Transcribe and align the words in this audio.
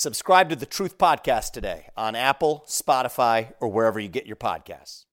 Subscribe 0.00 0.48
to 0.50 0.54
the 0.54 0.64
Truth 0.64 0.96
Podcast 0.96 1.50
today 1.50 1.88
on 1.96 2.14
Apple, 2.14 2.64
Spotify, 2.68 3.54
or 3.58 3.68
wherever 3.68 3.98
you 3.98 4.06
get 4.06 4.26
your 4.26 4.36
podcasts. 4.36 5.06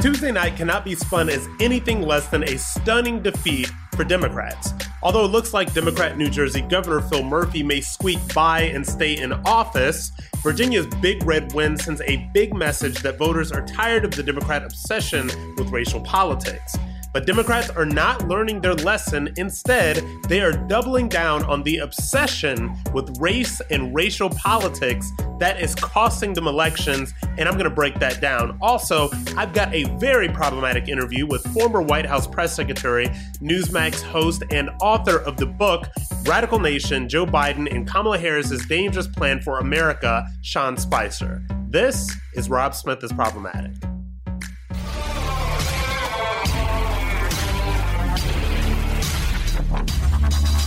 Tuesday 0.00 0.32
night 0.32 0.56
cannot 0.56 0.82
be 0.82 0.94
spun 0.94 1.28
as 1.28 1.46
anything 1.60 2.00
less 2.00 2.26
than 2.28 2.42
a 2.44 2.56
stunning 2.56 3.22
defeat 3.22 3.70
for 3.96 4.04
Democrats. 4.04 4.72
Although 5.02 5.26
it 5.26 5.30
looks 5.30 5.52
like 5.52 5.74
Democrat 5.74 6.16
New 6.16 6.30
Jersey 6.30 6.62
Governor 6.62 7.02
Phil 7.02 7.22
Murphy 7.22 7.62
may 7.62 7.82
squeak 7.82 8.18
by 8.32 8.62
and 8.62 8.86
stay 8.86 9.18
in 9.18 9.34
office, 9.44 10.10
Virginia's 10.42 10.86
big 11.02 11.22
red 11.26 11.52
win 11.52 11.76
sends 11.76 12.00
a 12.06 12.26
big 12.32 12.54
message 12.54 13.02
that 13.02 13.18
voters 13.18 13.52
are 13.52 13.66
tired 13.66 14.06
of 14.06 14.12
the 14.12 14.22
Democrat 14.22 14.64
obsession 14.64 15.26
with 15.58 15.68
racial 15.68 16.00
politics. 16.00 16.76
But 17.14 17.26
Democrats 17.26 17.70
are 17.70 17.86
not 17.86 18.26
learning 18.26 18.60
their 18.60 18.74
lesson. 18.74 19.32
Instead, 19.36 20.04
they 20.28 20.40
are 20.40 20.50
doubling 20.50 21.08
down 21.08 21.44
on 21.44 21.62
the 21.62 21.78
obsession 21.78 22.76
with 22.92 23.16
race 23.20 23.60
and 23.70 23.94
racial 23.94 24.28
politics 24.30 25.12
that 25.38 25.60
is 25.60 25.76
costing 25.76 26.32
them 26.32 26.48
elections. 26.48 27.14
And 27.38 27.48
I'm 27.48 27.54
going 27.54 27.70
to 27.70 27.74
break 27.74 28.00
that 28.00 28.20
down. 28.20 28.58
Also, 28.60 29.10
I've 29.36 29.52
got 29.52 29.72
a 29.72 29.84
very 29.98 30.28
problematic 30.28 30.88
interview 30.88 31.24
with 31.24 31.46
former 31.54 31.80
White 31.80 32.04
House 32.04 32.26
press 32.26 32.52
secretary, 32.52 33.06
Newsmax 33.40 34.02
host, 34.02 34.42
and 34.50 34.68
author 34.80 35.18
of 35.18 35.36
the 35.36 35.46
book 35.46 35.86
Radical 36.24 36.58
Nation 36.58 37.08
Joe 37.08 37.26
Biden 37.26 37.72
and 37.72 37.86
Kamala 37.86 38.18
Harris's 38.18 38.66
Dangerous 38.66 39.06
Plan 39.06 39.40
for 39.40 39.60
America, 39.60 40.26
Sean 40.42 40.76
Spicer. 40.76 41.46
This 41.68 42.12
is 42.34 42.50
Rob 42.50 42.74
Smith 42.74 43.04
is 43.04 43.12
Problematic. 43.12 43.93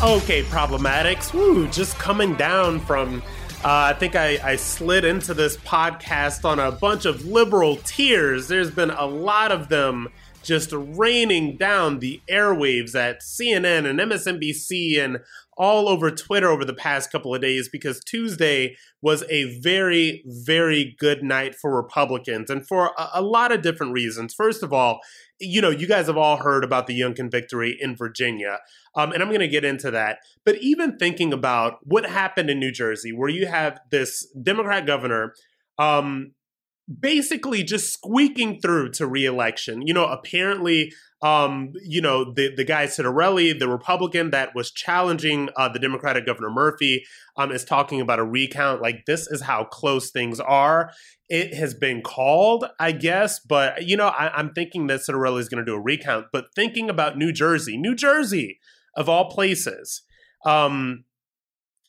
Okay, 0.03 0.44
problematics. 0.44 1.34
Woo, 1.34 1.68
just 1.69 1.97
coming 1.97 2.35
down 2.35 2.80
from. 2.81 3.24
Uh, 3.66 3.90
I 3.90 3.94
think 3.94 4.16
I, 4.16 4.38
I 4.44 4.56
slid 4.56 5.03
into 5.03 5.34
this 5.34 5.58
podcast 5.58 6.46
on 6.46 6.59
a 6.59 6.72
bunch 6.72 7.06
of 7.06 7.25
liberal 7.25 7.78
tears. 7.78 8.47
There's 8.47 8.69
been 8.69 8.91
a 8.91 9.07
lot 9.07 9.52
of 9.52 9.69
them 9.69 10.09
just 10.44 10.69
raining 10.72 11.57
down 11.57 11.97
the 11.97 12.22
airwaves 12.30 12.94
at 12.94 13.22
CNN 13.22 13.90
and 13.90 14.00
MSNBC 14.00 15.03
and 15.03 15.18
all 15.57 15.90
over 15.90 16.12
Twitter 16.12 16.50
over 16.50 16.63
the 16.63 16.74
past 16.74 17.12
couple 17.12 17.34
of 17.34 17.41
days 17.41 17.68
because 17.68 18.00
Tuesday 18.00 18.78
was 19.02 19.24
a 19.30 19.59
very, 19.59 20.24
very 20.25 20.96
good 21.00 21.24
night 21.24 21.56
for 21.56 21.75
Republicans 21.75 22.50
and 22.50 22.66
for 22.68 22.91
a, 22.97 23.09
a, 23.16 23.22
lot 23.22 23.52
of 23.52 23.63
different 23.63 23.91
reasons. 23.91 24.34
First 24.34 24.62
of 24.62 24.72
all, 24.72 25.00
you 25.40 25.62
know, 25.62 25.69
you 25.72 25.88
guys 25.88 26.07
have 26.07 26.18
all 26.18 26.38
heard 26.38 26.63
about 26.63 26.88
the 26.88 27.00
Youngkin 27.00 27.31
victory 27.31 27.75
in 27.80 27.96
Virginia, 27.96 28.59
um, 28.97 29.13
and 29.13 29.22
I'm 29.22 29.30
going 29.30 29.40
to 29.40 29.47
get 29.47 29.63
into 29.63 29.91
that. 29.91 30.19
But 30.44 30.58
even 30.58 30.97
thinking 30.97 31.31
about 31.31 31.78
what 31.84 32.06
happened 32.06 32.50
in 32.50 32.59
New 32.59 32.72
Jersey, 32.72 33.13
where 33.13 33.30
you 33.30 33.46
have 33.46 33.80
this 33.91 34.28
Democrat 34.41 34.85
governor 34.85 35.34
um, 35.78 36.34
basically 37.00 37.63
just 37.63 37.94
squeaking 37.94 38.59
through 38.59 38.90
to 38.91 39.06
reelection. 39.06 39.86
You 39.86 39.94
know, 39.94 40.06
apparently, 40.06 40.91
um, 41.22 41.74
you 41.84 42.02
know, 42.02 42.34
the 42.34 42.53
the 42.56 42.63
guy 42.63 42.88
Ciattarelli, 42.88 43.59
the 43.59 43.69
Republican 43.69 44.31
that 44.31 44.56
was 44.56 44.72
challenging 44.72 45.50
uh, 45.56 45.69
the 45.69 45.80
Democratic 45.80 46.25
Governor 46.25 46.50
Murphy, 46.50 47.06
um, 47.36 47.52
is 47.52 47.63
talking 47.63 48.02
about 48.02 48.19
a 48.19 48.25
recount. 48.25 48.81
Like 48.81 49.06
this 49.06 49.28
is 49.28 49.41
how 49.41 49.63
close 49.66 50.09
things 50.09 50.40
are. 50.40 50.91
It 51.30 51.53
has 51.53 51.74
been 51.74 52.02
called, 52.02 52.66
I 52.80 52.94
guess, 52.94 53.40
but 53.40 53.86
you 53.86 53.97
know, 53.97 54.07
I, 54.07 54.30
I'm 54.36 54.53
thinking 54.53 54.88
that 54.88 55.02
Ciattarelli 55.02 55.41
is 55.41 55.50
going 55.50 55.63
to 55.63 55.69
do 55.69 55.75
a 55.75 55.81
recount. 55.81 56.28
But 56.31 56.47
thinking 56.56 56.90
about 56.90 57.18
New 57.18 57.31
Jersey, 57.31 57.78
New 57.78 57.94
Jersey 57.94 58.59
of 58.97 59.08
all 59.08 59.30
places. 59.30 60.02
Um, 60.46 61.06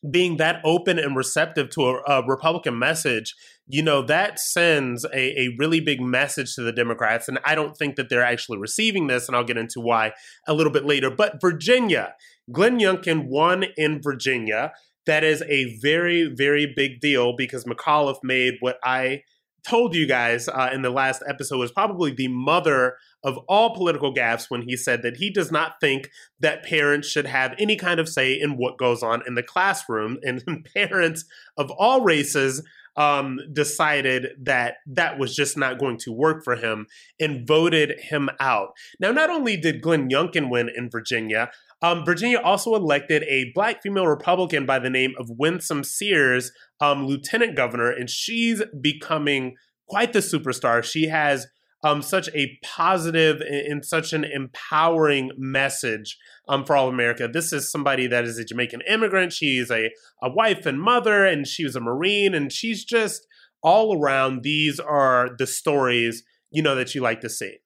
being 0.08 0.36
that 0.36 0.60
open 0.64 0.96
and 0.98 1.16
receptive 1.16 1.70
to 1.70 1.86
a, 1.86 2.02
a, 2.06 2.26
Republican 2.26 2.78
message, 2.78 3.34
you 3.66 3.82
know, 3.82 4.00
that 4.02 4.38
sends 4.38 5.04
a, 5.06 5.40
a, 5.40 5.56
really 5.58 5.80
big 5.80 6.00
message 6.00 6.54
to 6.54 6.62
the 6.62 6.72
Democrats. 6.72 7.26
And 7.26 7.40
I 7.44 7.56
don't 7.56 7.76
think 7.76 7.96
that 7.96 8.08
they're 8.08 8.22
actually 8.22 8.58
receiving 8.58 9.08
this. 9.08 9.26
And 9.26 9.36
I'll 9.36 9.42
get 9.42 9.56
into 9.56 9.80
why 9.80 10.12
a 10.46 10.54
little 10.54 10.72
bit 10.72 10.84
later. 10.84 11.10
But 11.10 11.40
Virginia, 11.40 12.14
Glenn 12.52 12.78
Youngkin 12.78 13.26
won 13.26 13.64
in 13.76 14.00
Virginia. 14.00 14.72
That 15.06 15.24
is 15.24 15.42
a 15.48 15.76
very, 15.80 16.32
very 16.32 16.72
big 16.76 17.00
deal 17.00 17.34
because 17.36 17.64
McAuliffe 17.64 18.22
made 18.22 18.54
what 18.60 18.78
I 18.84 19.22
told 19.66 19.94
you 19.94 20.06
guys 20.06 20.48
uh, 20.48 20.70
in 20.72 20.82
the 20.82 20.90
last 20.90 21.22
episode 21.28 21.58
was 21.58 21.72
probably 21.72 22.12
the 22.12 22.28
mother 22.28 22.96
of 23.24 23.38
all 23.48 23.74
political 23.74 24.14
gaffes 24.14 24.48
when 24.48 24.62
he 24.62 24.76
said 24.76 25.02
that 25.02 25.16
he 25.16 25.30
does 25.30 25.50
not 25.50 25.74
think 25.80 26.10
that 26.40 26.64
parents 26.64 27.08
should 27.08 27.26
have 27.26 27.54
any 27.58 27.76
kind 27.76 27.98
of 27.98 28.08
say 28.08 28.32
in 28.32 28.56
what 28.56 28.78
goes 28.78 29.02
on 29.02 29.22
in 29.26 29.34
the 29.34 29.42
classroom. 29.42 30.18
And 30.28 30.68
parents 30.74 31.24
of 31.56 31.70
all 31.70 32.02
races 32.02 32.62
um, 32.98 33.38
decided 33.52 34.30
that 34.42 34.78
that 34.86 35.18
was 35.18 35.34
just 35.34 35.56
not 35.56 35.78
going 35.78 35.98
to 35.98 36.12
work 36.12 36.42
for 36.44 36.56
him 36.56 36.86
and 37.20 37.46
voted 37.46 37.98
him 38.00 38.28
out. 38.40 38.70
Now, 38.98 39.12
not 39.12 39.30
only 39.30 39.56
did 39.56 39.80
Glenn 39.80 40.10
Youngkin 40.10 40.50
win 40.50 40.68
in 40.68 40.90
Virginia, 40.90 41.50
um, 41.80 42.04
Virginia 42.04 42.38
also 42.38 42.74
elected 42.74 43.22
a 43.24 43.52
black 43.54 43.82
female 43.82 44.06
Republican 44.06 44.66
by 44.66 44.78
the 44.78 44.90
name 44.90 45.14
of 45.18 45.30
Winsome 45.30 45.84
Sears, 45.84 46.50
um, 46.80 47.06
lieutenant 47.06 47.56
governor, 47.56 47.90
and 47.90 48.10
she's 48.10 48.62
becoming 48.80 49.54
quite 49.88 50.12
the 50.12 50.18
superstar. 50.18 50.82
She 50.82 51.08
has 51.08 51.46
um, 51.84 52.02
such 52.02 52.28
a 52.34 52.58
positive 52.64 53.40
and 53.40 53.84
such 53.84 54.12
an 54.12 54.24
empowering 54.24 55.30
message 55.36 56.18
um, 56.48 56.64
for 56.64 56.76
all 56.76 56.88
of 56.88 56.94
America. 56.94 57.28
This 57.32 57.52
is 57.52 57.70
somebody 57.70 58.08
that 58.08 58.24
is 58.24 58.38
a 58.38 58.44
Jamaican 58.44 58.82
immigrant. 58.88 59.32
She's 59.32 59.70
a, 59.70 59.90
a 60.22 60.30
wife 60.30 60.66
and 60.66 60.80
mother, 60.80 61.24
and 61.24 61.46
she 61.46 61.64
was 61.64 61.76
a 61.76 61.80
Marine, 61.80 62.34
and 62.34 62.52
she's 62.52 62.84
just 62.84 63.26
all 63.62 63.96
around. 63.96 64.42
These 64.42 64.80
are 64.80 65.30
the 65.38 65.46
stories, 65.46 66.24
you 66.50 66.62
know, 66.62 66.74
that 66.74 66.94
you 66.94 67.00
like 67.00 67.20
to 67.20 67.30
see. 67.30 67.58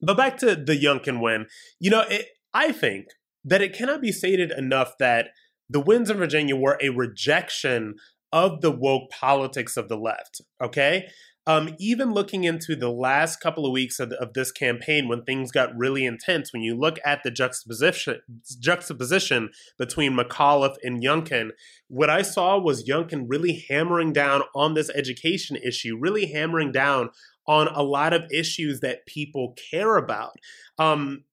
But 0.00 0.16
back 0.16 0.38
to 0.38 0.54
the 0.54 0.78
Youngkin 0.78 1.20
win, 1.20 1.46
you 1.80 1.90
know, 1.90 2.02
it, 2.08 2.26
I 2.52 2.72
think 2.72 3.06
that 3.44 3.62
it 3.62 3.72
cannot 3.72 4.00
be 4.00 4.12
stated 4.12 4.50
enough 4.50 4.98
that 4.98 5.28
the 5.68 5.80
wins 5.80 6.10
in 6.10 6.18
Virginia 6.18 6.56
were 6.56 6.78
a 6.80 6.90
rejection 6.90 7.94
of 8.32 8.60
the 8.60 8.70
woke 8.70 9.10
politics 9.10 9.76
of 9.76 9.88
the 9.88 9.96
left. 9.96 10.40
Okay. 10.62 11.08
Um, 11.46 11.74
even 11.78 12.12
looking 12.12 12.44
into 12.44 12.76
the 12.76 12.90
last 12.90 13.40
couple 13.40 13.64
of 13.64 13.72
weeks 13.72 13.98
of, 13.98 14.12
of, 14.12 14.34
this 14.34 14.52
campaign, 14.52 15.08
when 15.08 15.22
things 15.22 15.50
got 15.50 15.76
really 15.76 16.04
intense, 16.04 16.52
when 16.52 16.62
you 16.62 16.76
look 16.76 16.98
at 17.04 17.22
the 17.24 17.30
juxtaposition 17.30 18.20
juxtaposition 18.60 19.48
between 19.78 20.16
McAuliffe 20.16 20.76
and 20.82 21.02
Youngkin, 21.02 21.50
what 21.88 22.10
I 22.10 22.22
saw 22.22 22.58
was 22.58 22.86
Youngkin 22.86 23.24
really 23.26 23.64
hammering 23.68 24.12
down 24.12 24.42
on 24.54 24.74
this 24.74 24.90
education 24.90 25.56
issue, 25.56 25.96
really 25.98 26.26
hammering 26.26 26.72
down 26.72 27.08
on 27.48 27.68
a 27.68 27.82
lot 27.82 28.12
of 28.12 28.30
issues 28.30 28.80
that 28.80 29.06
people 29.06 29.56
care 29.70 29.96
about. 29.96 30.34
Um, 30.78 31.24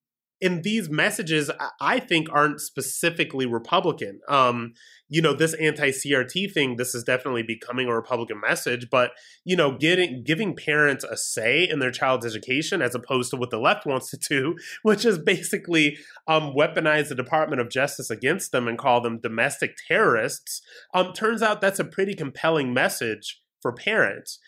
and 0.41 0.63
these 0.63 0.89
messages, 0.89 1.49
I 1.81 1.99
think, 1.99 2.27
aren't 2.31 2.61
specifically 2.61 3.47
Republican. 3.47 4.19
Um, 4.27 4.73
you 5.09 5.21
know, 5.21 5.33
this 5.33 5.53
anti-CRT 5.55 6.51
thing, 6.53 6.75
this 6.75 6.93
is 6.93 7.03
definitely 7.03 7.41
becoming 7.41 7.87
a 7.87 7.95
Republican 7.95 8.39
message, 8.41 8.89
but 8.91 9.11
you 9.45 9.55
know, 9.55 9.75
getting 9.75 10.23
giving 10.23 10.55
parents 10.55 11.03
a 11.03 11.17
say 11.17 11.67
in 11.67 11.79
their 11.79 11.91
child's 11.91 12.25
education 12.25 12.81
as 12.81 12.93
opposed 12.93 13.31
to 13.31 13.37
what 13.37 13.49
the 13.49 13.59
left 13.59 13.85
wants 13.85 14.11
to 14.11 14.17
do, 14.17 14.55
which 14.83 15.05
is 15.05 15.17
basically 15.17 15.97
um, 16.27 16.53
weaponize 16.55 17.09
the 17.09 17.15
Department 17.15 17.61
of 17.61 17.69
Justice 17.69 18.09
against 18.09 18.51
them 18.51 18.67
and 18.67 18.77
call 18.77 19.01
them 19.01 19.19
domestic 19.19 19.75
terrorists. 19.87 20.61
Um, 20.93 21.13
turns 21.13 21.41
out 21.41 21.61
that's 21.61 21.79
a 21.79 21.85
pretty 21.85 22.13
compelling 22.13 22.73
message 22.73 23.41
for 23.61 23.71
parents. 23.71 24.39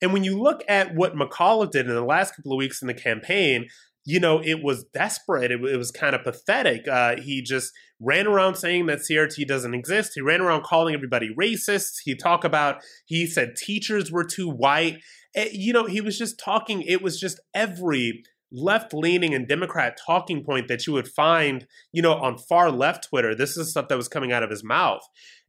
And 0.00 0.12
when 0.12 0.24
you 0.24 0.40
look 0.40 0.62
at 0.68 0.94
what 0.94 1.14
McAuliffe 1.14 1.70
did 1.70 1.86
in 1.86 1.94
the 1.94 2.04
last 2.04 2.36
couple 2.36 2.52
of 2.52 2.58
weeks 2.58 2.82
in 2.82 2.88
the 2.88 2.94
campaign, 2.94 3.68
you 4.04 4.20
know, 4.20 4.40
it 4.42 4.62
was 4.62 4.84
desperate. 4.92 5.50
It, 5.50 5.64
it 5.64 5.76
was 5.76 5.90
kind 5.90 6.14
of 6.14 6.22
pathetic. 6.22 6.86
Uh, 6.86 7.16
he 7.16 7.42
just 7.42 7.72
ran 8.00 8.26
around 8.26 8.56
saying 8.56 8.86
that 8.86 8.98
CRT 8.98 9.46
doesn't 9.46 9.74
exist. 9.74 10.12
He 10.14 10.20
ran 10.20 10.40
around 10.40 10.64
calling 10.64 10.94
everybody 10.94 11.30
racist. 11.38 12.00
He 12.04 12.14
talked 12.14 12.44
about, 12.44 12.82
he 13.06 13.26
said 13.26 13.56
teachers 13.56 14.12
were 14.12 14.24
too 14.24 14.50
white. 14.50 14.98
It, 15.32 15.48
eh, 15.48 15.50
you 15.52 15.72
know, 15.72 15.86
he 15.86 16.00
was 16.00 16.18
just 16.18 16.38
talking, 16.38 16.82
it 16.82 17.02
was 17.02 17.18
just 17.18 17.40
every 17.54 18.22
left 18.52 18.92
leaning 18.92 19.34
and 19.34 19.48
Democrat 19.48 19.98
talking 20.06 20.44
point 20.44 20.68
that 20.68 20.86
you 20.86 20.92
would 20.92 21.08
find, 21.08 21.66
you 21.92 22.02
know, 22.02 22.14
on 22.14 22.36
far 22.36 22.70
left 22.70 23.08
Twitter. 23.08 23.34
This 23.34 23.56
is 23.56 23.70
stuff 23.70 23.88
that 23.88 23.96
was 23.96 24.08
coming 24.08 24.32
out 24.32 24.42
of 24.42 24.50
his 24.50 24.62
mouth. 24.62 25.02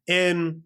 And 0.08 0.64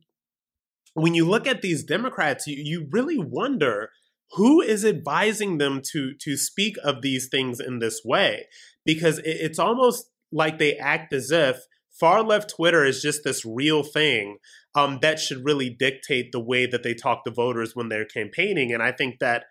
when 0.94 1.16
you 1.16 1.28
look 1.28 1.48
at 1.48 1.62
these 1.62 1.84
Democrats, 1.84 2.46
you, 2.46 2.56
you 2.58 2.88
really 2.92 3.18
wonder 3.18 3.90
who 4.34 4.62
is 4.62 4.86
advising 4.86 5.58
them 5.58 5.82
to 5.92 6.14
to 6.22 6.38
speak 6.38 6.76
of 6.84 7.02
these 7.02 7.28
things 7.30 7.60
in 7.60 7.80
this 7.80 8.02
way? 8.04 8.48
Because 8.86 9.20
it, 9.20 9.38
it's 9.40 9.60
almost 9.60 10.10
like 10.32 10.60
they 10.60 10.76
act 10.78 11.14
as 11.14 11.32
if 11.32 11.58
far 12.00 12.24
left 12.24 12.54
twitter 12.56 12.86
is 12.86 13.02
just 13.02 13.24
this 13.24 13.46
real 13.46 13.84
thing 13.84 14.38
um, 14.76 15.00
that 15.02 15.20
should 15.20 15.44
really 15.44 15.70
dictate 15.70 16.32
the 16.32 16.40
way 16.40 16.66
that 16.66 16.84
they 16.84 16.94
talk 16.94 17.26
to 17.26 17.32
voters 17.32 17.76
when 17.76 17.90
they're 17.90 18.06
campaigning. 18.06 18.72
And 18.72 18.84
i 18.84 18.92
think 18.92 19.20
that 19.20 19.46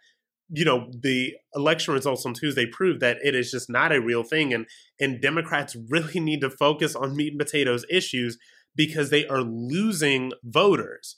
you 0.51 0.65
know 0.65 0.91
the 0.99 1.35
election 1.55 1.93
results 1.93 2.25
on 2.25 2.33
tuesday 2.33 2.65
prove 2.65 3.01
that 3.01 3.19
it 3.23 3.35
is 3.35 3.51
just 3.51 3.69
not 3.69 3.93
a 3.93 4.01
real 4.01 4.23
thing. 4.23 4.55
And 4.55 4.67
and 5.01 5.21
democrats 5.21 5.77
really 5.89 6.21
need 6.21 6.41
to 6.41 6.51
focus 6.51 6.95
on 6.95 7.17
meat 7.17 7.33
and 7.33 7.39
potatoes 7.39 7.85
issues 7.91 8.39
because 8.77 9.11
they 9.11 9.27
are 9.27 9.43
losing 9.43 10.33
voters. 10.45 11.17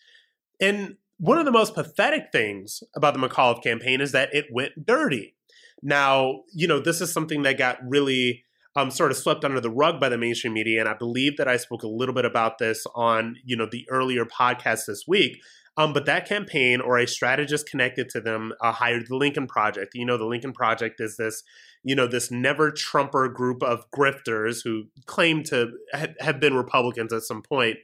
And 0.61 0.97
one 1.21 1.37
of 1.39 1.45
the 1.45 1.53
most 1.53 1.75
pathetic 1.75 2.33
things 2.33 2.83
about 2.97 3.13
the 3.13 3.21
McAuliffe 3.21 3.63
campaign 3.63 4.01
is 4.01 4.13
that 4.13 4.35
it 4.35 4.47
went 4.51 4.87
dirty. 4.87 5.35
Now, 5.83 6.41
you 6.53 6.67
know, 6.67 6.81
this 6.81 7.03
is 7.03 7.13
something 7.13 7.43
that 7.43 7.59
got 7.59 7.79
really 7.87 8.45
um, 8.75 8.91
sort 8.91 9.11
of 9.11 9.19
swept 9.19 9.45
under 9.45 9.61
the 9.61 9.71
rug 9.71 10.01
by 10.01 10.09
the 10.09 10.17
mainstream 10.17 10.55
media, 10.55 10.81
and 10.81 10.89
I 10.89 10.95
believe 10.95 11.37
that 11.37 11.47
I 11.47 11.59
spoke 11.59 11.83
a 11.83 11.89
little 11.89 12.15
bit 12.15 12.25
about 12.25 12.57
this 12.59 12.87
on, 12.95 13.37
you 13.45 13.55
know, 13.55 13.69
the 13.71 13.87
earlier 13.91 14.25
podcast 14.25 14.87
this 14.87 15.05
week. 15.07 15.43
Um, 15.77 15.93
but 15.93 16.07
that 16.07 16.27
campaign 16.27 16.81
or 16.81 16.99
a 16.99 17.07
strategist 17.07 17.69
connected 17.69 18.09
to 18.11 18.21
them 18.21 18.53
uh, 18.61 18.73
hired 18.73 19.07
the 19.09 19.17
Lincoln 19.17 19.47
Project. 19.47 19.93
You 19.95 20.07
know, 20.07 20.17
the 20.17 20.27
Lincoln 20.27 20.53
Project 20.53 21.01
is 21.01 21.17
this, 21.17 21.43
you 21.83 21.95
know, 21.95 22.07
this 22.07 22.31
never 22.31 22.71
Trumper 22.71 23.29
group 23.29 23.63
of 23.63 23.85
grifters 23.91 24.59
who 24.65 24.85
claim 25.07 25.43
to 25.45 25.71
ha- 25.95 26.15
have 26.21 26.41
been 26.41 26.55
Republicans 26.55 27.13
at 27.13 27.23
some 27.23 27.43
point 27.43 27.77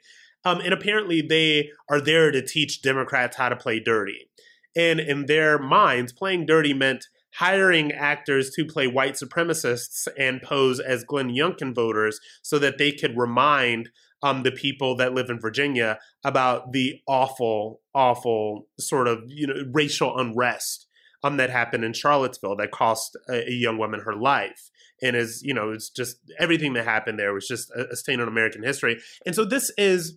um, 0.47 0.61
and 0.61 0.73
apparently, 0.73 1.21
they 1.21 1.71
are 1.91 2.01
there 2.01 2.31
to 2.31 2.41
teach 2.41 2.81
Democrats 2.81 3.37
how 3.37 3.49
to 3.49 3.57
play 3.57 3.81
dirty. 3.81 4.31
And 4.77 5.01
in 5.01 5.27
their 5.27 5.59
minds, 5.59 6.13
playing 6.13 6.47
dirty 6.47 6.73
meant 6.73 7.07
hiring 7.35 7.91
actors 7.91 8.51
to 8.51 8.65
play 8.65 8.87
white 8.87 9.15
supremacists 9.15 10.07
and 10.17 10.41
pose 10.41 10.79
as 10.79 11.03
Glenn 11.03 11.31
Youngkin 11.31 11.75
voters 11.75 12.21
so 12.43 12.61
that 12.61 12.79
they 12.79 12.93
could 12.93 13.19
remind 13.19 13.91
um, 14.23 14.45
the 14.45 14.53
people 14.53 14.97
that 14.99 15.13
live 15.13 15.31
in 15.31 15.41
Virginia 15.41 15.99
about 16.25 16.73
the 16.73 17.01
awful, 17.09 17.81
awful 17.93 18.69
sort 18.79 19.09
of 19.09 19.25
you 19.27 19.49
know 19.49 19.65
racial 19.73 20.17
unrest 20.17 20.87
um, 21.25 21.39
that 21.39 21.51
happened 21.51 21.85
in 21.85 21.93
Charlottesville 21.93 22.57
that 22.57 22.71
cost 22.71 23.17
a, 23.29 23.49
a 23.49 23.53
young 23.53 23.79
woman 23.79 24.01
her 24.01 24.15
life 24.15 24.71
and 25.03 25.17
is 25.17 25.43
you 25.43 25.53
know 25.53 25.73
it's 25.73 25.91
just 25.91 26.19
everything 26.39 26.73
that 26.75 26.85
happened 26.85 27.19
there 27.19 27.35
was 27.35 27.47
just 27.47 27.71
a, 27.73 27.89
a 27.91 27.97
stain 27.97 28.21
on 28.21 28.29
American 28.29 28.63
history. 28.63 29.01
And 29.27 29.35
so 29.35 29.45
this 29.45 29.71
is 29.77 30.17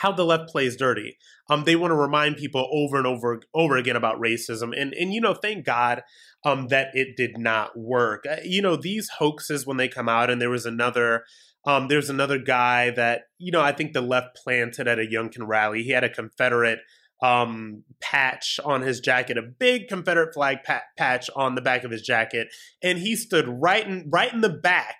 how 0.00 0.12
the 0.12 0.24
left 0.24 0.48
plays 0.48 0.76
dirty. 0.76 1.18
Um, 1.50 1.64
they 1.64 1.76
want 1.76 1.90
to 1.90 1.96
remind 1.96 2.36
people 2.36 2.66
over 2.72 2.96
and 2.96 3.06
over 3.06 3.40
over 3.54 3.76
again 3.76 3.96
about 3.96 4.20
racism, 4.20 4.72
and 4.76 4.94
and 4.94 5.12
you 5.12 5.20
know, 5.20 5.34
thank 5.34 5.66
God 5.66 6.02
um, 6.44 6.68
that 6.68 6.88
it 6.94 7.16
did 7.16 7.36
not 7.36 7.78
work. 7.78 8.24
Uh, 8.28 8.36
you 8.42 8.62
know, 8.62 8.76
these 8.76 9.10
hoaxes 9.18 9.66
when 9.66 9.76
they 9.76 9.88
come 9.88 10.08
out, 10.08 10.30
and 10.30 10.40
there 10.40 10.50
was 10.50 10.66
another. 10.66 11.24
Um, 11.66 11.88
there's 11.88 12.08
another 12.08 12.38
guy 12.38 12.90
that 12.90 13.24
you 13.38 13.52
know 13.52 13.60
I 13.60 13.72
think 13.72 13.92
the 13.92 14.00
left 14.00 14.36
planted 14.42 14.88
at 14.88 14.98
a 14.98 15.02
Youngkin 15.02 15.46
rally. 15.46 15.82
He 15.82 15.90
had 15.90 16.04
a 16.04 16.08
Confederate 16.08 16.78
um, 17.22 17.84
patch 18.00 18.58
on 18.64 18.80
his 18.80 19.00
jacket, 19.00 19.36
a 19.36 19.42
big 19.42 19.88
Confederate 19.88 20.32
flag 20.32 20.62
pat- 20.64 20.84
patch 20.96 21.28
on 21.36 21.56
the 21.56 21.60
back 21.60 21.84
of 21.84 21.90
his 21.90 22.00
jacket, 22.00 22.48
and 22.82 22.98
he 22.98 23.14
stood 23.14 23.46
right 23.46 23.86
in 23.86 24.08
right 24.10 24.32
in 24.32 24.40
the 24.40 24.48
back 24.48 24.96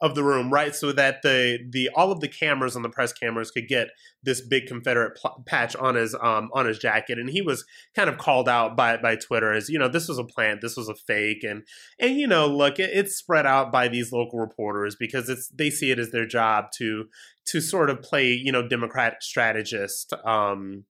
of 0.00 0.14
the 0.14 0.22
room, 0.22 0.52
right? 0.52 0.74
So 0.74 0.92
that 0.92 1.22
the 1.22 1.58
the 1.68 1.90
all 1.94 2.12
of 2.12 2.20
the 2.20 2.28
cameras 2.28 2.76
on 2.76 2.82
the 2.82 2.88
press 2.88 3.12
cameras 3.12 3.50
could 3.50 3.66
get 3.66 3.88
this 4.22 4.40
big 4.40 4.66
Confederate 4.66 5.16
pl- 5.16 5.42
patch 5.46 5.74
on 5.76 5.96
his 5.96 6.14
um 6.14 6.50
on 6.52 6.66
his 6.66 6.78
jacket, 6.78 7.18
and 7.18 7.28
he 7.28 7.42
was 7.42 7.64
kind 7.94 8.08
of 8.08 8.18
called 8.18 8.48
out 8.48 8.76
by 8.76 8.96
by 8.96 9.16
Twitter 9.16 9.52
as 9.52 9.68
you 9.68 9.78
know 9.78 9.88
this 9.88 10.08
was 10.08 10.18
a 10.18 10.24
plant, 10.24 10.60
this 10.60 10.76
was 10.76 10.88
a 10.88 10.94
fake, 10.94 11.42
and 11.42 11.64
and 11.98 12.16
you 12.16 12.26
know 12.26 12.46
look, 12.46 12.78
it, 12.78 12.90
it's 12.92 13.16
spread 13.16 13.46
out 13.46 13.72
by 13.72 13.88
these 13.88 14.12
local 14.12 14.38
reporters 14.38 14.96
because 14.98 15.28
it's 15.28 15.48
they 15.48 15.70
see 15.70 15.90
it 15.90 15.98
as 15.98 16.10
their 16.10 16.26
job 16.26 16.66
to 16.76 17.06
to 17.46 17.60
sort 17.60 17.90
of 17.90 18.00
play 18.02 18.28
you 18.28 18.52
know 18.52 18.66
Democrat 18.66 19.22
strategist 19.22 20.12
um 20.24 20.84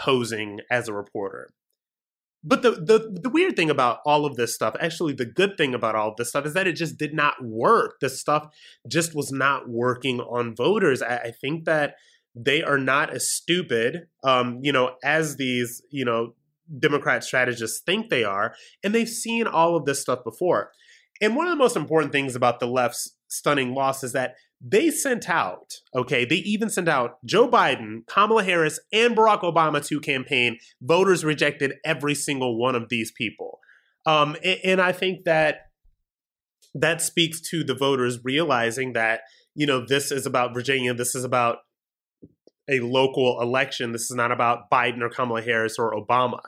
posing 0.00 0.60
as 0.70 0.88
a 0.88 0.92
reporter 0.92 1.50
but 2.44 2.62
the, 2.62 2.70
the 2.72 3.18
the 3.22 3.28
weird 3.28 3.56
thing 3.56 3.70
about 3.70 3.98
all 4.06 4.24
of 4.24 4.36
this 4.36 4.54
stuff, 4.54 4.76
actually, 4.80 5.12
the 5.12 5.26
good 5.26 5.56
thing 5.56 5.74
about 5.74 5.94
all 5.94 6.10
of 6.10 6.16
this 6.16 6.28
stuff 6.28 6.46
is 6.46 6.54
that 6.54 6.66
it 6.66 6.74
just 6.74 6.96
did 6.96 7.12
not 7.12 7.44
work. 7.44 7.98
The 8.00 8.08
stuff 8.08 8.48
just 8.86 9.14
was 9.14 9.32
not 9.32 9.68
working 9.68 10.20
on 10.20 10.54
voters. 10.54 11.02
I, 11.02 11.16
I 11.16 11.30
think 11.32 11.64
that 11.64 11.96
they 12.34 12.62
are 12.62 12.78
not 12.78 13.10
as 13.10 13.28
stupid, 13.30 14.06
um, 14.22 14.60
you 14.62 14.72
know, 14.72 14.94
as 15.02 15.36
these, 15.36 15.82
you 15.90 16.04
know, 16.04 16.34
Democrat 16.78 17.24
strategists 17.24 17.82
think 17.84 18.08
they 18.08 18.22
are, 18.22 18.54
and 18.84 18.94
they've 18.94 19.08
seen 19.08 19.46
all 19.46 19.74
of 19.76 19.84
this 19.84 20.00
stuff 20.00 20.22
before. 20.22 20.70
And 21.20 21.34
one 21.34 21.46
of 21.46 21.50
the 21.50 21.56
most 21.56 21.76
important 21.76 22.12
things 22.12 22.36
about 22.36 22.60
the 22.60 22.68
left's 22.68 23.16
stunning 23.26 23.74
loss 23.74 24.04
is 24.04 24.12
that 24.12 24.34
they 24.60 24.90
sent 24.90 25.28
out, 25.28 25.74
okay, 25.94 26.24
they 26.24 26.36
even 26.36 26.68
sent 26.68 26.88
out 26.88 27.24
Joe 27.24 27.48
Biden, 27.48 28.06
Kamala 28.06 28.42
Harris, 28.42 28.80
and 28.92 29.16
Barack 29.16 29.42
Obama 29.42 29.84
to 29.86 30.00
campaign. 30.00 30.58
Voters 30.80 31.24
rejected 31.24 31.74
every 31.84 32.14
single 32.14 32.58
one 32.58 32.74
of 32.74 32.88
these 32.88 33.12
people. 33.12 33.60
Um, 34.06 34.36
and, 34.44 34.58
and 34.64 34.80
I 34.80 34.92
think 34.92 35.24
that 35.24 35.68
that 36.74 37.00
speaks 37.00 37.40
to 37.50 37.62
the 37.62 37.74
voters 37.74 38.24
realizing 38.24 38.94
that, 38.94 39.20
you 39.54 39.66
know, 39.66 39.84
this 39.86 40.10
is 40.10 40.26
about 40.26 40.54
Virginia, 40.54 40.92
this 40.92 41.14
is 41.14 41.24
about 41.24 41.58
a 42.68 42.80
local 42.80 43.40
election, 43.40 43.92
this 43.92 44.10
is 44.10 44.16
not 44.16 44.32
about 44.32 44.70
Biden 44.70 45.00
or 45.02 45.08
Kamala 45.08 45.42
Harris 45.42 45.78
or 45.78 45.94
Obama. 45.94 46.40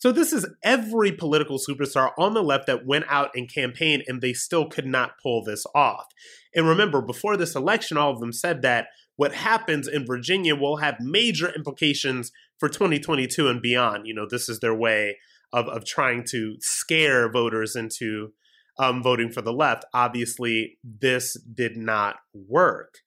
So 0.00 0.12
this 0.12 0.32
is 0.32 0.46
every 0.64 1.12
political 1.12 1.58
superstar 1.58 2.12
on 2.18 2.32
the 2.32 2.42
left 2.42 2.66
that 2.68 2.86
went 2.86 3.04
out 3.08 3.30
and 3.34 3.52
campaigned 3.52 4.04
and 4.06 4.22
they 4.22 4.32
still 4.32 4.66
could 4.66 4.86
not 4.86 5.12
pull 5.22 5.44
this 5.44 5.66
off. 5.74 6.06
And 6.54 6.66
remember, 6.66 7.00
before 7.00 7.36
this 7.36 7.54
election, 7.54 7.96
all 7.96 8.12
of 8.12 8.20
them 8.20 8.32
said 8.32 8.62
that 8.62 8.88
what 9.16 9.34
happens 9.34 9.86
in 9.86 10.06
Virginia 10.06 10.56
will 10.56 10.78
have 10.78 10.96
major 11.00 11.52
implications 11.54 12.32
for 12.58 12.68
2022 12.68 13.48
and 13.48 13.62
beyond. 13.62 14.06
You 14.06 14.14
know, 14.14 14.26
this 14.28 14.48
is 14.48 14.60
their 14.60 14.74
way 14.74 15.18
of, 15.52 15.68
of 15.68 15.84
trying 15.84 16.24
to 16.30 16.56
scare 16.60 17.30
voters 17.30 17.76
into 17.76 18.32
um, 18.78 19.02
voting 19.02 19.30
for 19.30 19.42
the 19.42 19.52
left. 19.52 19.84
Obviously, 19.92 20.78
this 20.82 21.36
did 21.54 21.76
not 21.76 22.16
work. 22.34 22.98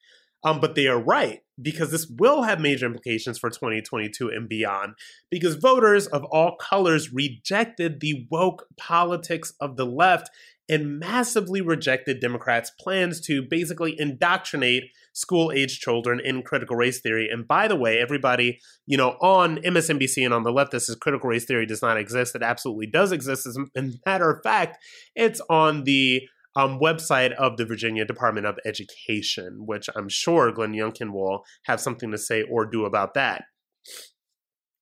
Um, 0.44 0.60
but 0.60 0.76
they 0.76 0.88
are 0.88 1.00
right 1.00 1.42
because 1.62 1.92
this 1.92 2.08
will 2.08 2.44
have 2.44 2.60
major 2.60 2.86
implications 2.86 3.38
for 3.38 3.50
2022 3.50 4.30
and 4.30 4.50
beyond 4.50 4.96
because 5.30 5.56
voters 5.56 6.08
of 6.08 6.24
all 6.26 6.56
colors 6.56 7.14
rejected 7.14 8.00
the 8.00 8.26
woke 8.32 8.66
politics 8.78 9.54
of 9.60 9.78
the 9.78 9.86
left 9.86 10.30
and 10.70 10.98
massively 10.98 11.60
rejected 11.62 12.22
Democrats' 12.22 12.72
plans 12.80 13.20
to 13.20 13.42
basically 13.42 13.96
indoctrinate 14.00 14.84
school 15.12 15.52
age 15.52 15.80
children 15.80 16.22
in 16.24 16.42
critical 16.42 16.76
race 16.76 17.02
theory. 17.02 17.28
And 17.30 17.48
by 17.48 17.68
the 17.68 17.76
way, 17.76 18.00
everybody, 18.00 18.60
you 18.86 18.98
know, 18.98 19.18
on 19.22 19.58
MSNBC 19.58 20.24
and 20.24 20.34
on 20.34 20.44
the 20.44 20.52
left, 20.52 20.72
this 20.72 20.88
is 20.88 20.96
critical 20.96 21.30
race 21.30 21.46
theory 21.46 21.66
does 21.66 21.82
not 21.82 21.98
exist. 21.98 22.34
It 22.36 22.44
absolutely 22.44 22.88
does 22.88 23.12
exist. 23.12 23.46
As 23.46 23.58
a 23.58 23.90
matter 24.06 24.32
of 24.32 24.42
fact, 24.42 24.78
it's 25.16 25.42
on 25.50 25.84
the 25.84 26.28
um, 26.56 26.80
website 26.80 27.32
of 27.34 27.58
the 27.58 27.66
Virginia 27.66 28.06
Department 28.06 28.46
of 28.46 28.60
Education, 28.66 29.66
which 29.66 29.90
I'm 29.96 30.10
sure 30.10 30.52
Glenn 30.52 30.74
Youngkin 30.74 31.12
will 31.12 31.44
have 31.66 31.80
something 31.80 32.12
to 32.12 32.18
say 32.18 32.44
or 32.44 32.66
do 32.66 32.86
about 32.86 33.14
that. 33.16 33.44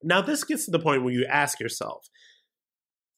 Now, 0.03 0.21
this 0.21 0.43
gets 0.43 0.65
to 0.65 0.71
the 0.71 0.79
point 0.79 1.03
where 1.03 1.13
you 1.13 1.25
ask 1.25 1.59
yourself, 1.59 2.09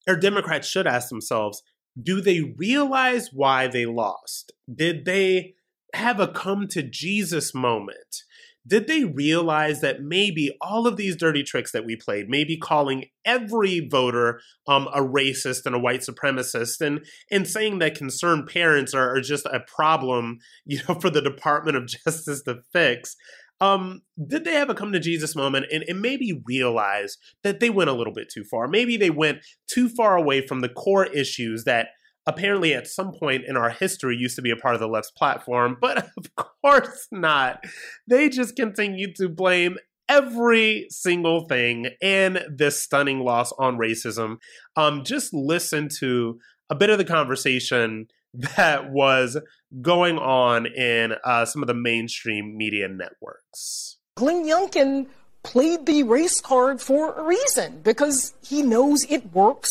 or 0.07 0.15
Democrats 0.15 0.67
should 0.67 0.85
ask 0.85 1.09
themselves, 1.09 1.63
do 2.01 2.21
they 2.21 2.55
realize 2.57 3.29
why 3.31 3.67
they 3.67 3.85
lost? 3.85 4.51
Did 4.73 5.05
they 5.05 5.55
have 5.93 6.19
a 6.19 6.27
come 6.27 6.67
to 6.69 6.83
Jesus 6.83 7.53
moment? 7.53 8.23
Did 8.65 8.87
they 8.87 9.03
realize 9.03 9.81
that 9.81 10.01
maybe 10.01 10.55
all 10.61 10.87
of 10.87 10.95
these 10.95 11.17
dirty 11.17 11.43
tricks 11.43 11.71
that 11.71 11.85
we 11.85 11.95
played, 11.95 12.29
maybe 12.29 12.57
calling 12.57 13.05
every 13.25 13.87
voter 13.89 14.39
um, 14.67 14.87
a 14.93 15.01
racist 15.01 15.65
and 15.65 15.75
a 15.75 15.79
white 15.79 16.01
supremacist, 16.01 16.79
and 16.79 17.05
and 17.29 17.47
saying 17.47 17.79
that 17.79 17.95
concerned 17.95 18.47
parents 18.47 18.93
are, 18.93 19.15
are 19.15 19.21
just 19.21 19.45
a 19.47 19.59
problem, 19.61 20.39
you 20.65 20.79
know, 20.87 20.95
for 20.95 21.09
the 21.09 21.21
Department 21.21 21.77
of 21.77 21.87
Justice 21.87 22.43
to 22.43 22.59
fix? 22.71 23.15
Um, 23.61 24.01
did 24.27 24.43
they 24.43 24.55
have 24.55 24.69
a 24.69 24.73
come 24.73 24.91
to 24.91 24.99
Jesus 24.99 25.35
moment 25.35 25.67
and, 25.71 25.85
and 25.87 26.01
maybe 26.01 26.41
realize 26.45 27.17
that 27.43 27.59
they 27.59 27.69
went 27.69 27.89
a 27.89 27.93
little 27.93 28.13
bit 28.13 28.29
too 28.29 28.43
far? 28.43 28.67
Maybe 28.67 28.97
they 28.97 29.09
went 29.09 29.39
too 29.67 29.87
far 29.87 30.17
away 30.17 30.45
from 30.45 30.61
the 30.61 30.69
core 30.69 31.05
issues 31.05 31.63
that 31.63 31.89
apparently 32.25 32.73
at 32.73 32.87
some 32.87 33.11
point 33.13 33.43
in 33.47 33.57
our 33.57 33.69
history 33.69 34.15
used 34.15 34.35
to 34.35 34.41
be 34.41 34.51
a 34.51 34.55
part 34.55 34.75
of 34.75 34.79
the 34.81 34.87
left's 34.87 35.11
platform, 35.11 35.77
but 35.81 36.09
of 36.17 36.35
course 36.35 37.07
not. 37.11 37.63
They 38.07 38.29
just 38.29 38.55
continue 38.55 39.13
to 39.15 39.29
blame 39.29 39.77
every 40.09 40.87
single 40.89 41.47
thing 41.47 41.87
and 42.01 42.43
this 42.49 42.81
stunning 42.81 43.19
loss 43.19 43.51
on 43.53 43.77
racism. 43.77 44.37
Um, 44.75 45.03
just 45.03 45.33
listen 45.33 45.89
to 45.99 46.39
a 46.69 46.75
bit 46.75 46.89
of 46.89 46.97
the 46.97 47.05
conversation 47.05 48.07
that 48.33 48.91
was 48.91 49.37
going 49.81 50.17
on 50.17 50.65
in 50.65 51.15
uh, 51.23 51.45
some 51.45 51.63
of 51.63 51.67
the 51.67 51.73
mainstream 51.73 52.57
media 52.57 52.87
networks. 52.87 53.97
Glenn 54.15 54.45
Youngkin 54.45 55.07
played 55.43 55.85
the 55.85 56.03
race 56.03 56.39
card 56.39 56.81
for 56.81 57.13
a 57.13 57.23
reason 57.23 57.81
because 57.83 58.33
he 58.41 58.61
knows 58.61 59.05
it 59.09 59.33
works 59.33 59.69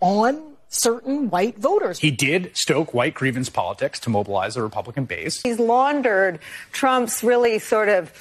on 0.00 0.53
certain 0.74 1.30
white 1.30 1.58
voters. 1.58 1.98
He 1.98 2.10
did 2.10 2.56
stoke 2.56 2.92
white 2.92 3.14
grievance 3.14 3.48
politics 3.48 4.00
to 4.00 4.10
mobilize 4.10 4.54
the 4.54 4.62
Republican 4.62 5.04
base. 5.04 5.42
He's 5.42 5.58
laundered 5.58 6.40
Trump's 6.72 7.22
really 7.22 7.58
sort 7.58 7.88
of 7.88 8.12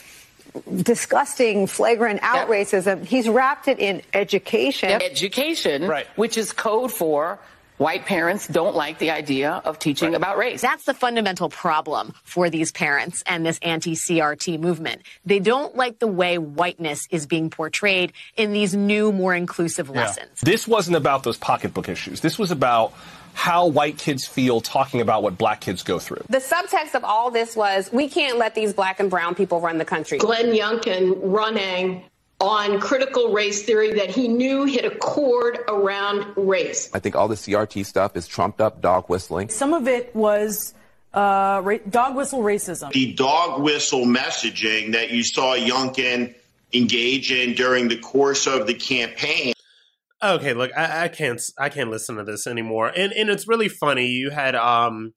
disgusting, 0.84 1.68
flagrant 1.68 2.20
out 2.22 2.48
yep. 2.48 2.68
racism. 2.68 3.04
He's 3.04 3.28
wrapped 3.28 3.68
it 3.68 3.80
in 3.80 4.02
education. 4.14 4.90
Yep. 4.90 5.02
Education, 5.04 5.88
right. 5.88 6.08
which 6.16 6.38
is 6.38 6.52
code 6.52 6.92
for 6.92 7.40
White 7.78 8.06
parents 8.06 8.48
don't 8.48 8.76
like 8.76 9.00
the 9.00 9.12
idea 9.12 9.62
of 9.66 9.80
teaching 9.80 10.10
right. 10.10 10.18
about 10.18 10.38
race. 10.38 10.62
That's 10.62 10.86
the 10.86 10.94
fundamental 10.94 11.50
problem 11.50 12.14
for 12.24 12.50
these 12.50 12.72
parents 12.72 13.24
and 13.26 13.46
this 13.46 13.60
anti 13.62 13.94
CRT 13.94 14.60
movement. 14.60 15.02
They 15.26 15.40
don't 15.40 15.76
like 15.76 16.00
the 16.00 16.08
way 16.08 16.38
whiteness 16.38 17.08
is 17.10 17.26
being 17.26 17.50
portrayed 17.50 18.14
in 18.38 18.54
these 18.54 18.76
new, 18.76 19.12
more 19.12 19.34
inclusive 19.34 19.90
yeah. 19.90 20.02
lessons. 20.02 20.40
This 20.42 20.68
wasn't 20.68 20.98
about 20.98 21.24
those 21.24 21.38
pocketbook 21.38 21.90
issues. 21.90 22.22
This 22.22 22.38
was 22.38 22.52
about 22.52 22.94
how 23.34 23.68
white 23.68 23.98
kids 23.98 24.26
feel 24.26 24.62
talking 24.62 25.02
about 25.02 25.24
what 25.24 25.38
black 25.38 25.60
kids 25.60 25.84
go 25.84 26.00
through. 26.00 26.24
The 26.30 26.38
subtext 26.38 26.94
of 26.94 27.04
all 27.04 27.32
this 27.32 27.56
was 27.56 27.92
we 27.92 28.08
can't 28.08 28.38
let 28.38 28.56
these 28.56 28.74
black 28.74 29.00
and 29.00 29.10
brown 29.10 29.36
people 29.36 29.60
run 29.60 29.80
the 29.80 29.86
country. 29.86 30.20
Glenn 30.20 30.54
Youngkin 30.54 31.20
running 31.24 32.04
on 32.44 32.80
critical 32.82 33.32
race 33.32 33.64
theory 33.64 33.94
that 33.94 34.10
he 34.10 34.28
knew 34.28 34.66
hit 34.66 34.84
a 34.84 34.92
chord 34.98 35.60
around 35.70 36.26
race. 36.36 36.90
I 36.94 37.00
think 37.00 37.16
all 37.16 37.30
the 37.30 37.36
CRT 37.36 37.86
stuff 37.86 38.18
is 38.18 38.28
trumped 38.28 38.60
up 38.60 38.82
dog 38.82 39.06
whistling. 39.08 39.48
Some 39.48 39.74
of 39.74 39.88
it 39.88 40.14
was 40.14 40.74
uh, 41.14 41.62
ra- 41.64 41.78
dog 41.90 42.18
whistle 42.18 42.42
racism. 42.42 42.92
The 42.92 43.14
dog 43.14 43.62
whistle 43.62 44.06
messaging 44.06 44.92
that 44.92 45.12
you 45.12 45.24
saw 45.24 45.56
Youngkin 45.56 46.36
engage 46.74 47.32
in 47.32 47.54
during 47.54 47.88
the 47.88 47.98
course 47.98 48.46
of 48.46 48.68
the 48.68 48.74
campaign. 48.74 49.54
Okay, 50.22 50.54
look, 50.54 50.72
I, 50.76 51.06
I 51.06 51.08
can't, 51.08 51.42
I 51.58 51.70
can't 51.70 51.90
listen 51.90 52.18
to 52.18 52.24
this 52.24 52.46
anymore, 52.46 52.92
and 52.96 53.12
and 53.14 53.30
it's 53.30 53.48
really 53.48 53.68
funny. 53.70 54.08
You 54.08 54.30
had, 54.32 54.56
um, 54.56 55.14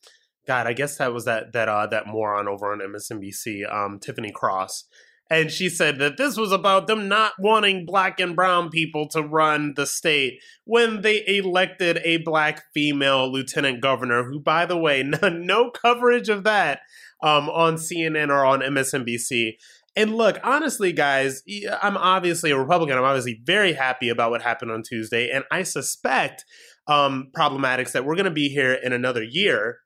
God, 0.47 0.67
I 0.67 0.73
guess 0.73 0.99
that 0.99 1.13
was 1.13 1.25
that 1.25 1.53
that 1.53 1.69
uh 1.69 1.87
that 1.89 2.07
moron 2.07 2.49
over 2.49 2.73
on 2.73 2.81
MSNBC, 2.81 3.73
um, 3.73 3.99
Tiffany 4.01 4.33
Cross 4.33 4.85
and 5.29 5.51
she 5.51 5.69
said 5.69 5.99
that 5.99 6.17
this 6.17 6.37
was 6.37 6.53
about 6.53 6.87
them 6.87 7.09
not 7.09 7.33
wanting 7.39 7.85
black 7.85 8.21
and 8.21 8.37
brown 8.37 8.71
people 8.71 9.09
to 9.09 9.23
run 9.23 9.75
the 9.75 9.87
state 9.87 10.41
when 10.65 11.03
they 11.03 11.25
elected 11.27 11.99
a 12.05 12.19
black 12.19 12.65
female 12.73 13.31
lieutenant 13.31 13.81
governor, 13.81 14.25
who, 14.25 14.39
by 14.39 14.67
the 14.67 14.77
way, 14.77 15.03
no, 15.23 15.29
no 15.29 15.71
coverage 15.71 16.29
of 16.29 16.45
that 16.45 16.81
um, 17.23 17.49
on 17.49 17.75
CNN 17.75 18.29
or 18.29 18.45
on 18.45 18.61
MSNBC. 18.61 19.55
And 19.97 20.15
look, 20.15 20.39
honestly, 20.45 20.93
guys, 20.93 21.43
I'm 21.83 21.97
obviously 21.97 22.51
a 22.51 22.59
Republican. 22.59 22.99
I'm 22.99 23.05
obviously 23.05 23.41
very 23.43 23.73
happy 23.73 24.11
about 24.11 24.31
what 24.31 24.43
happened 24.43 24.71
on 24.71 24.83
Tuesday. 24.83 25.31
And 25.31 25.45
I 25.51 25.63
suspect, 25.63 26.45
um, 26.87 27.31
problematics, 27.37 27.93
that 27.93 28.05
we're 28.05 28.15
going 28.15 28.27
to 28.27 28.31
be 28.31 28.51
here 28.51 28.75
in 28.75 28.93
another 28.93 29.23
year 29.23 29.79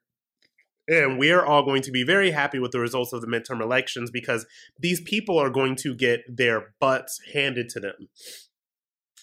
and 0.91 1.17
we're 1.17 1.43
all 1.43 1.63
going 1.63 1.81
to 1.83 1.91
be 1.91 2.03
very 2.03 2.31
happy 2.31 2.59
with 2.59 2.71
the 2.71 2.79
results 2.79 3.13
of 3.13 3.21
the 3.21 3.27
midterm 3.27 3.61
elections 3.61 4.11
because 4.11 4.45
these 4.79 5.01
people 5.01 5.37
are 5.37 5.49
going 5.49 5.75
to 5.77 5.95
get 5.95 6.21
their 6.27 6.73
butts 6.79 7.19
handed 7.33 7.69
to 7.69 7.79
them. 7.79 8.09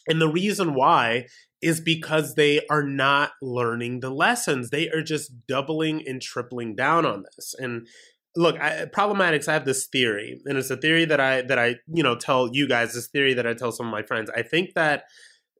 And 0.09 0.21
the 0.21 0.29
reason 0.29 0.75
why 0.75 1.27
is 1.61 1.81
because 1.81 2.35
they 2.35 2.65
are 2.71 2.85
not 2.85 3.33
learning 3.43 4.01
the 4.01 4.11
lessons. 4.11 4.71
They 4.71 4.89
are 4.89 5.03
just 5.03 5.47
doubling 5.47 6.03
and 6.07 6.23
tripling 6.23 6.75
down 6.75 7.05
on 7.05 7.25
this. 7.25 7.55
And 7.59 7.89
look, 8.37 8.59
I, 8.61 8.87
problematics. 8.87 9.49
I 9.49 9.55
have 9.55 9.65
this 9.65 9.87
theory, 9.87 10.41
and 10.47 10.57
it's 10.57 10.71
a 10.71 10.77
theory 10.77 11.05
that 11.05 11.21
I 11.21 11.43
that 11.43 11.59
I 11.59 11.77
you 11.93 12.03
know 12.03 12.15
tell 12.15 12.49
you 12.53 12.69
guys. 12.69 12.95
This 12.95 13.09
theory 13.09 13.35
that 13.35 13.47
I 13.47 13.55
tell 13.55 13.73
some 13.73 13.87
of 13.87 13.93
my 13.93 14.03
friends. 14.03 14.31
I 14.35 14.43
think 14.43 14.75
that 14.75 15.05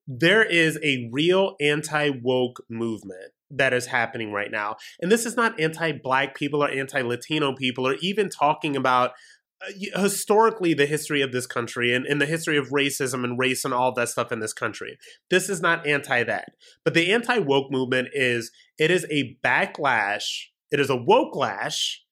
there 0.07 0.45
is 0.45 0.79
a 0.83 1.09
real 1.13 1.57
anti 1.61 2.11
woke 2.23 2.65
movement 2.71 3.33
that 3.51 3.73
is 3.73 3.87
happening 3.87 4.33
right 4.33 4.51
now. 4.51 4.77
And 5.01 5.11
this 5.11 5.27
is 5.27 5.37
not 5.37 5.59
anti 5.61 5.93
black 5.93 6.35
people 6.35 6.63
or 6.63 6.71
anti 6.71 7.01
Latino 7.03 7.55
people 7.55 7.87
or 7.87 7.97
even 8.01 8.29
talking 8.29 8.77
about 8.77 9.13
uh, 9.61 10.01
historically 10.01 10.75
the 10.75 10.87
history 10.87 11.21
of 11.21 11.33
this 11.33 11.47
country 11.47 11.95
and, 11.95 12.07
and 12.07 12.21
the 12.21 12.27
history 12.27 12.57
of 12.57 12.69
racism 12.69 13.25
and 13.25 13.39
race 13.39 13.65
and 13.65 13.75
all 13.75 13.93
that 13.93 14.09
stuff 14.09 14.31
in 14.31 14.41
this 14.41 14.53
country. 14.53 14.99
This 15.31 15.49
is 15.49 15.61
not 15.61 15.87
anti 15.87 16.23
that. 16.25 16.51
But 16.85 16.95
the 16.95 17.13
anti 17.13 17.39
woke 17.39 17.71
movement 17.71 18.09
is 18.13 18.51
it 18.79 18.91
is 18.91 19.07
a 19.11 19.37
backlash, 19.45 20.47
it 20.71 20.79
is 20.81 20.91
a 20.91 20.97
woke 20.97 21.35
lash 21.35 22.05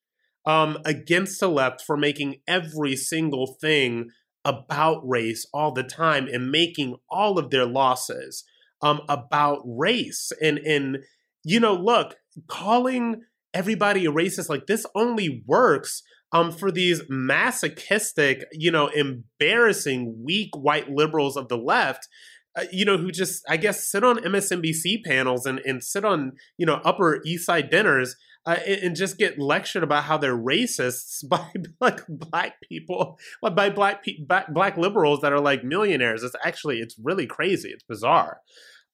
um, 0.45 0.77
against 0.85 1.39
the 1.39 1.49
left 1.49 1.81
for 1.81 1.97
making 1.97 2.41
every 2.47 2.95
single 2.95 3.57
thing 3.61 4.09
about 4.43 5.07
race 5.07 5.45
all 5.53 5.71
the 5.73 5.83
time 5.83 6.27
and 6.27 6.49
making 6.49 6.95
all 7.09 7.37
of 7.37 7.49
their 7.49 7.65
losses 7.65 8.45
um, 8.81 9.01
about 9.09 9.61
race 9.65 10.31
and 10.41 10.57
and 10.59 10.99
you 11.47 11.61
know, 11.61 11.73
look, 11.73 12.15
calling 12.47 13.21
everybody 13.53 14.05
a 14.05 14.11
racist 14.11 14.49
like 14.49 14.67
this 14.67 14.85
only 14.95 15.43
works 15.47 16.03
um, 16.33 16.51
for 16.51 16.71
these 16.71 17.01
masochistic, 17.07 18.43
you 18.51 18.69
know, 18.69 18.87
embarrassing, 18.87 20.21
weak 20.25 20.49
white 20.57 20.89
liberals 20.89 21.37
of 21.37 21.47
the 21.47 21.57
left, 21.57 22.09
uh, 22.57 22.65
you 22.69 22.83
know, 22.83 22.97
who 22.97 23.11
just, 23.11 23.43
I 23.47 23.55
guess, 23.55 23.89
sit 23.89 24.03
on 24.03 24.17
MSNBC 24.17 25.05
panels 25.05 25.45
and, 25.45 25.59
and 25.59 25.81
sit 25.81 26.03
on, 26.03 26.33
you 26.57 26.65
know, 26.65 26.81
Upper 26.83 27.21
East 27.25 27.45
Side 27.45 27.69
dinners 27.69 28.17
uh, 28.45 28.57
and, 28.67 28.83
and, 28.83 28.95
just 28.95 29.17
get 29.17 29.39
lectured 29.39 29.83
about 29.83 30.03
how 30.03 30.17
they're 30.17 30.37
racists 30.37 31.25
by 31.29 31.49
like 31.79 32.01
black 32.09 32.55
people, 32.67 33.17
by 33.41 33.69
black, 33.69 34.03
pe- 34.03 34.19
black 34.27 34.53
black 34.53 34.75
liberals 34.75 35.21
that 35.21 35.31
are 35.31 35.39
like 35.39 35.63
millionaires. 35.63 36.23
It's 36.23 36.35
actually, 36.43 36.79
it's 36.79 36.97
really 37.01 37.25
crazy. 37.25 37.69
It's 37.69 37.83
bizarre. 37.83 38.41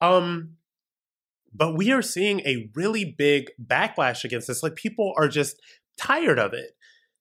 Um, 0.01 0.57
but 1.53 1.75
we 1.75 1.91
are 1.91 2.01
seeing 2.01 2.39
a 2.41 2.69
really 2.75 3.05
big 3.17 3.51
backlash 3.63 4.23
against 4.23 4.47
this. 4.47 4.63
Like 4.63 4.75
people 4.75 5.13
are 5.17 5.27
just 5.27 5.61
tired 5.97 6.39
of 6.39 6.53
it. 6.53 6.71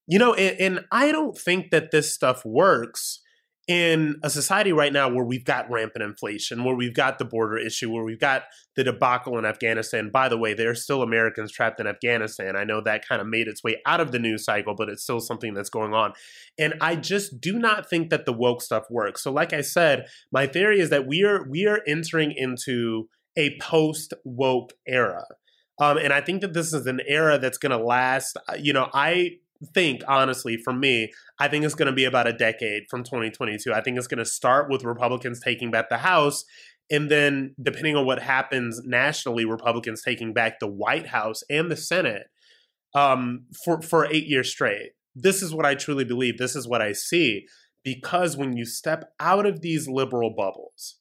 You 0.06 0.18
know, 0.18 0.34
and, 0.34 0.60
and 0.60 0.86
I 0.90 1.12
don't 1.12 1.36
think 1.36 1.70
that 1.70 1.90
this 1.90 2.12
stuff 2.12 2.44
works 2.44 3.20
in 3.68 4.16
a 4.24 4.30
society 4.30 4.72
right 4.72 4.92
now 4.92 5.08
where 5.08 5.24
we've 5.24 5.44
got 5.44 5.70
rampant 5.70 6.02
inflation, 6.02 6.64
where 6.64 6.74
we've 6.74 6.94
got 6.94 7.18
the 7.18 7.24
border 7.24 7.56
issue, 7.56 7.90
where 7.90 8.02
we've 8.02 8.18
got 8.18 8.42
the 8.74 8.82
debacle 8.82 9.38
in 9.38 9.44
Afghanistan. 9.44 10.10
By 10.12 10.28
the 10.28 10.36
way, 10.36 10.52
there 10.52 10.70
are 10.70 10.74
still 10.74 11.00
Americans 11.02 11.52
trapped 11.52 11.78
in 11.78 11.86
Afghanistan. 11.86 12.56
I 12.56 12.64
know 12.64 12.80
that 12.80 13.06
kind 13.06 13.20
of 13.20 13.28
made 13.28 13.46
its 13.46 13.62
way 13.62 13.80
out 13.86 14.00
of 14.00 14.10
the 14.10 14.18
news 14.18 14.44
cycle, 14.44 14.74
but 14.76 14.88
it's 14.88 15.04
still 15.04 15.20
something 15.20 15.54
that's 15.54 15.70
going 15.70 15.94
on. 15.94 16.12
And 16.58 16.74
I 16.80 16.96
just 16.96 17.40
do 17.40 17.56
not 17.56 17.88
think 17.88 18.10
that 18.10 18.26
the 18.26 18.32
woke 18.32 18.62
stuff 18.62 18.84
works. 18.90 19.22
So, 19.22 19.32
like 19.32 19.52
I 19.52 19.60
said, 19.60 20.06
my 20.32 20.48
theory 20.48 20.80
is 20.80 20.90
that 20.90 21.06
we 21.06 21.22
are 21.22 21.46
we 21.48 21.66
are 21.66 21.82
entering 21.86 22.34
into 22.36 23.08
a 23.36 23.58
post 23.60 24.14
woke 24.24 24.72
era. 24.86 25.24
Um, 25.80 25.96
and 25.96 26.12
I 26.12 26.20
think 26.20 26.42
that 26.42 26.52
this 26.52 26.72
is 26.72 26.86
an 26.86 27.00
era 27.06 27.38
that's 27.38 27.58
going 27.58 27.76
to 27.76 27.82
last. 27.82 28.36
Uh, 28.48 28.54
you 28.58 28.72
know, 28.72 28.88
I 28.92 29.38
think, 29.74 30.02
honestly, 30.06 30.56
for 30.56 30.72
me, 30.72 31.12
I 31.38 31.48
think 31.48 31.64
it's 31.64 31.74
going 31.74 31.86
to 31.86 31.92
be 31.92 32.04
about 32.04 32.26
a 32.26 32.32
decade 32.32 32.84
from 32.90 33.04
2022. 33.04 33.72
I 33.72 33.80
think 33.80 33.98
it's 33.98 34.06
going 34.06 34.18
to 34.18 34.24
start 34.24 34.70
with 34.70 34.84
Republicans 34.84 35.40
taking 35.40 35.70
back 35.70 35.88
the 35.88 35.98
House. 35.98 36.44
And 36.90 37.10
then, 37.10 37.54
depending 37.62 37.96
on 37.96 38.04
what 38.04 38.20
happens 38.20 38.82
nationally, 38.84 39.44
Republicans 39.44 40.02
taking 40.02 40.32
back 40.32 40.60
the 40.60 40.68
White 40.68 41.06
House 41.06 41.42
and 41.48 41.70
the 41.70 41.76
Senate 41.76 42.26
um, 42.94 43.46
for, 43.64 43.80
for 43.80 44.06
eight 44.12 44.26
years 44.26 44.50
straight. 44.50 44.90
This 45.14 45.42
is 45.42 45.54
what 45.54 45.66
I 45.66 45.74
truly 45.74 46.04
believe. 46.04 46.38
This 46.38 46.56
is 46.56 46.68
what 46.68 46.82
I 46.82 46.92
see. 46.92 47.46
Because 47.84 48.36
when 48.36 48.56
you 48.56 48.64
step 48.64 49.12
out 49.18 49.46
of 49.46 49.60
these 49.60 49.88
liberal 49.88 50.34
bubbles, 50.36 50.98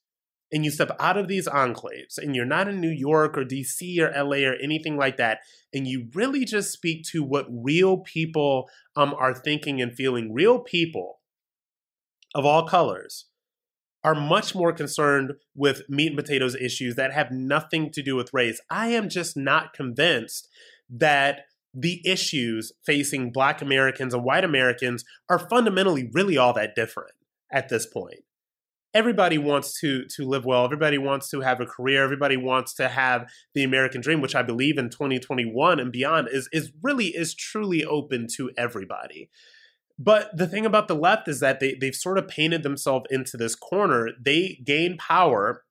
and 0.51 0.65
you 0.65 0.71
step 0.71 0.95
out 0.99 1.17
of 1.17 1.27
these 1.27 1.47
enclaves 1.47 2.17
and 2.17 2.35
you're 2.35 2.45
not 2.45 2.67
in 2.67 2.81
New 2.81 2.89
York 2.89 3.37
or 3.37 3.45
DC 3.45 3.99
or 3.99 4.11
LA 4.11 4.47
or 4.47 4.55
anything 4.55 4.97
like 4.97 5.17
that, 5.17 5.39
and 5.73 5.87
you 5.87 6.09
really 6.13 6.45
just 6.45 6.71
speak 6.71 7.05
to 7.11 7.23
what 7.23 7.45
real 7.49 7.97
people 7.97 8.69
um, 8.95 9.13
are 9.17 9.33
thinking 9.33 9.81
and 9.81 9.93
feeling, 9.93 10.33
real 10.33 10.59
people 10.59 11.19
of 12.35 12.45
all 12.45 12.67
colors 12.67 13.25
are 14.03 14.15
much 14.15 14.55
more 14.55 14.73
concerned 14.73 15.33
with 15.55 15.83
meat 15.87 16.07
and 16.07 16.17
potatoes 16.17 16.55
issues 16.55 16.95
that 16.95 17.13
have 17.13 17.31
nothing 17.31 17.91
to 17.91 18.01
do 18.01 18.15
with 18.15 18.33
race. 18.33 18.59
I 18.69 18.87
am 18.87 19.09
just 19.09 19.37
not 19.37 19.73
convinced 19.73 20.49
that 20.89 21.41
the 21.73 22.01
issues 22.03 22.73
facing 22.83 23.31
black 23.31 23.61
Americans 23.61 24.13
and 24.13 24.23
white 24.23 24.43
Americans 24.43 25.05
are 25.29 25.39
fundamentally 25.39 26.09
really 26.11 26.37
all 26.37 26.53
that 26.53 26.75
different 26.75 27.13
at 27.51 27.69
this 27.69 27.85
point 27.85 28.21
everybody 28.93 29.37
wants 29.37 29.79
to 29.79 30.05
to 30.15 30.25
live 30.25 30.45
well. 30.45 30.65
Everybody 30.65 30.97
wants 30.97 31.29
to 31.29 31.41
have 31.41 31.59
a 31.59 31.65
career. 31.65 32.03
Everybody 32.03 32.37
wants 32.37 32.73
to 32.75 32.89
have 32.89 33.29
the 33.53 33.63
american 33.63 34.01
dream 34.01 34.21
which 34.21 34.35
i 34.35 34.41
believe 34.41 34.77
in 34.77 34.89
2021 34.89 35.79
and 35.79 35.91
beyond 35.91 36.27
is 36.31 36.49
is 36.51 36.71
really 36.81 37.07
is 37.07 37.33
truly 37.33 37.83
open 37.85 38.27
to 38.35 38.51
everybody. 38.57 39.29
But 39.97 40.35
the 40.35 40.47
thing 40.47 40.65
about 40.65 40.87
the 40.87 40.95
left 40.95 41.27
is 41.27 41.39
that 41.41 41.59
they 41.59 41.75
they've 41.79 41.95
sort 41.95 42.17
of 42.17 42.27
painted 42.27 42.63
themselves 42.63 43.05
into 43.09 43.37
this 43.37 43.55
corner. 43.55 44.09
They 44.19 44.59
gain 44.65 44.97
power 44.97 45.63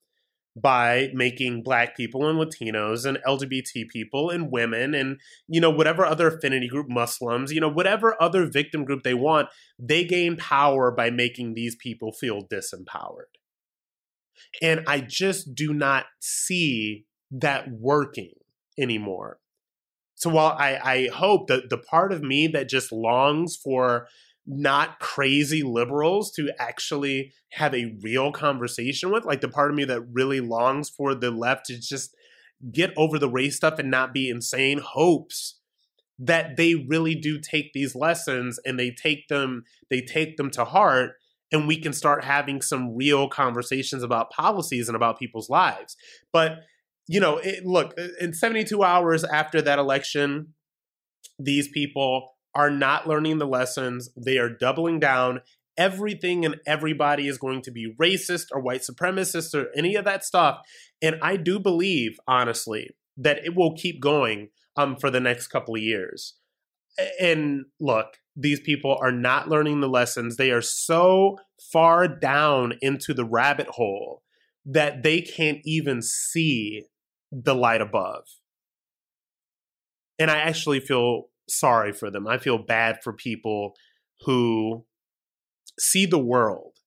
by 0.57 1.11
making 1.15 1.63
black 1.63 1.97
people 1.97 2.29
and 2.29 2.39
Latinos 2.39 3.05
and 3.07 3.19
LGBT 3.27 3.89
people 3.89 4.31
and 4.31 4.51
women 4.51 4.95
and 4.95 5.21
you 5.47 5.61
know 5.61 5.71
whatever 5.71 6.05
other 6.05 6.29
affinity 6.29 6.69
group 6.69 6.89
Muslims 6.89 7.53
you 7.53 7.61
know 7.61 7.69
whatever 7.69 8.21
other 8.21 8.47
victim 8.47 8.85
group 8.85 9.03
they 9.03 9.15
want 9.15 9.49
they 9.79 10.05
gain 10.05 10.37
power 10.37 10.91
by 10.91 11.11
making 11.11 11.55
these 11.55 11.77
people 11.77 12.13
feel 12.13 12.43
disempowered. 12.43 13.31
And 14.61 14.83
I 14.87 15.01
just 15.01 15.55
do 15.55 15.73
not 15.73 16.07
see 16.19 17.07
that 17.31 17.71
working 17.71 18.33
anymore. 18.79 19.39
So 20.17 20.31
while 20.31 20.57
I 20.59 20.77
I 20.83 21.09
hope 21.15 21.47
that 21.47 21.71
the 21.71 21.79
part 21.79 22.13
of 22.13 22.23
me 22.23 22.49
that 22.49 22.69
just 22.69 22.91
longs 22.91 23.57
for 23.57 24.09
not 24.51 24.99
crazy 24.99 25.63
liberals 25.63 26.33
to 26.33 26.51
actually 26.59 27.33
have 27.53 27.73
a 27.73 27.95
real 28.03 28.33
conversation 28.33 29.13
with. 29.13 29.25
Like 29.25 29.41
the 29.41 29.49
part 29.49 29.71
of 29.71 29.77
me 29.77 29.85
that 29.85 30.03
really 30.13 30.41
longs 30.41 30.91
for 30.91 31.15
the 31.15 31.31
left 31.31 31.67
to 31.67 31.79
just 31.79 32.15
get 32.73 32.93
over 32.97 33.19
the 33.19 33.29
race 33.29 33.57
stuff 33.57 33.79
and 33.79 33.91
not 33.91 34.13
be 34.13 34.29
insane 34.29 34.79
hopes 34.79 35.61
that 36.19 36.57
they 36.57 36.75
really 36.75 37.15
do 37.15 37.39
take 37.39 37.73
these 37.73 37.95
lessons 37.95 38.59
and 38.67 38.79
they 38.79 38.91
take 38.91 39.29
them 39.29 39.65
they 39.89 40.03
take 40.03 40.37
them 40.37 40.51
to 40.51 40.67
heart 40.67 41.13
and 41.51 41.67
we 41.67 41.81
can 41.81 41.95
start 41.95 42.25
having 42.25 42.61
some 42.61 42.95
real 42.95 43.27
conversations 43.27 44.03
about 44.03 44.31
policies 44.31 44.89
and 44.89 44.97
about 44.97 45.19
people's 45.19 45.49
lives 45.49 45.97
but 46.31 46.59
you 47.09 47.19
know 47.19 47.39
it, 47.39 47.65
look 47.65 47.95
in 48.21 48.35
72 48.35 48.83
hours 48.83 49.25
after 49.25 49.63
that 49.63 49.79
election 49.79 50.53
these 51.39 51.69
people 51.69 52.35
are 52.55 52.71
not 52.71 53.09
learning 53.09 53.39
the 53.39 53.47
lessons. 53.47 54.11
They 54.17 54.39
are 54.39 54.51
doubling 54.51 55.01
down. 55.01 55.41
Everything 55.77 56.45
and 56.45 56.57
everybody 56.67 57.29
is 57.29 57.39
going 57.39 57.63
to 57.63 57.71
be 57.71 57.95
racist 58.01 58.47
or 58.53 58.61
white 58.61 58.83
supremacist 58.83 59.55
or 59.55 59.69
any 59.77 59.95
of 59.95 60.05
that 60.05 60.25
stuff. 60.25 60.61
And 61.01 61.17
I 61.23 61.37
do 61.37 61.59
believe, 61.59 62.19
honestly, 62.27 62.91
that 63.17 63.39
it 63.45 63.55
will 63.55 63.75
keep 63.75 64.01
going 64.01 64.49
um, 64.77 64.97
for 64.97 65.11
the 65.11 65.21
next 65.21 65.47
couple 65.49 65.75
of 65.75 65.83
years. 65.83 66.35
And 67.21 67.67
look, 67.79 68.19
these 68.37 68.61
people 68.61 68.99
are 69.01 69.13
not 69.13 69.49
learning 69.49 69.81
the 69.81 69.89
lessons. 69.89 70.37
They 70.37 70.51
are 70.51 70.63
so 70.63 71.39
far 71.73 72.09
down 72.09 72.75
into 72.81 73.15
the 73.15 73.25
rabbit 73.25 73.69
hole 73.69 74.23
that 74.65 75.03
they 75.03 75.21
can't 75.21 75.61
even 75.65 76.03
see 76.03 76.85
the 77.33 77.55
light 77.55 77.81
above. 77.81 78.25
And 80.19 80.31
I 80.31 80.39
actually 80.39 80.81
feel 80.81 81.29
sorry 81.51 81.93
for 81.93 82.11
them. 82.11 82.27
I 82.27 82.39
feel 82.39 82.59
bad 82.59 83.03
for 83.03 83.13
people 83.13 83.75
who 84.23 84.85
see 85.79 86.07
the 86.07 86.19
world 86.19 86.79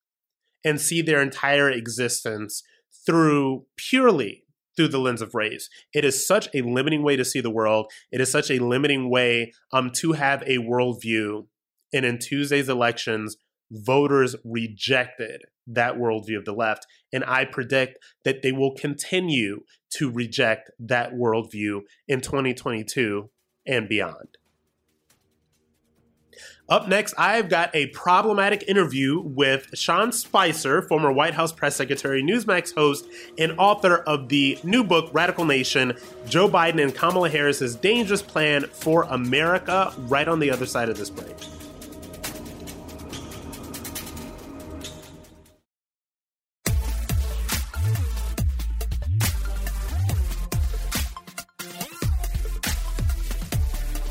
and 0.63 0.80
see 0.80 1.02
their 1.02 1.21
entire 1.21 1.69
existence 1.69 2.63
through 3.06 3.65
purely 3.76 4.43
through 4.76 4.88
the 4.88 4.99
lens 4.99 5.21
of 5.21 5.36
race. 5.36 5.69
It 5.93 6.04
is 6.04 6.26
such 6.26 6.49
a 6.54 6.62
limiting 6.62 7.04
way 7.04 7.15
to 7.15 7.26
see 7.26 7.41
the 7.41 7.52
world. 7.52 7.91
It 8.12 8.21
is 8.21 8.32
such 8.32 8.49
a 8.49 8.60
limiting 8.60 9.10
way 9.10 9.54
um, 9.71 9.91
to 9.97 10.13
have 10.13 10.41
a 10.43 10.58
worldview. 10.58 11.45
And 11.93 12.06
in 12.06 12.17
Tuesday's 12.17 12.69
elections, 12.69 13.38
voters 13.69 14.36
rejected 14.43 15.43
that 15.67 15.95
worldview 15.95 16.38
of 16.38 16.45
the 16.45 16.54
left. 16.54 16.88
And 17.12 17.23
I 17.26 17.45
predict 17.45 17.99
that 18.26 18.41
they 18.41 18.52
will 18.52 18.73
continue 18.73 19.62
to 19.97 20.12
reject 20.12 20.71
that 20.80 21.13
worldview 21.13 21.82
in 22.08 22.21
2022 22.21 23.30
and 23.67 23.88
beyond. 23.88 24.38
Up 26.74 26.88
next, 26.88 27.14
I've 27.20 27.50
got 27.50 27.70
a 27.76 27.86
problematic 27.90 28.64
interview 28.68 29.22
with 29.22 29.68
Sean 29.76 30.12
Spicer, 30.12 30.82
former 30.82 31.12
White 31.12 31.36
House 31.36 31.52
press 31.52 31.76
secretary, 31.76 32.24
Newsmax 32.24 32.74
host, 32.74 33.06
and 33.38 33.52
author 33.60 33.98
of 33.98 34.28
the 34.28 34.58
new 34.64 34.84
book, 34.84 35.12
Radical 35.14 35.46
Nation 35.46 35.94
Joe 36.28 36.50
Biden 36.50 36.82
and 36.82 36.96
Kamala 36.96 37.30
Harris's 37.30 37.76
Dangerous 37.76 38.24
Plan 38.24 38.64
for 38.64 39.04
America, 39.04 39.94
right 40.08 40.28
on 40.28 40.40
the 40.40 40.50
other 40.50 40.66
side 40.66 40.90
of 40.90 40.98
this 40.98 41.12
break. 41.12 41.36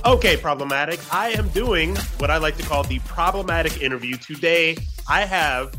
Okay, 0.04 0.36
problematic. 0.36 0.98
I 1.14 1.28
am 1.28 1.48
doing 1.50 1.94
what 2.18 2.28
I 2.28 2.38
like 2.38 2.56
to 2.56 2.64
call 2.64 2.82
the 2.82 2.98
problematic 3.00 3.80
interview. 3.80 4.16
Today, 4.16 4.76
I 5.08 5.24
have 5.24 5.72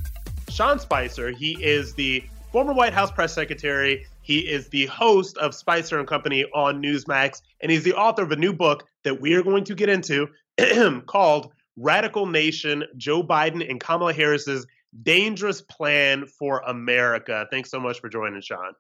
Sean 0.48 0.80
Spicer. 0.80 1.32
He 1.32 1.62
is 1.62 1.94
the 1.94 2.24
former 2.50 2.72
White 2.72 2.94
House 2.94 3.12
press 3.12 3.34
secretary. 3.34 4.06
He 4.22 4.40
is 4.40 4.70
the 4.70 4.86
host 4.86 5.36
of 5.40 5.54
Spicer 5.54 6.00
and 6.00 6.08
Company 6.08 6.46
on 6.56 6.82
Newsmax, 6.82 7.42
and 7.60 7.70
he's 7.70 7.84
the 7.84 7.96
author 7.96 8.24
of 8.24 8.32
a 8.32 8.38
new 8.38 8.54
book 8.54 8.88
that 9.04 9.20
we 9.20 9.34
are 9.34 9.44
going 9.44 9.66
to 9.66 9.76
get 9.76 9.90
into 9.90 10.30
called 11.06 11.52
Radical 11.76 12.26
Nation 12.26 12.86
Joe 12.96 13.24
Biden 13.24 13.70
and 13.70 13.78
Kamala 13.78 14.14
Harris's 14.14 14.66
Dangerous 15.02 15.62
Plan 15.64 16.28
for 16.28 16.60
America. 16.60 17.46
Thanks 17.52 17.70
so 17.70 17.80
much 17.80 18.00
for 18.00 18.08
joining, 18.08 18.40
Sean. 18.40 18.72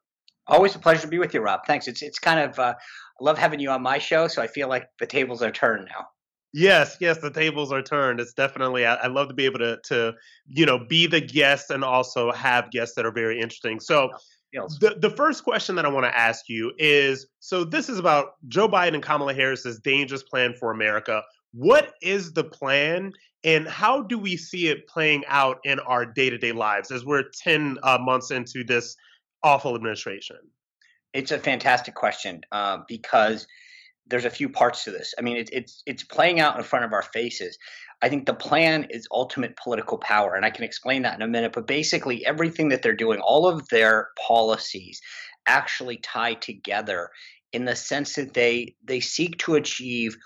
Always 0.47 0.75
a 0.75 0.79
pleasure 0.79 1.01
to 1.01 1.08
be 1.08 1.19
with 1.19 1.34
you, 1.34 1.41
Rob. 1.41 1.62
Thanks. 1.65 1.88
It's 1.88 2.01
it's 2.01 2.19
kind 2.19 2.39
of 2.39 2.60
uh, 2.60 2.73
I 2.73 3.23
love 3.23 3.38
having 3.38 3.60
you 3.60 3.69
on 3.69 3.82
my 3.82 3.97
show, 3.97 4.27
so 4.27 4.41
I 4.41 4.47
feel 4.47 4.67
like 4.67 4.88
the 4.99 5.06
tables 5.06 5.41
are 5.41 5.51
turned 5.51 5.88
now. 5.89 6.06
Yes, 6.56 6.97
yes, 6.99 7.17
the 7.17 7.32
tables 7.32 7.71
are 7.71 7.82
turned. 7.82 8.19
It's 8.19 8.34
definitely 8.34 8.86
I, 8.86 8.95
I, 8.95 9.08
love 9.08 9.27
to 9.29 9.34
be 9.34 9.45
able 9.45 9.60
to 9.60 9.79
to 9.86 10.13
you 10.47 10.65
know 10.65 10.86
be 10.88 11.08
the 11.08 11.21
guest 11.21 11.71
and 11.71 11.84
also 11.84 12.32
have 12.32 12.69
guests 12.71 12.95
that 12.95 13.06
are 13.06 13.12
very 13.12 13.39
interesting. 13.39 13.79
So 13.79 14.12
the 14.51 14.95
the 14.99 15.10
first 15.10 15.43
question 15.43 15.75
that 15.75 15.86
I 15.86 15.89
want 15.89 16.06
to 16.06 16.15
ask 16.15 16.47
you 16.47 16.71
is 16.77 17.25
so 17.39 17.63
this 17.63 17.89
is 17.89 17.97
about 17.97 18.34
Joe 18.47 18.67
Biden 18.67 18.95
and 18.95 19.03
Kamala 19.03 19.34
Harris's 19.34 19.79
dangerous 19.79 20.23
plan 20.23 20.53
for 20.60 20.71
America. 20.71 21.23
What 21.53 21.93
is 22.01 22.34
the 22.34 22.43
plan 22.43 23.13
and 23.43 23.67
how 23.67 24.01
do 24.01 24.17
we 24.17 24.38
see 24.38 24.67
it 24.67 24.88
playing 24.88 25.23
out 25.27 25.60
in 25.63 25.79
our 25.82 26.06
day-to-day 26.06 26.53
lives 26.53 26.91
as 26.91 27.06
we're 27.06 27.25
10 27.41 27.77
uh, 27.84 27.97
months 27.99 28.32
into 28.32 28.63
this 28.63 28.95
awful 29.43 29.75
administration? 29.75 30.38
It's 31.13 31.32
a 31.32 31.39
fantastic 31.39 31.95
question 31.95 32.41
uh, 32.51 32.79
because 32.88 33.47
there's 34.08 34.25
a 34.25 34.29
few 34.29 34.49
parts 34.49 34.84
to 34.84 34.91
this. 34.91 35.13
I 35.17 35.21
mean, 35.21 35.38
it, 35.38 35.49
it's 35.53 35.84
it's 35.86 36.03
playing 36.03 36.39
out 36.39 36.58
in 36.58 36.63
front 36.63 36.86
of 36.86 36.93
our 36.93 37.03
faces. 37.03 37.58
I 38.01 38.10
think 38.10 38.25
the 38.25 38.34
plan 38.34 38.88
is 38.89 39.08
ultimate 39.12 39.56
political 39.56 39.97
power, 39.97 40.36
and 40.36 40.45
I 40.45 40.49
can 40.49 40.65
explain 40.65 41.03
that 41.03 41.15
in 41.15 41.21
a 41.21 41.27
minute. 41.27 41.53
But 41.53 41.67
basically, 41.67 42.25
everything 42.25 42.69
that 42.69 42.82
they're 42.82 42.95
doing, 42.95 43.19
all 43.19 43.47
of 43.47 43.67
their 43.69 44.10
policies, 44.27 45.01
actually 45.47 45.97
tie 45.97 46.34
together 46.34 47.10
in 47.51 47.65
the 47.65 47.75
sense 47.75 48.15
that 48.15 48.34
they 48.34 48.75
they 48.84 48.99
seek 48.99 49.38
to 49.38 49.56
achieve 49.56 50.17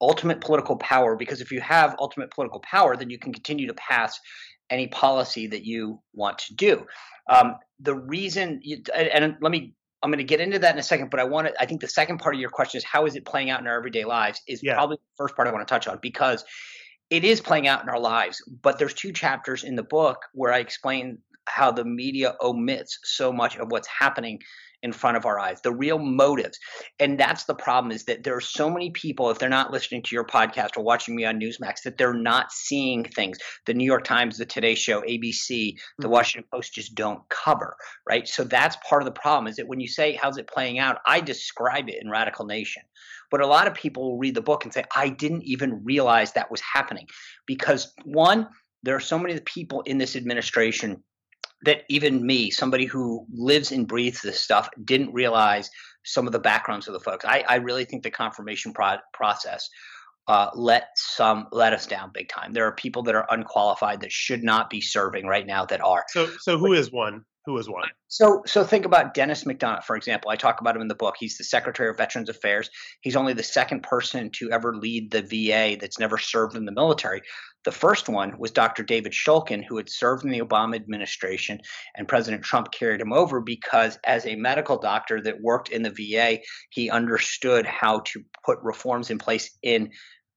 ultimate 0.00 0.40
political 0.40 0.76
power 0.76 1.14
because 1.14 1.40
if 1.40 1.52
you 1.52 1.60
have 1.60 1.94
ultimate 2.00 2.30
political 2.30 2.60
power 2.60 2.96
then 2.96 3.08
you 3.08 3.18
can 3.18 3.32
continue 3.32 3.68
to 3.68 3.74
pass 3.74 4.18
any 4.70 4.86
policy 4.88 5.46
that 5.46 5.64
you 5.64 6.00
want 6.14 6.38
to 6.38 6.54
do 6.54 6.86
um, 7.28 7.56
the 7.80 7.94
reason 7.94 8.60
you, 8.62 8.82
and, 8.94 9.36
let 9.40 9.52
me 9.52 9.74
i'm 10.02 10.10
going 10.10 10.18
to 10.18 10.24
get 10.24 10.40
into 10.40 10.58
that 10.58 10.74
in 10.74 10.78
a 10.78 10.82
second 10.82 11.10
but 11.10 11.20
i 11.20 11.24
want 11.24 11.46
to 11.46 11.54
i 11.60 11.66
think 11.66 11.80
the 11.80 11.88
second 11.88 12.18
part 12.18 12.34
of 12.34 12.40
your 12.40 12.50
question 12.50 12.78
is 12.78 12.84
how 12.84 13.06
is 13.06 13.14
it 13.14 13.24
playing 13.24 13.50
out 13.50 13.60
in 13.60 13.66
our 13.66 13.76
everyday 13.76 14.04
lives 14.04 14.40
is 14.48 14.62
yeah. 14.62 14.74
probably 14.74 14.96
the 14.96 15.16
first 15.16 15.36
part 15.36 15.48
i 15.48 15.52
want 15.52 15.66
to 15.66 15.72
touch 15.72 15.86
on 15.86 15.98
because 16.02 16.44
it 17.10 17.24
is 17.24 17.40
playing 17.40 17.66
out 17.66 17.82
in 17.82 17.88
our 17.88 18.00
lives 18.00 18.42
but 18.62 18.78
there's 18.78 18.94
two 18.94 19.12
chapters 19.12 19.64
in 19.64 19.76
the 19.76 19.82
book 19.82 20.18
where 20.32 20.52
i 20.52 20.58
explain 20.58 21.18
how 21.46 21.70
the 21.72 21.84
media 21.84 22.34
omits 22.40 22.98
so 23.02 23.32
much 23.32 23.56
of 23.56 23.70
what's 23.70 23.88
happening 23.88 24.38
in 24.82 24.92
front 24.92 25.16
of 25.16 25.24
our 25.24 25.38
eyes, 25.38 25.60
the 25.62 25.72
real 25.72 25.98
motives. 25.98 26.58
And 26.98 27.18
that's 27.18 27.44
the 27.44 27.54
problem 27.54 27.92
is 27.92 28.04
that 28.04 28.24
there 28.24 28.36
are 28.36 28.40
so 28.40 28.68
many 28.68 28.90
people, 28.90 29.30
if 29.30 29.38
they're 29.38 29.48
not 29.48 29.70
listening 29.70 30.02
to 30.02 30.14
your 30.14 30.24
podcast 30.24 30.76
or 30.76 30.82
watching 30.82 31.14
me 31.14 31.24
on 31.24 31.40
Newsmax, 31.40 31.82
that 31.84 31.98
they're 31.98 32.14
not 32.14 32.52
seeing 32.52 33.04
things. 33.04 33.38
The 33.66 33.74
New 33.74 33.84
York 33.84 34.04
Times, 34.04 34.38
the 34.38 34.46
Today 34.46 34.74
Show, 34.74 35.02
ABC, 35.02 35.48
the 35.48 35.74
mm-hmm. 36.02 36.10
Washington 36.10 36.48
Post 36.52 36.74
just 36.74 36.94
don't 36.94 37.20
cover, 37.28 37.76
right? 38.08 38.26
So 38.26 38.44
that's 38.44 38.76
part 38.88 39.02
of 39.02 39.06
the 39.06 39.20
problem 39.20 39.46
is 39.46 39.56
that 39.56 39.68
when 39.68 39.80
you 39.80 39.88
say, 39.88 40.12
how's 40.20 40.38
it 40.38 40.48
playing 40.48 40.78
out? 40.78 40.98
I 41.06 41.20
describe 41.20 41.88
it 41.88 42.02
in 42.02 42.10
Radical 42.10 42.46
Nation. 42.46 42.82
But 43.30 43.40
a 43.40 43.46
lot 43.46 43.66
of 43.66 43.74
people 43.74 44.10
will 44.10 44.18
read 44.18 44.34
the 44.34 44.42
book 44.42 44.64
and 44.64 44.74
say, 44.74 44.84
I 44.94 45.08
didn't 45.08 45.44
even 45.44 45.82
realize 45.84 46.32
that 46.32 46.50
was 46.50 46.60
happening. 46.60 47.06
Because 47.46 47.92
one, 48.04 48.48
there 48.82 48.96
are 48.96 49.00
so 49.00 49.18
many 49.18 49.38
people 49.40 49.80
in 49.82 49.96
this 49.96 50.16
administration 50.16 51.02
that 51.64 51.82
even 51.88 52.24
me, 52.26 52.50
somebody 52.50 52.86
who 52.86 53.26
lives 53.32 53.72
and 53.72 53.86
breathes 53.86 54.20
this 54.22 54.42
stuff, 54.42 54.68
didn't 54.84 55.12
realize 55.12 55.70
some 56.04 56.26
of 56.26 56.32
the 56.32 56.38
backgrounds 56.38 56.88
of 56.88 56.94
the 56.94 57.00
folks. 57.00 57.24
I, 57.24 57.44
I 57.48 57.56
really 57.56 57.84
think 57.84 58.02
the 58.02 58.10
confirmation 58.10 58.72
pro- 58.72 58.96
process 59.12 59.68
uh, 60.28 60.50
let 60.54 60.88
some 60.94 61.48
let 61.52 61.72
us 61.72 61.86
down 61.86 62.10
big 62.14 62.28
time. 62.28 62.52
There 62.52 62.66
are 62.66 62.72
people 62.72 63.02
that 63.04 63.14
are 63.14 63.26
unqualified 63.30 64.00
that 64.00 64.12
should 64.12 64.42
not 64.42 64.70
be 64.70 64.80
serving 64.80 65.26
right 65.26 65.46
now 65.46 65.64
that 65.66 65.80
are. 65.82 66.04
So, 66.08 66.28
so 66.40 66.58
who 66.58 66.72
is 66.72 66.92
one? 66.92 67.24
Who 67.44 67.58
is 67.58 67.68
one? 67.68 67.88
So, 68.06 68.42
so 68.46 68.62
think 68.62 68.84
about 68.84 69.14
Dennis 69.14 69.42
McDonough, 69.42 69.82
for 69.82 69.96
example. 69.96 70.30
I 70.30 70.36
talk 70.36 70.60
about 70.60 70.76
him 70.76 70.82
in 70.82 70.86
the 70.86 70.94
book. 70.94 71.16
He's 71.18 71.36
the 71.36 71.44
Secretary 71.44 71.90
of 71.90 71.96
Veterans 71.96 72.28
Affairs. 72.28 72.70
He's 73.00 73.16
only 73.16 73.32
the 73.32 73.42
second 73.42 73.82
person 73.82 74.30
to 74.34 74.52
ever 74.52 74.76
lead 74.76 75.10
the 75.10 75.22
VA 75.22 75.76
that's 75.80 75.98
never 75.98 76.18
served 76.18 76.56
in 76.56 76.66
the 76.66 76.72
military. 76.72 77.22
The 77.64 77.72
first 77.72 78.08
one 78.08 78.36
was 78.38 78.50
Dr. 78.50 78.82
David 78.82 79.12
Shulkin, 79.12 79.64
who 79.64 79.76
had 79.76 79.88
served 79.88 80.24
in 80.24 80.30
the 80.30 80.40
Obama 80.40 80.74
administration, 80.74 81.60
and 81.94 82.08
President 82.08 82.42
Trump 82.42 82.72
carried 82.72 83.00
him 83.00 83.12
over 83.12 83.40
because, 83.40 83.98
as 84.04 84.26
a 84.26 84.34
medical 84.34 84.78
doctor 84.78 85.20
that 85.20 85.40
worked 85.40 85.68
in 85.68 85.82
the 85.82 85.90
VA, 85.90 86.40
he 86.70 86.90
understood 86.90 87.64
how 87.66 88.00
to 88.06 88.24
put 88.44 88.58
reforms 88.62 89.10
in 89.10 89.18
place 89.18 89.56
in 89.62 89.90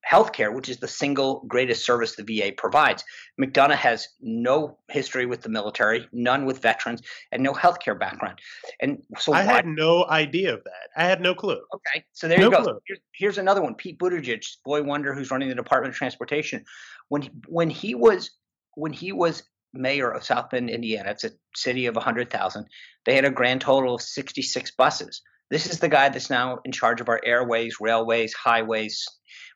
healthcare, 0.09 0.53
which 0.53 0.69
is 0.69 0.77
the 0.77 0.87
single 0.87 1.43
greatest 1.47 1.85
service 1.85 2.15
the 2.15 2.23
VA 2.23 2.51
provides. 2.55 3.03
McDonough 3.41 3.75
has 3.75 4.07
no 4.21 4.77
history 4.89 5.25
with 5.25 5.41
the 5.41 5.49
military, 5.49 6.07
none 6.11 6.45
with 6.45 6.61
veterans, 6.61 7.01
and 7.31 7.41
no 7.41 7.53
healthcare 7.53 7.99
background. 7.99 8.39
And 8.79 9.03
so 9.17 9.33
I 9.33 9.45
why, 9.45 9.53
had 9.53 9.65
no 9.65 10.05
idea 10.05 10.53
of 10.53 10.63
that. 10.63 10.89
I 10.95 11.05
had 11.05 11.21
no 11.21 11.33
clue. 11.33 11.61
Okay, 11.73 12.03
so 12.13 12.27
there 12.27 12.39
no 12.39 12.45
you 12.45 12.51
go. 12.51 12.79
Here's, 12.87 12.99
here's, 13.13 13.37
another 13.37 13.61
one: 13.61 13.75
Pete 13.75 13.97
Buttigieg, 13.97 14.45
boy 14.63 14.83
wonder, 14.83 15.13
who's 15.13 15.31
running 15.31 15.49
the 15.49 15.55
Department 15.55 15.93
of 15.93 15.97
Transportation. 15.97 16.63
When 17.09 17.23
he, 17.23 17.31
when 17.47 17.69
he 17.69 17.95
was 17.95 18.31
when 18.75 18.93
he 18.93 19.11
was 19.11 19.43
mayor 19.73 20.11
of 20.11 20.23
South 20.23 20.49
Bend, 20.49 20.69
Indiana, 20.69 21.11
it's 21.11 21.23
a 21.23 21.31
city 21.55 21.85
of 21.85 21.95
100,000. 21.95 22.65
They 23.05 23.15
had 23.15 23.25
a 23.25 23.31
grand 23.31 23.61
total 23.61 23.95
of 23.95 24.01
66 24.01 24.71
buses. 24.71 25.21
This 25.51 25.67
is 25.67 25.79
the 25.79 25.89
guy 25.89 26.09
that's 26.09 26.29
now 26.29 26.59
in 26.65 26.71
charge 26.71 27.01
of 27.01 27.09
our 27.09 27.21
airways, 27.23 27.77
railways, 27.79 28.33
highways, 28.33 29.05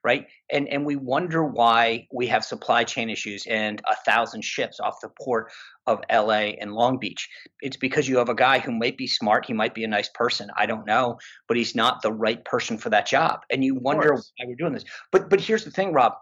right? 0.04 0.28
And 0.52 0.68
and 0.68 0.86
we 0.86 0.96
wonder 0.96 1.44
why 1.44 2.08
we 2.14 2.28
have 2.28 2.46
supply 2.46 2.84
chain 2.84 3.10
issues 3.10 3.46
and 3.48 3.82
a 3.90 3.96
thousand 4.06 4.44
ships 4.44 4.80
off 4.80 5.02
the 5.02 5.10
port 5.22 5.52
of 5.88 6.02
LA 6.12 6.54
and 6.62 6.74
Long 6.74 7.00
Beach. 7.00 7.28
It's 7.62 7.78
because 7.78 8.08
you 8.08 8.18
have 8.18 8.30
a 8.30 8.36
guy 8.36 8.60
who 8.60 8.72
might 8.72 8.98
be 8.98 9.08
smart, 9.08 9.46
he 9.46 9.54
might 9.54 9.74
be 9.74 9.84
a 9.84 9.88
nice 9.88 10.10
person, 10.10 10.50
I 10.56 10.68
don't 10.68 10.86
know, 10.86 11.18
but 11.48 11.58
he's 11.58 11.76
not 11.76 12.02
the 12.02 12.14
right 12.14 12.44
person 12.46 12.78
for 12.78 12.92
that 12.92 13.08
job. 13.08 13.42
And 13.50 13.64
you 13.64 13.76
wonder 13.76 14.14
why 14.14 14.46
we're 14.46 14.56
doing 14.56 14.74
this. 14.74 14.86
But 15.12 15.30
but 15.30 15.42
here's 15.42 15.66
the 15.66 15.72
thing, 15.72 15.92
Rob. 15.92 16.14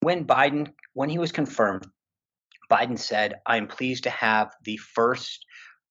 When 0.00 0.24
Biden, 0.24 0.72
when 0.94 1.08
he 1.08 1.18
was 1.18 1.32
confirmed, 1.32 1.86
Biden 2.70 2.98
said, 2.98 3.34
I'm 3.46 3.66
pleased 3.66 4.04
to 4.04 4.10
have 4.10 4.52
the 4.64 4.76
first 4.76 5.44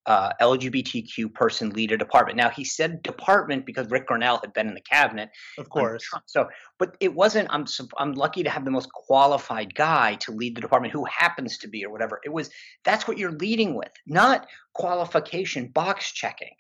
uh, 0.06 0.32
LGBTQ 0.42 1.34
person 1.34 1.72
lead 1.72 1.92
a 1.92 1.98
department. 1.98 2.38
Now 2.38 2.50
he 2.50 2.64
said 2.64 3.02
department 3.02 3.66
because 3.66 3.90
Rick 3.90 4.08
Grenell 4.08 4.40
had 4.42 4.54
been 4.54 4.68
in 4.68 4.74
the 4.74 4.82
cabinet, 4.82 5.30
of 5.58 5.70
course. 5.70 6.08
So, 6.26 6.48
but 6.78 6.96
it 7.00 7.14
wasn't. 7.14 7.48
I'm 7.52 7.66
I'm 7.98 8.14
lucky 8.14 8.44
to 8.44 8.50
have 8.50 8.66
the 8.66 8.72
most 8.72 8.92
qualified 8.92 9.74
guy 9.74 10.16
to 10.16 10.32
lead 10.32 10.56
the 10.56 10.62
department, 10.62 10.94
who 10.94 11.06
happens 11.06 11.58
to 11.60 11.68
be 11.68 11.86
or 11.86 11.90
whatever. 11.90 12.22
It 12.24 12.32
was 12.32 12.50
that's 12.84 13.08
what 13.08 13.18
you're 13.18 13.32
leading 13.32 13.76
with, 13.76 13.92
not 14.06 14.48
qualification 14.74 15.68
box 15.68 16.12
checking. 16.12 16.52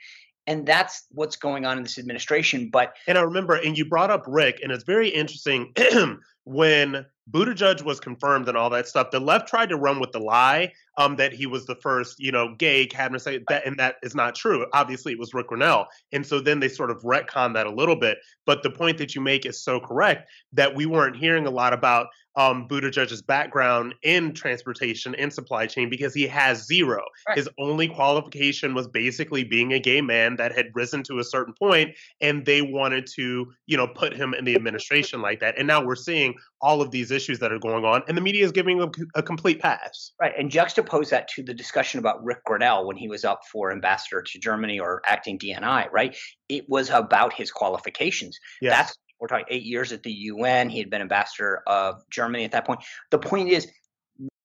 And 0.48 0.66
that's 0.66 1.06
what's 1.12 1.36
going 1.36 1.66
on 1.66 1.78
in 1.78 1.84
this 1.84 1.98
administration. 1.98 2.70
But 2.70 2.94
and 3.08 3.18
I 3.18 3.22
remember, 3.22 3.56
and 3.56 3.78
you 3.78 3.86
brought 3.86 4.12
up 4.12 4.24
Rick, 4.28 4.60
and 4.62 4.72
it's 4.72 4.84
very 4.84 5.10
interesting 5.10 5.74
when 6.44 7.06
Buttigieg 7.32 7.84
was 7.84 8.00
confirmed 8.00 8.48
and 8.48 8.56
all 8.56 8.70
that 8.70 8.88
stuff. 8.88 9.10
The 9.10 9.20
left 9.20 9.48
tried 9.48 9.70
to 9.70 9.78
run 9.78 10.00
with 10.00 10.12
the 10.12 10.20
lie 10.20 10.72
um, 10.98 11.16
that 11.16 11.34
he 11.34 11.48
was 11.48 11.66
the 11.66 11.76
first, 11.76 12.20
you 12.20 12.32
know, 12.32 12.54
gay 12.56 12.86
cabinet 12.86 13.24
that, 13.50 13.66
and 13.66 13.78
that 13.78 13.96
is 14.04 14.14
not 14.14 14.36
true. 14.36 14.66
Obviously, 14.74 15.14
it 15.14 15.20
was 15.20 15.34
Rick 15.34 15.50
Grenell, 15.50 15.86
and 16.12 16.26
so 16.26 16.40
then 16.40 16.60
they 16.60 16.70
sort 16.70 16.92
of 16.92 17.02
retcon 17.02 17.54
that 17.56 17.66
a 17.66 17.72
little 17.72 17.96
bit. 17.96 18.20
But 18.46 18.62
the 18.62 18.70
point 18.70 19.00
that 19.00 19.16
you 19.16 19.22
make 19.22 19.46
is 19.46 19.64
so 19.64 19.80
correct 19.80 20.30
that 20.54 20.76
we 20.76 20.86
weren't 20.86 21.16
hearing 21.16 21.48
a 21.48 21.52
lot 21.52 21.74
about 21.74 22.08
um, 22.36 22.68
Buttigieg's 22.68 23.22
background 23.22 23.96
in 24.04 24.34
transportation 24.34 25.16
and 25.16 25.32
supply 25.32 25.68
chain 25.68 25.90
because 25.90 26.14
he 26.14 26.28
has 26.28 26.66
zero. 26.66 27.02
Right. 27.28 27.38
His 27.38 27.50
only 27.58 27.88
qualification 27.88 28.74
was 28.74 28.88
basically 28.88 29.44
being 29.44 29.74
a 29.74 29.80
gay 29.80 30.02
man 30.02 30.36
that 30.38 30.56
had 30.56 30.68
risen 30.74 31.04
to 31.04 31.20
a 31.20 31.24
certain 31.24 31.54
point, 31.54 31.96
and 32.22 32.46
they 32.46 32.62
wanted 32.62 33.08
to, 33.16 33.52
you 33.68 33.78
know, 33.78 33.88
put 33.88 34.16
him 34.16 34.34
in 34.34 34.46
the 34.46 34.56
administration 34.56 35.22
like 35.22 35.40
that. 35.40 35.58
And 35.58 35.68
now 35.68 35.84
we're 35.84 35.96
seeing 35.96 36.36
all 36.62 36.82
of 36.82 36.92
these 36.92 37.12
issues 37.12 37.40
that 37.40 37.52
are 37.52 37.60
going 37.60 37.86
on, 37.86 38.04
and 38.08 38.18
the 38.18 38.22
media 38.22 38.44
is 38.44 38.52
giving 38.52 38.80
him 38.80 38.92
a 39.16 39.24
complete 39.24 39.62
pass. 39.62 40.12
Right, 40.20 40.34
and 40.38 40.52
juxtapose 40.52 41.10
that 41.10 41.28
to 41.30 41.44
the 41.44 41.54
discussion 41.54 42.00
about 42.00 42.24
Rick 42.24 42.40
Grenell 42.48 42.86
when 42.86 42.98
he 42.98 43.08
was 43.08 43.24
up 43.24 43.42
for 43.52 43.72
ambassador 43.72 44.22
to 44.22 44.40
Germany 44.40 44.80
or 44.80 45.02
acting 45.06 45.40
DNI. 45.40 45.92
Right, 45.92 46.16
it 46.50 46.66
was 46.68 46.90
about 46.90 47.34
his 47.34 47.52
qualifications. 47.52 48.38
Yes. 48.62 48.78
That's 48.78 48.98
we're 49.26 49.40
talking 49.40 49.46
eight 49.50 49.64
years 49.64 49.92
at 49.92 50.04
the 50.04 50.12
UN. 50.12 50.70
He 50.70 50.78
had 50.78 50.92
been 50.92 51.02
ambassador 51.02 51.64
of 51.66 52.08
Germany 52.12 52.46
at 52.46 52.52
that 52.52 52.66
point. 52.66 52.84
The 53.10 53.18
point 53.18 53.50
is, 53.50 53.68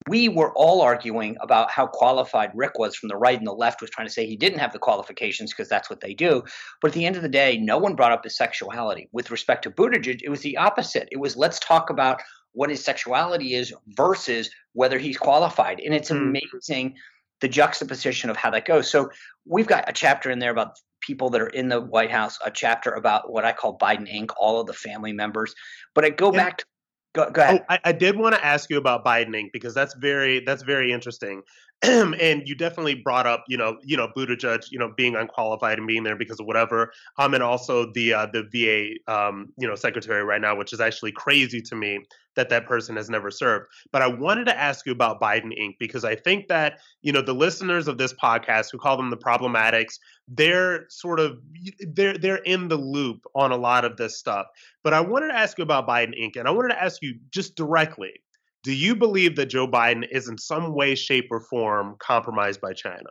we 0.09 0.31
were 0.31 0.53
all 0.55 0.81
arguing 0.81 1.37
about 1.43 1.71
how 1.71 1.87
qualified 1.87 2.51
Rick 2.55 2.79
was 2.79 2.97
from 2.97 3.11
the 3.11 3.17
right, 3.17 3.37
and 3.37 3.47
the 3.47 3.53
left 3.53 3.83
was 3.83 3.91
trying 3.91 4.07
to 4.07 4.13
say 4.13 4.27
he 4.27 4.37
didn't 4.37 4.59
have 4.59 4.73
the 4.73 4.79
qualifications 4.79 5.53
because 5.53 5.69
that's 5.69 5.91
what 5.91 6.01
they 6.01 6.15
do. 6.15 6.43
But 6.81 6.89
at 6.89 6.95
the 6.95 7.05
end 7.05 7.17
of 7.17 7.23
the 7.23 7.29
day, 7.29 7.59
no 7.59 7.77
one 7.77 7.95
brought 7.95 8.13
up 8.13 8.25
his 8.25 8.37
sexuality. 8.37 9.09
With 9.13 9.31
respect 9.31 9.65
to 9.65 9.71
Buttigieg, 9.71 10.23
it 10.25 10.31
was 10.31 10.41
the 10.41 10.57
opposite. 10.57 11.09
It 11.13 11.19
was 11.19 11.37
let's 11.37 11.61
talk 11.61 11.91
about 11.91 12.23
what 12.53 12.71
his 12.71 12.83
sexuality 12.83 13.55
is 13.55 13.75
versus 13.89 14.51
whether 14.73 14.99
he's 14.99 15.19
qualified. 15.19 15.79
And 15.79 15.95
it's 15.95 16.11
mm. 16.11 16.17
amazing 16.17 16.97
the 17.43 17.49
juxtaposition 17.49 18.31
of 18.31 18.37
how 18.37 18.51
that 18.51 18.65
goes. 18.65 18.91
So 18.91 19.11
we've 19.45 19.67
got 19.67 19.89
a 19.89 19.93
chapter 19.93 20.31
in 20.31 20.39
there 20.39 20.51
about 20.51 20.79
people 21.11 21.29
that 21.31 21.41
are 21.41 21.49
in 21.49 21.69
the 21.69 21.81
White 21.81 22.13
House, 22.13 22.39
a 22.47 22.53
chapter 22.53 22.93
about 22.93 23.33
what 23.33 23.45
I 23.45 23.53
call 23.53 23.77
Biden 23.77 24.09
Inc., 24.09 24.31
all 24.39 24.61
of 24.61 24.69
the 24.69 24.73
family 24.73 25.13
members. 25.13 25.53
But 25.93 26.05
I 26.05 26.11
go 26.11 26.33
yeah. 26.33 26.45
back 26.45 26.59
to 26.59 26.65
Go, 27.13 27.29
go 27.29 27.43
ahead. 27.43 27.63
Oh, 27.63 27.75
I, 27.75 27.81
I, 27.87 27.91
did 27.91 28.17
want 28.17 28.37
to 28.37 28.45
ask 28.45 28.71
you 28.71 28.79
about 28.79 29.05
Biden 29.05 29.31
Inc. 29.31 29.51
because 29.53 29.75
that's 29.75 29.95
very 29.95 30.45
that's 30.47 30.63
very 30.63 30.93
interesting. 30.93 31.43
and 31.83 32.47
you 32.47 32.55
definitely 32.55 32.95
brought 32.95 33.27
up, 33.27 33.45
you 33.49 33.57
know, 33.57 33.79
you 33.83 33.97
know, 33.97 34.09
Buttigieg, 34.15 34.71
you 34.71 34.79
know, 34.79 34.93
being 34.97 35.17
unqualified 35.17 35.79
and 35.79 35.87
being 35.87 36.03
there 36.03 36.17
because 36.17 36.39
of 36.39 36.45
whatever. 36.45 36.93
Um, 37.19 37.33
and 37.33 37.43
also 37.43 37.91
the 37.93 38.13
uh, 38.13 38.27
the 38.27 38.43
VA, 38.53 39.13
um, 39.13 39.49
you 39.57 39.67
know, 39.67 39.75
secretary 39.75 40.23
right 40.23 40.43
now, 40.43 40.55
which 40.55 40.75
is 40.75 40.81
actually 40.81 41.13
crazy 41.13 41.63
to 41.63 41.75
me 41.75 42.01
that 42.37 42.51
that 42.51 42.67
person 42.67 42.97
has 42.97 43.09
never 43.09 43.31
served. 43.31 43.67
But 43.93 44.03
I 44.03 44.09
wanted 44.09 44.45
to 44.47 44.59
ask 44.59 44.85
you 44.85 44.93
about 44.93 45.23
Biden 45.23 45.59
Inc. 45.59 45.77
because 45.79 46.05
I 46.05 46.17
think 46.17 46.49
that 46.49 46.81
you 47.01 47.13
know 47.13 47.23
the 47.23 47.33
listeners 47.33 47.89
of 47.89 47.97
this 47.97 48.13
podcast 48.13 48.71
who 48.71 48.79
call 48.79 48.99
them 48.99 49.09
the 49.09 49.17
problematics, 49.17 49.99
they're 50.29 50.85
sort 50.91 51.19
of 51.19 51.39
they're 51.81 52.19
they're 52.19 52.37
in 52.37 52.69
the 52.69 52.77
loop 52.77 53.25
on 53.35 53.53
a 53.53 53.57
lot 53.57 53.87
of 53.87 53.97
this 53.97 54.19
stuff. 54.19 54.47
But 54.85 54.93
I 54.93 55.01
wanted 55.01 55.29
to 55.29 55.37
ask 55.37 55.57
you 55.57 55.65
about 55.65 55.89
Biden 55.89 56.13
Inc. 56.21 56.37
and 56.37 56.47
I 56.47 56.51
wanted 56.51 56.75
to 56.75 56.83
ask 56.83 57.01
you 57.01 57.19
just 57.31 57.57
directly 57.57 58.21
do 58.63 58.73
you 58.73 58.95
believe 58.95 59.37
that 59.37 59.47
Joe 59.47 59.67
Biden 59.67 60.05
is 60.11 60.29
in 60.29 60.37
some 60.39 60.75
way, 60.75 60.95
shape, 60.95 61.29
or 61.31 61.41
form 61.41 61.97
compromised 61.99 62.61
by 62.61 62.73
China? 62.73 63.11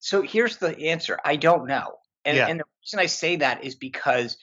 So 0.00 0.22
here's 0.22 0.56
the 0.56 0.78
answer 0.78 1.18
I 1.24 1.36
don't 1.36 1.66
know. 1.66 1.94
And, 2.24 2.36
yeah. 2.36 2.46
and 2.48 2.60
the 2.60 2.64
reason 2.82 3.00
I 3.00 3.06
say 3.06 3.36
that 3.36 3.64
is 3.64 3.74
because 3.74 4.36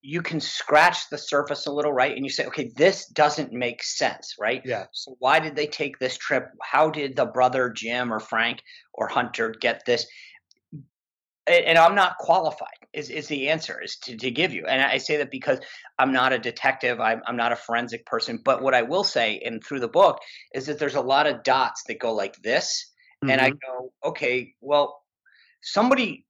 you 0.00 0.22
can 0.22 0.40
scratch 0.40 1.10
the 1.10 1.18
surface 1.18 1.66
a 1.66 1.72
little, 1.72 1.92
right? 1.92 2.14
And 2.14 2.24
you 2.24 2.30
say, 2.30 2.46
okay, 2.46 2.70
this 2.76 3.06
doesn't 3.06 3.52
make 3.52 3.82
sense, 3.82 4.34
right? 4.38 4.62
Yeah. 4.64 4.86
So 4.92 5.16
why 5.18 5.40
did 5.40 5.56
they 5.56 5.66
take 5.66 5.98
this 5.98 6.16
trip? 6.16 6.50
How 6.62 6.88
did 6.88 7.16
the 7.16 7.26
brother 7.26 7.68
Jim 7.70 8.12
or 8.12 8.20
Frank 8.20 8.62
or 8.94 9.08
Hunter 9.08 9.54
get 9.60 9.84
this? 9.86 10.06
And 11.48 11.78
I'm 11.78 11.94
not 11.94 12.18
qualified. 12.18 12.68
Is 12.92 13.10
is 13.10 13.28
the 13.28 13.48
answer 13.48 13.80
is 13.80 13.96
to, 14.04 14.16
to 14.16 14.30
give 14.30 14.52
you? 14.52 14.66
And 14.66 14.82
I 14.82 14.98
say 14.98 15.18
that 15.18 15.30
because 15.30 15.60
I'm 15.98 16.12
not 16.12 16.32
a 16.32 16.38
detective. 16.38 17.00
I'm, 17.00 17.22
I'm 17.26 17.36
not 17.36 17.52
a 17.52 17.56
forensic 17.56 18.06
person. 18.06 18.40
But 18.44 18.62
what 18.62 18.74
I 18.74 18.82
will 18.82 19.04
say, 19.04 19.40
and 19.44 19.62
through 19.62 19.80
the 19.80 19.88
book, 19.88 20.20
is 20.54 20.66
that 20.66 20.78
there's 20.78 20.94
a 20.94 21.00
lot 21.00 21.26
of 21.26 21.42
dots 21.42 21.84
that 21.88 21.98
go 21.98 22.14
like 22.14 22.36
this, 22.42 22.90
mm-hmm. 23.22 23.30
and 23.30 23.40
I 23.40 23.50
mm-hmm. 23.50 23.82
go, 23.82 23.92
okay, 24.10 24.54
well, 24.60 25.00
somebody 25.62 26.26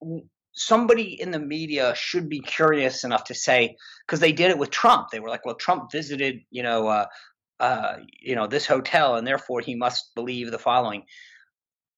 somebody 0.53 1.21
in 1.21 1.31
the 1.31 1.39
media 1.39 1.95
should 1.95 2.29
be 2.29 2.41
curious 2.41 3.05
enough 3.05 3.25
to 3.25 3.35
say 3.35 3.77
because 4.07 4.21
they 4.21 4.33
did 4.33 4.51
it 4.51 4.59
with 4.59 4.71
Trump. 4.71 5.09
They 5.11 5.21
were 5.21 5.29
like, 5.29 5.45
"Well, 5.45 5.55
Trump 5.55 5.91
visited, 5.93 6.41
you 6.51 6.63
know, 6.63 6.89
uh, 6.89 7.07
uh, 7.61 7.97
you 8.21 8.35
know, 8.35 8.47
this 8.47 8.67
hotel, 8.67 9.17
and 9.17 9.27
therefore 9.27 9.61
he 9.61 9.75
must 9.75 10.15
believe 10.15 10.51
the 10.51 10.59
following." 10.59 11.05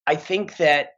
I 0.06 0.16
think 0.16 0.56
that 0.56 0.90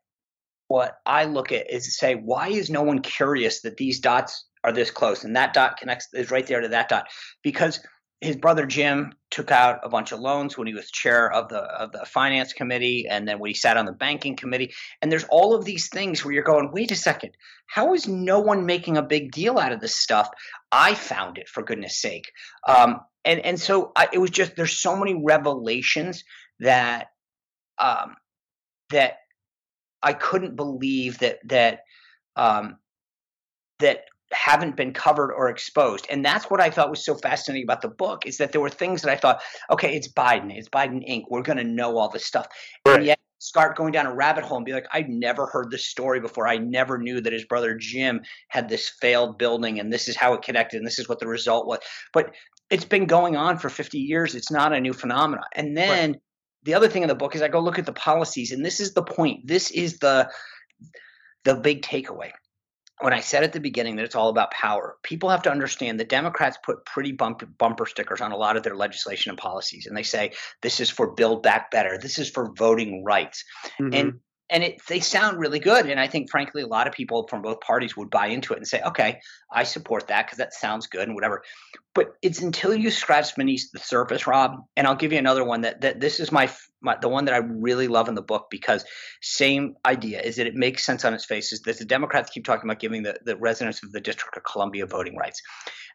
what 0.73 0.97
I 1.05 1.27
look 1.27 1.53
at 1.53 1.71
is 1.71 1.85
to 1.85 1.91
say, 1.91 2.15
why 2.15 2.49
is 2.49 2.71
no 2.71 2.83
one 2.83 3.01
curious 3.01 3.61
that 3.61 3.77
these 3.77 4.01
dots 4.01 4.47
are 4.65 4.73
this 4.73 4.91
close, 4.91 5.23
and 5.23 5.37
that 5.37 5.53
dot 5.53 5.77
connects 5.77 6.09
is 6.15 6.31
right 6.31 6.47
there 6.47 6.63
to 6.63 6.69
that 6.69 6.89
dot 6.89 7.09
because 7.43 7.79
his 8.23 8.37
brother 8.37 8.65
Jim 8.65 9.13
took 9.31 9.51
out 9.51 9.81
a 9.83 9.91
bunch 9.91 10.13
of 10.13 10.21
loans 10.21 10.57
when 10.57 10.67
he 10.67 10.73
was 10.73 10.91
chair 10.91 11.31
of 11.31 11.51
the 11.51 11.59
of 11.59 11.93
the 11.93 12.07
finance 12.07 12.55
committee, 12.55 13.07
and 13.07 13.29
then 13.29 13.39
when 13.39 13.51
he 13.51 13.55
sat 13.55 13.77
on 13.77 13.85
the 13.85 13.93
banking 13.93 14.35
committee. 14.35 14.73
And 15.03 15.13
there's 15.13 15.27
all 15.29 15.55
of 15.55 15.67
these 15.67 15.91
things 15.91 16.25
where 16.25 16.33
you're 16.33 16.43
going, 16.43 16.71
wait 16.73 16.91
a 16.91 16.97
second, 16.97 17.33
how 17.67 17.93
is 17.93 18.09
no 18.09 18.41
one 18.41 18.65
making 18.65 18.97
a 18.97 19.03
big 19.03 19.31
deal 19.31 19.59
out 19.59 19.73
of 19.73 19.81
this 19.81 19.97
stuff? 19.97 20.31
I 20.71 20.95
found 20.95 21.37
it 21.37 21.51
for 21.51 21.63
goodness 21.63 22.01
sake. 22.01 22.33
Um, 22.67 23.01
and 23.27 23.41
and 23.41 23.61
so 23.61 23.93
I, 23.95 24.09
it 24.11 24.19
was 24.19 24.31
just 24.31 24.57
there's 24.57 24.79
so 24.79 24.97
many 24.97 25.21
revelations 25.23 26.25
that 26.61 27.09
um, 27.79 28.15
that 28.89 29.17
I 30.03 30.13
couldn't 30.13 30.57
believe 30.57 31.19
that 31.19 31.39
that 31.49 31.81
um, 32.37 32.77
that 33.79 34.05
haven't 34.33 34.77
been 34.77 34.93
covered 34.93 35.33
or 35.33 35.49
exposed. 35.49 36.07
And 36.11 36.25
that's 36.25 36.51
what 36.51 36.61
I 36.61 36.71
thought 36.71 36.91
was 36.91 37.05
so 37.05 37.15
fascinating 37.15 37.65
about 37.65 37.83
the 37.83 37.89
book 37.89 38.27
is 38.27 38.39
that 38.39 38.53
there 38.53 38.61
were 38.61 38.71
things 38.71 39.03
that 39.03 39.11
I 39.11 39.17
thought, 39.17 39.43
okay, 39.71 39.95
it's 39.95 40.09
Biden, 40.09 40.57
it's 40.57 40.69
Biden 40.69 41.07
Inc. 41.09 41.25
We're 41.29 41.43
going 41.43 41.59
to 41.59 41.65
know 41.65 41.99
all 41.99 42.09
this 42.09 42.25
stuff. 42.27 42.47
Right. 42.87 42.97
And 42.97 43.07
yet 43.07 43.19
start 43.39 43.77
going 43.77 43.93
down 43.93 44.07
a 44.07 44.15
rabbit 44.15 44.45
hole 44.45 44.57
and 44.57 44.67
be 44.67 44.73
like, 44.73 44.87
I've 44.93 45.09
never 45.09 45.47
heard 45.47 45.71
this 45.71 45.87
story 45.87 46.21
before. 46.21 46.47
I 46.47 46.59
never 46.59 46.97
knew 46.97 47.21
that 47.21 47.33
his 47.33 47.45
brother 47.45 47.75
Jim 47.75 48.23
had 48.49 48.69
this 48.69 48.89
failed 49.01 49.37
building 49.37 49.81
and 49.81 49.93
this 49.93 50.09
is 50.09 50.17
how 50.17 50.33
it 50.35 50.43
connected 50.43 50.79
and 50.79 50.87
this 50.87 50.99
is 50.99 51.09
what 51.09 51.19
the 51.19 51.27
result 51.27 51.67
was. 51.67 51.81
But 52.13 52.31
it's 52.71 52.85
been 52.85 53.07
going 53.07 53.37
on 53.37 53.59
for 53.59 53.69
50 53.69 53.99
years. 53.99 54.35
It's 54.35 54.51
not 54.51 54.73
a 54.73 54.81
new 54.81 54.93
phenomenon. 54.93 55.45
And 55.55 55.77
then 55.77 56.13
right. 56.13 56.21
The 56.65 56.75
other 56.75 56.89
thing 56.89 57.03
in 57.03 57.09
the 57.09 57.15
book 57.15 57.35
is 57.35 57.43
I 57.43 57.49
go 57.49 57.61
look 57.61 57.79
at 57.79 57.87
the 57.87 57.93
policies 57.93 58.53
and 58.53 58.65
this 58.65 58.81
is 58.81 58.95
the 58.95 59.03
point. 59.03 59.47
This 59.47 59.71
is 59.71 59.99
the 59.99 60.31
the 61.45 61.57
big 61.57 61.83
takeaway 61.83 62.33
when 63.03 63.13
I 63.13 63.21
said 63.21 63.43
at 63.43 63.53
the 63.53 63.61
beginning 63.61 63.97
that 63.97 64.05
it's 64.05 64.15
all 64.15 64.29
about 64.29 64.53
power, 64.53 64.97
people 65.03 65.29
have 65.29 65.43
to 65.43 65.51
understand 65.51 65.99
the 65.99 66.05
Democrats 66.05 66.57
put 66.63 66.85
pretty 66.85 67.11
bump, 67.11 67.43
bumper 67.59 67.85
stickers 67.85 68.21
on 68.21 68.31
a 68.31 68.37
lot 68.37 68.57
of 68.57 68.63
their 68.63 68.77
legislation 68.77 69.31
and 69.31 69.39
policies, 69.39 69.87
and 69.87 69.97
they 69.97 70.05
say 70.05 70.33
this 70.63 70.79
is 70.79 70.89
for 70.89 71.11
Build 71.11 71.43
Back 71.43 71.71
Better, 71.73 71.99
this 71.99 72.19
is 72.19 72.31
for 72.31 72.53
voting 72.53 73.03
rights, 73.03 73.45
mm-hmm. 73.81 73.93
and 73.93 74.21
and 74.53 74.63
it 74.63 74.81
they 74.87 75.01
sound 75.01 75.39
really 75.39 75.59
good 75.59 75.87
and 75.87 75.99
i 75.99 76.07
think 76.07 76.31
frankly 76.31 76.63
a 76.63 76.67
lot 76.67 76.87
of 76.87 76.93
people 76.93 77.27
from 77.27 77.43
both 77.43 77.61
parties 77.61 77.97
would 77.97 78.11
buy 78.11 78.27
into 78.27 78.53
it 78.53 78.59
and 78.59 78.69
say 78.69 78.81
okay 78.83 79.19
i 79.51 79.65
support 79.65 80.07
that 80.07 80.27
because 80.27 80.39
that 80.39 80.55
sounds 80.55 80.87
good 80.87 81.09
and 81.09 81.15
whatever. 81.15 81.43
But 81.95 82.15
it's 82.23 82.41
until 82.41 82.75
you 82.75 82.91
scratch 82.91 83.35
beneath 83.37 83.71
the 83.73 83.79
surface 83.79 84.27
rob 84.27 84.65
and 84.77 84.87
i'll 84.87 84.95
give 84.95 85.13
you 85.13 85.19
another 85.19 85.45
one 85.45 85.63
that, 85.63 85.81
that 85.81 86.01
this 86.01 86.21
is 86.21 86.31
my, 86.31 86.51
my 86.81 86.97
the 87.01 87.09
one 87.09 87.25
that 87.25 87.35
i 87.35 87.39
really 87.39 87.89
love 87.89 88.09
in 88.09 88.15
the 88.15 88.23
book 88.23 88.47
because 88.51 88.85
same 89.21 89.75
idea 89.85 90.21
is 90.21 90.37
that 90.37 90.47
it 90.47 90.55
makes 90.55 90.87
sense 90.87 91.05
on 91.05 91.15
its 91.15 91.25
face 91.25 91.53
is 91.53 91.61
that 91.63 91.79
the 91.79 91.85
democrats 91.85 92.31
keep 92.31 92.45
talking 92.45 92.69
about 92.69 92.79
giving 92.81 93.03
the, 93.03 93.19
the 93.25 93.37
residents 93.37 93.83
of 93.83 93.93
the 93.93 94.01
district 94.01 94.37
of 94.37 94.45
columbia 94.45 94.87
voting 94.87 95.17
rights 95.17 95.43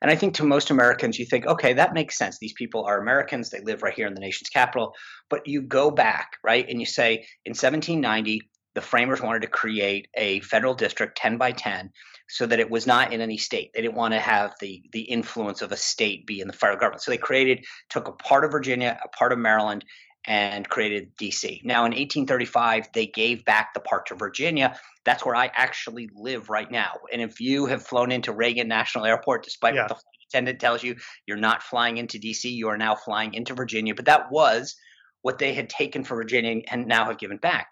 and 0.02 0.12
i 0.12 0.16
think 0.16 0.34
to 0.34 0.44
most 0.44 0.70
americans 0.70 1.18
you 1.18 1.26
think 1.26 1.46
okay 1.46 1.74
that 1.74 1.94
makes 1.94 2.18
sense 2.18 2.38
these 2.40 2.54
people 2.54 2.86
are 2.86 3.00
americans 3.00 3.50
they 3.50 3.62
live 3.62 3.82
right 3.84 3.94
here 3.94 4.08
in 4.08 4.14
the 4.14 4.20
nation's 4.20 4.50
capital 4.50 4.94
but 5.30 5.48
you 5.48 5.62
go 5.62 5.92
back 5.92 6.32
right 6.44 6.68
and 6.70 6.80
you 6.80 6.86
say 6.86 7.26
in 7.46 7.52
1790 7.52 8.42
the 8.76 8.82
framers 8.82 9.22
wanted 9.22 9.42
to 9.42 9.48
create 9.48 10.08
a 10.16 10.40
federal 10.42 10.76
district 10.76 11.18
10 11.18 11.38
by 11.38 11.52
10 11.52 11.92
so 12.30 12.46
that 12.46 12.60
it 12.60 12.70
was 12.70 12.86
not 12.86 13.14
in 13.14 13.22
any 13.22 13.38
state. 13.38 13.72
They 13.74 13.82
didn't 13.82 13.96
want 13.96 14.14
to 14.14 14.20
have 14.20 14.54
the 14.60 14.84
the 14.92 15.02
influence 15.02 15.62
of 15.62 15.72
a 15.72 15.78
state 15.78 16.28
be 16.28 16.42
in 16.42 16.48
the 16.48 16.54
federal 16.54 16.78
government. 16.78 17.02
So 17.02 17.12
they 17.12 17.18
created, 17.18 17.66
took 17.90 18.08
a 18.08 18.12
part 18.12 18.46
of 18.46 18.52
Virginia, 18.52 19.00
a 19.04 19.08
part 19.08 19.32
of 19.32 19.40
Maryland, 19.40 19.86
and 20.28 20.68
created 20.68 21.16
DC. 21.18 21.64
Now 21.64 21.86
in 21.86 21.92
1835, 21.92 22.90
they 22.94 23.08
gave 23.08 23.46
back 23.46 23.74
the 23.74 23.80
part 23.80 24.08
to 24.08 24.16
Virginia. 24.16 24.78
That's 25.06 25.26
where 25.26 25.36
I 25.36 25.50
actually 25.56 26.10
live 26.14 26.50
right 26.50 26.70
now. 26.70 27.00
And 27.12 27.22
if 27.22 27.40
you 27.40 27.66
have 27.68 27.82
flown 27.82 28.12
into 28.12 28.34
Reagan 28.34 28.68
National 28.68 29.06
Airport, 29.06 29.44
despite 29.44 29.74
yeah. 29.74 29.84
what 29.84 29.90
the 29.90 29.96
flight 29.96 30.04
attendant 30.30 30.60
tells 30.60 30.84
you, 30.84 30.98
you're 31.26 31.38
not 31.38 31.64
flying 31.64 31.98
into 31.98 32.20
DC, 32.20 32.52
you 32.52 32.68
are 32.68 32.78
now 32.78 32.94
flying 32.94 33.34
into 33.34 33.54
Virginia. 33.54 33.96
But 33.96 34.06
that 34.06 34.30
was 34.30 34.76
what 35.22 35.40
they 35.40 35.54
had 35.54 35.70
taken 35.70 36.04
for 36.04 36.16
Virginia 36.16 36.62
and 36.70 36.88
now 36.88 37.06
have 37.06 37.18
given 37.18 37.38
back. 37.38 37.70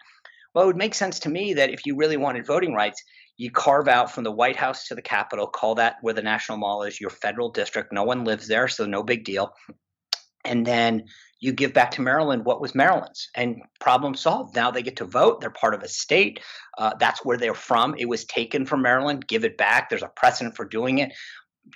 Well, 0.54 0.64
it 0.64 0.68
would 0.68 0.76
make 0.76 0.94
sense 0.94 1.20
to 1.20 1.28
me 1.28 1.54
that 1.54 1.68
if 1.68 1.84
you 1.84 1.96
really 1.96 2.16
wanted 2.16 2.46
voting 2.46 2.72
rights, 2.72 3.02
you 3.36 3.50
carve 3.50 3.88
out 3.88 4.10
from 4.10 4.24
the 4.24 4.32
White 4.32 4.56
House 4.56 4.88
to 4.88 4.94
the 4.94 5.02
Capitol, 5.02 5.46
call 5.46 5.74
that 5.74 5.96
where 6.00 6.14
the 6.14 6.22
National 6.22 6.56
Mall 6.56 6.84
is 6.84 6.98
your 6.98 7.10
federal 7.10 7.50
district. 7.50 7.92
No 7.92 8.04
one 8.04 8.24
lives 8.24 8.48
there, 8.48 8.66
so 8.66 8.86
no 8.86 9.02
big 9.02 9.24
deal. 9.24 9.54
And 10.46 10.66
then 10.66 11.04
you 11.40 11.52
give 11.52 11.74
back 11.74 11.90
to 11.92 12.00
Maryland 12.00 12.44
what 12.44 12.60
was 12.60 12.74
Maryland's, 12.74 13.28
and 13.34 13.60
problem 13.78 14.14
solved. 14.14 14.56
Now 14.56 14.70
they 14.70 14.82
get 14.82 14.96
to 14.96 15.04
vote. 15.04 15.40
They're 15.40 15.50
part 15.50 15.74
of 15.74 15.82
a 15.82 15.88
state. 15.88 16.40
Uh, 16.78 16.94
that's 16.98 17.24
where 17.24 17.36
they're 17.36 17.54
from. 17.54 17.94
It 17.98 18.08
was 18.08 18.24
taken 18.24 18.64
from 18.64 18.82
Maryland. 18.82 19.28
Give 19.28 19.44
it 19.44 19.58
back. 19.58 19.90
There's 19.90 20.02
a 20.02 20.08
precedent 20.08 20.56
for 20.56 20.64
doing 20.64 20.98
it 20.98 21.12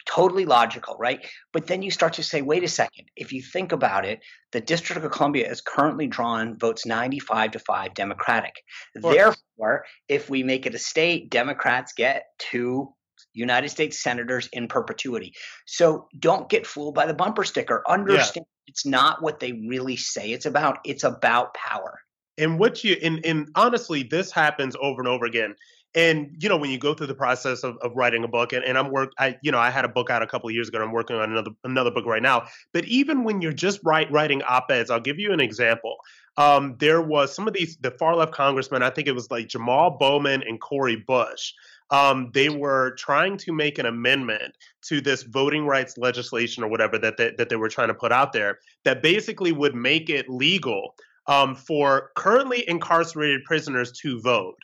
totally 0.07 0.45
logical, 0.45 0.97
right? 0.99 1.27
But 1.53 1.67
then 1.67 1.83
you 1.83 1.91
start 1.91 2.15
to 2.15 2.23
say, 2.23 2.43
wait 2.43 2.65
a 2.65 2.69
second. 2.69 3.11
If 3.17 3.33
you 3.33 3.43
think 3.43 3.73
about 3.73 4.05
it, 4.05 4.21
the 4.53 4.61
District 4.61 5.03
of 5.03 5.11
Columbia 5.11 5.51
is 5.51 5.61
currently 5.61 6.07
drawn 6.07 6.59
votes 6.59 6.87
95 6.87 7.53
to 7.53 7.59
5 7.59 7.95
Democratic. 7.95 8.55
Therefore, 8.95 9.85
if 10.09 10.31
we 10.31 10.43
make 10.43 10.67
it 10.67 10.75
a 10.75 10.79
state, 10.79 11.31
Democrats 11.31 11.93
get 11.93 12.27
two 12.39 12.95
United 13.33 13.69
States 13.69 14.03
senators 14.03 14.49
in 14.53 14.69
perpetuity. 14.69 15.35
So 15.67 16.09
don't 16.19 16.49
get 16.49 16.67
fooled 16.67 16.95
by 16.95 17.07
the 17.07 17.15
bumper 17.15 17.45
sticker. 17.45 17.83
Understand 17.89 18.47
yeah. 18.49 18.71
it's 18.71 18.87
not 18.87 19.23
what 19.23 19.41
they 19.41 19.53
really 19.53 19.97
say 19.97 20.33
it's 20.33 20.47
about. 20.47 20.79
It's 20.85 21.05
about 21.05 21.55
power. 21.55 22.01
And 22.39 22.59
what 22.59 22.83
you 22.85 22.97
and, 23.03 23.25
and 23.25 23.49
honestly, 23.55 24.03
this 24.03 24.31
happens 24.31 24.77
over 24.81 25.01
and 25.01 25.09
over 25.09 25.27
again 25.27 25.55
and 25.95 26.37
you 26.39 26.49
know 26.49 26.57
when 26.57 26.71
you 26.71 26.79
go 26.79 26.95
through 26.95 27.07
the 27.07 27.15
process 27.15 27.65
of, 27.65 27.77
of 27.79 27.93
writing 27.95 28.23
a 28.23 28.29
book 28.29 28.53
and, 28.53 28.65
and 28.65 28.79
i'm 28.79 28.91
work 28.91 29.11
i 29.19 29.37
you 29.43 29.51
know 29.51 29.59
i 29.59 29.71
had 29.71 29.85
a 29.85 29.89
book 29.89 30.11
out 30.11 30.23
a 30.23 30.27
couple 30.27 30.49
of 30.49 30.55
years 30.55 30.69
ago 30.69 30.79
and 30.79 30.85
i'm 30.85 30.93
working 30.93 31.17
on 31.17 31.31
another 31.31 31.51
another 31.65 31.91
book 31.91 32.07
right 32.07 32.23
now 32.23 32.45
but 32.73 32.85
even 32.85 33.25
when 33.25 33.41
you're 33.41 33.53
just 33.53 33.81
write, 33.85 34.11
writing 34.13 34.43
op-eds 34.43 34.91
i'll 34.91 35.01
give 35.01 35.19
you 35.19 35.33
an 35.33 35.41
example 35.41 35.97
um, 36.37 36.77
there 36.79 37.03
was 37.03 37.35
some 37.35 37.49
of 37.49 37.55
these 37.55 37.77
the 37.79 37.91
far 37.93 38.15
left 38.15 38.33
congressmen 38.33 38.83
i 38.83 38.91
think 38.91 39.09
it 39.09 39.15
was 39.15 39.31
like 39.31 39.49
jamal 39.49 39.91
bowman 39.99 40.43
and 40.47 40.61
cori 40.61 40.97
bush 40.97 41.53
um, 41.91 42.31
they 42.33 42.49
were 42.49 42.93
trying 42.93 43.37
to 43.39 43.53
make 43.53 43.79
an 43.79 43.87
amendment 43.87 44.55
to 44.83 45.01
this 45.01 45.23
voting 45.25 45.67
rights 45.67 45.99
legislation 45.99 46.63
or 46.63 46.69
whatever 46.69 46.99
that 46.99 47.17
they, 47.17 47.33
that 47.37 47.49
they 47.49 47.57
were 47.57 47.69
trying 47.69 47.89
to 47.89 47.95
put 47.95 48.13
out 48.13 48.33
there 48.33 48.59
that 48.85 49.03
basically 49.03 49.53
would 49.53 49.75
make 49.75 50.09
it 50.09 50.29
legal 50.29 50.95
um, 51.27 51.55
for 51.55 52.11
currently 52.17 52.69
incarcerated 52.69 53.45
prisoners 53.45 53.93
to 53.93 54.21
vote 54.21 54.57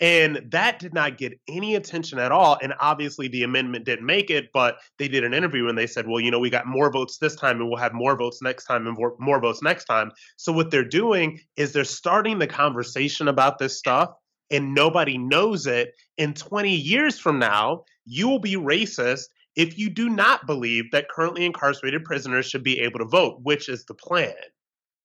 and 0.00 0.42
that 0.50 0.78
did 0.78 0.92
not 0.92 1.16
get 1.16 1.38
any 1.48 1.74
attention 1.74 2.18
at 2.18 2.30
all. 2.30 2.58
And 2.62 2.74
obviously, 2.80 3.28
the 3.28 3.44
amendment 3.44 3.86
didn't 3.86 4.04
make 4.04 4.30
it, 4.30 4.50
but 4.52 4.78
they 4.98 5.08
did 5.08 5.24
an 5.24 5.32
interview 5.32 5.68
and 5.68 5.78
they 5.78 5.86
said, 5.86 6.06
well, 6.06 6.20
you 6.20 6.30
know, 6.30 6.38
we 6.38 6.50
got 6.50 6.66
more 6.66 6.90
votes 6.90 7.16
this 7.16 7.34
time 7.34 7.60
and 7.60 7.68
we'll 7.68 7.78
have 7.78 7.94
more 7.94 8.16
votes 8.16 8.42
next 8.42 8.66
time 8.66 8.86
and 8.86 8.96
more, 8.96 9.14
more 9.18 9.40
votes 9.40 9.62
next 9.62 9.86
time. 9.86 10.12
So, 10.36 10.52
what 10.52 10.70
they're 10.70 10.84
doing 10.84 11.40
is 11.56 11.72
they're 11.72 11.84
starting 11.84 12.38
the 12.38 12.46
conversation 12.46 13.28
about 13.28 13.58
this 13.58 13.78
stuff 13.78 14.10
and 14.50 14.74
nobody 14.74 15.18
knows 15.18 15.66
it. 15.66 15.94
In 16.18 16.34
20 16.34 16.70
years 16.70 17.18
from 17.18 17.38
now, 17.38 17.84
you 18.04 18.28
will 18.28 18.38
be 18.38 18.56
racist 18.56 19.26
if 19.56 19.78
you 19.78 19.88
do 19.88 20.08
not 20.08 20.46
believe 20.46 20.90
that 20.92 21.08
currently 21.08 21.44
incarcerated 21.44 22.04
prisoners 22.04 22.46
should 22.46 22.62
be 22.62 22.80
able 22.80 22.98
to 22.98 23.04
vote, 23.04 23.40
which 23.42 23.68
is 23.68 23.84
the 23.84 23.94
plan. 23.94 24.34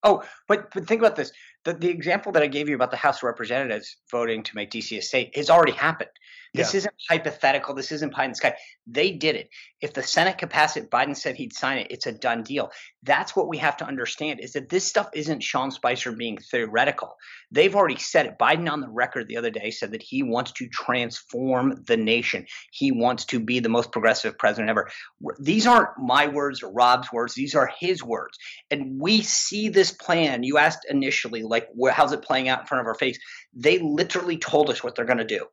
Oh, 0.04 0.24
but 0.48 0.74
but 0.74 0.88
think 0.88 1.02
about 1.02 1.16
this. 1.16 1.32
The, 1.64 1.74
the 1.74 1.90
example 1.90 2.32
that 2.32 2.42
I 2.42 2.48
gave 2.48 2.68
you 2.68 2.76
about 2.76 2.92
the 2.92 2.98
House 2.98 3.18
of 3.18 3.24
Representatives 3.24 3.98
voting 4.10 4.42
to 4.44 4.56
make 4.56 4.72
DC 4.72 4.98
a 4.98 5.02
state 5.02 5.36
has 5.36 5.50
already 5.50 5.74
happened. 5.74 6.10
This 6.54 6.74
Yeah. 6.74 6.80
isn't 6.80 6.96
hypothetical. 7.10 7.74
This 7.76 7.94
isn't 7.94 8.12
pie 8.14 8.26
in 8.26 8.32
the 8.32 8.36
sky. 8.36 8.56
They 8.86 9.12
did 9.12 9.36
it. 9.36 9.50
If 9.80 9.94
the 9.94 10.04
Senate 10.04 10.38
could 10.38 10.50
pass 10.50 10.76
it, 10.76 10.90
Biden 10.90 11.16
said 11.16 11.36
he'd 11.36 11.54
sign 11.54 11.78
it. 11.78 11.88
It's 11.90 12.08
a 12.08 12.12
done 12.12 12.44
deal. 12.44 12.72
That's 13.04 13.36
what 13.36 13.48
we 13.48 13.58
have 13.60 13.78
to 13.78 13.86
understand 13.86 14.42
is 14.42 14.54
that 14.54 14.68
this 14.68 14.86
stuff 14.86 15.10
isn't 15.14 15.44
Sean 15.44 15.72
Spicer 15.72 16.12
being 16.12 16.38
theoretical. 16.38 17.16
They've 17.52 17.76
already 17.76 17.98
said 17.98 18.26
it. 18.26 18.38
Biden 18.38 18.70
on 18.70 18.82
the 18.82 18.90
record 18.90 19.28
the 19.28 19.38
other 19.38 19.50
day 19.50 19.72
said 19.72 19.92
that 19.92 20.04
he 20.04 20.24
wants 20.24 20.52
to 20.54 20.68
transform 20.68 21.84
the 21.88 21.98
nation. 21.98 22.46
He 22.72 22.92
wants 22.92 23.26
to 23.28 23.40
be 23.40 23.60
the 23.60 23.70
most 23.70 23.94
progressive 23.94 24.38
president 24.38 24.70
ever. 24.70 24.92
These 25.40 25.68
aren't 25.68 25.98
my 26.00 26.28
words 26.28 26.64
or 26.64 26.72
Rob's 26.74 27.12
words. 27.14 27.34
These 27.34 27.56
are 27.56 27.72
his 27.80 28.04
words. 28.04 28.38
And 28.70 29.00
we 29.00 29.22
see 29.22 29.70
this 29.70 29.92
plan. 29.92 30.44
You 30.44 30.58
asked 30.58 30.86
initially, 30.90 31.44
like, 31.44 31.70
how's 31.92 32.12
it 32.12 32.24
playing 32.24 32.50
out 32.50 32.60
in 32.60 32.66
front 32.66 32.82
of 32.82 32.88
our 32.88 32.96
face? 32.96 33.18
They 33.54 33.80
literally 33.80 34.38
told 34.38 34.70
us 34.70 34.84
what 34.84 34.96
they're 34.96 35.06
going 35.06 35.18
to 35.18 35.24
do 35.24 35.48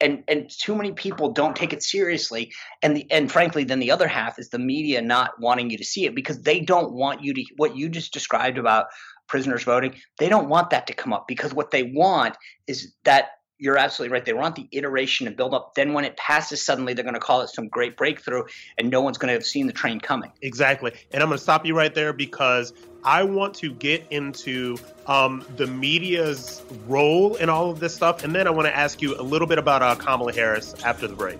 and 0.00 0.22
and 0.28 0.50
too 0.50 0.74
many 0.74 0.92
people 0.92 1.32
don't 1.32 1.56
take 1.56 1.72
it 1.72 1.82
seriously. 1.82 2.52
And 2.82 2.96
the 2.96 3.10
and 3.10 3.30
frankly 3.30 3.64
then 3.64 3.80
the 3.80 3.90
other 3.90 4.08
half 4.08 4.38
is 4.38 4.50
the 4.50 4.58
media 4.58 5.02
not 5.02 5.40
wanting 5.40 5.70
you 5.70 5.78
to 5.78 5.84
see 5.84 6.06
it 6.06 6.14
because 6.14 6.42
they 6.42 6.60
don't 6.60 6.92
want 6.92 7.22
you 7.22 7.34
to 7.34 7.44
what 7.56 7.76
you 7.76 7.88
just 7.88 8.12
described 8.12 8.58
about 8.58 8.86
prisoners 9.28 9.62
voting 9.62 9.94
they 10.18 10.28
don't 10.30 10.48
want 10.48 10.70
that 10.70 10.86
to 10.86 10.94
come 10.94 11.12
up 11.12 11.28
because 11.28 11.52
what 11.52 11.70
they 11.70 11.82
want 11.82 12.34
is 12.66 12.94
that 13.04 13.28
you're 13.58 13.76
absolutely 13.76 14.12
right 14.12 14.24
they 14.24 14.32
want 14.32 14.56
the 14.56 14.68
iteration 14.72 15.26
and 15.26 15.36
build 15.36 15.54
up 15.54 15.74
then 15.74 15.92
when 15.92 16.04
it 16.04 16.16
passes 16.16 16.64
suddenly 16.64 16.94
they're 16.94 17.04
going 17.04 17.14
to 17.14 17.20
call 17.20 17.42
it 17.42 17.48
some 17.48 17.68
great 17.68 17.96
breakthrough 17.96 18.42
and 18.78 18.90
no 18.90 19.00
one's 19.00 19.18
going 19.18 19.28
to 19.28 19.34
have 19.34 19.46
seen 19.46 19.66
the 19.66 19.72
train 19.72 20.00
coming 20.00 20.32
Exactly. 20.42 20.92
And 21.12 21.22
I'm 21.22 21.28
going 21.28 21.36
to 21.38 21.42
stop 21.42 21.66
you 21.66 21.76
right 21.76 21.94
there 21.94 22.12
because 22.12 22.72
I 23.04 23.22
want 23.22 23.54
to 23.56 23.72
get 23.72 24.04
into 24.10 24.76
um, 25.06 25.44
the 25.56 25.66
media's 25.66 26.62
role 26.86 27.36
in 27.36 27.48
all 27.48 27.70
of 27.70 27.80
this 27.80 27.94
stuff. 27.94 28.24
And 28.24 28.34
then 28.34 28.46
I 28.46 28.50
want 28.50 28.66
to 28.66 28.76
ask 28.76 29.00
you 29.00 29.18
a 29.20 29.22
little 29.22 29.46
bit 29.46 29.58
about 29.58 29.82
uh, 29.82 29.94
Kamala 29.94 30.32
Harris 30.32 30.74
after 30.84 31.06
the 31.06 31.14
break. 31.14 31.38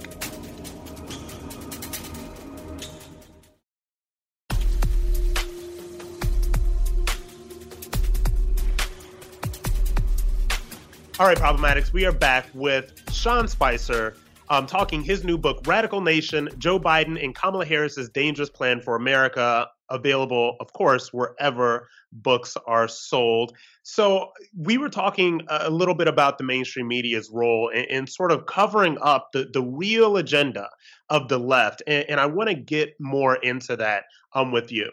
All 11.20 11.26
right, 11.26 11.36
Problematics, 11.36 11.92
we 11.92 12.06
are 12.06 12.12
back 12.12 12.46
with 12.54 12.92
Sean 13.10 13.48
Spicer 13.48 14.14
um, 14.50 14.66
talking 14.66 15.02
his 15.02 15.24
new 15.24 15.36
book, 15.36 15.66
Radical 15.66 16.00
Nation 16.00 16.48
Joe 16.58 16.78
Biden 16.78 17.20
and 17.20 17.34
Kamala 17.34 17.66
Harris's 17.66 18.08
Dangerous 18.08 18.48
Plan 18.48 18.80
for 18.80 18.94
America, 18.94 19.66
available, 19.90 20.56
of 20.60 20.72
course, 20.74 21.12
wherever 21.12 21.88
books 22.12 22.56
are 22.68 22.86
sold. 22.86 23.56
So, 23.82 24.30
we 24.56 24.78
were 24.78 24.88
talking 24.88 25.40
a 25.48 25.68
little 25.68 25.96
bit 25.96 26.06
about 26.06 26.38
the 26.38 26.44
mainstream 26.44 26.86
media's 26.86 27.30
role 27.32 27.68
in, 27.70 27.86
in 27.86 28.06
sort 28.06 28.30
of 28.30 28.46
covering 28.46 28.96
up 29.02 29.32
the, 29.32 29.50
the 29.52 29.62
real 29.62 30.18
agenda 30.18 30.70
of 31.10 31.26
the 31.26 31.38
left. 31.38 31.82
And, 31.88 32.08
and 32.08 32.20
I 32.20 32.26
want 32.26 32.48
to 32.48 32.54
get 32.54 32.94
more 33.00 33.34
into 33.42 33.74
that 33.74 34.04
um, 34.34 34.52
with 34.52 34.70
you. 34.70 34.88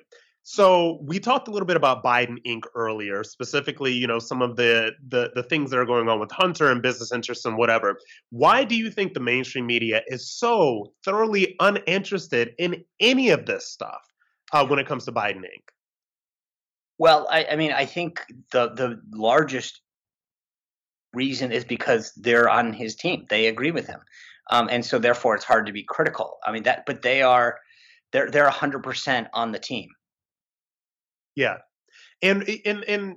So 0.48 1.00
we 1.02 1.18
talked 1.18 1.48
a 1.48 1.52
little 1.52 1.66
bit 1.66 1.76
about 1.76 2.04
Biden 2.04 2.38
Inc. 2.46 2.66
earlier, 2.76 3.24
specifically, 3.24 3.92
you 3.92 4.06
know, 4.06 4.20
some 4.20 4.44
of 4.44 4.58
the, 4.58 4.92
the 5.08 5.32
the 5.34 5.42
things 5.42 5.72
that 5.72 5.80
are 5.80 5.88
going 5.88 6.08
on 6.08 6.20
with 6.20 6.32
Hunter 6.32 6.72
and 6.72 6.84
business 6.84 7.12
interests 7.12 7.46
and 7.46 7.58
whatever. 7.58 7.98
Why 8.30 8.64
do 8.64 8.76
you 8.76 8.92
think 8.92 9.16
the 9.16 9.20
mainstream 9.20 9.66
media 9.66 10.04
is 10.06 10.32
so 10.32 10.94
thoroughly 11.04 11.56
uninterested 11.60 12.54
in 12.60 12.86
any 13.00 13.32
of 13.32 13.48
this 13.48 13.68
stuff 13.68 14.02
uh, 14.54 14.64
when 14.68 14.78
it 14.78 14.86
comes 14.86 15.06
to 15.06 15.12
Biden 15.12 15.40
Inc.? 15.40 15.66
Well, 17.00 17.28
I, 17.32 17.48
I 17.54 17.56
mean, 17.56 17.72
I 17.72 17.88
think 17.88 18.22
the 18.52 18.70
the 18.70 19.02
largest 19.12 19.82
reason 21.12 21.52
is 21.52 21.66
because 21.66 22.14
they're 22.18 22.50
on 22.50 22.72
his 22.72 22.96
team. 22.96 23.26
They 23.32 23.48
agree 23.48 23.72
with 23.72 23.88
him, 23.88 24.02
um, 24.52 24.68
and 24.70 24.86
so 24.86 25.00
therefore 25.00 25.34
it's 25.34 25.44
hard 25.44 25.66
to 25.66 25.74
be 25.74 25.82
critical. 25.82 26.38
I 26.46 26.52
mean 26.52 26.64
that, 26.64 26.86
but 26.86 27.02
they 27.02 27.24
are 27.24 27.58
they're 28.12 28.30
they're 28.30 28.48
hundred 28.52 28.84
percent 28.84 29.28
on 29.34 29.52
the 29.52 29.60
team. 29.60 29.90
Yeah, 31.36 31.58
and 32.22 32.48
and 32.66 32.84
and 32.86 33.16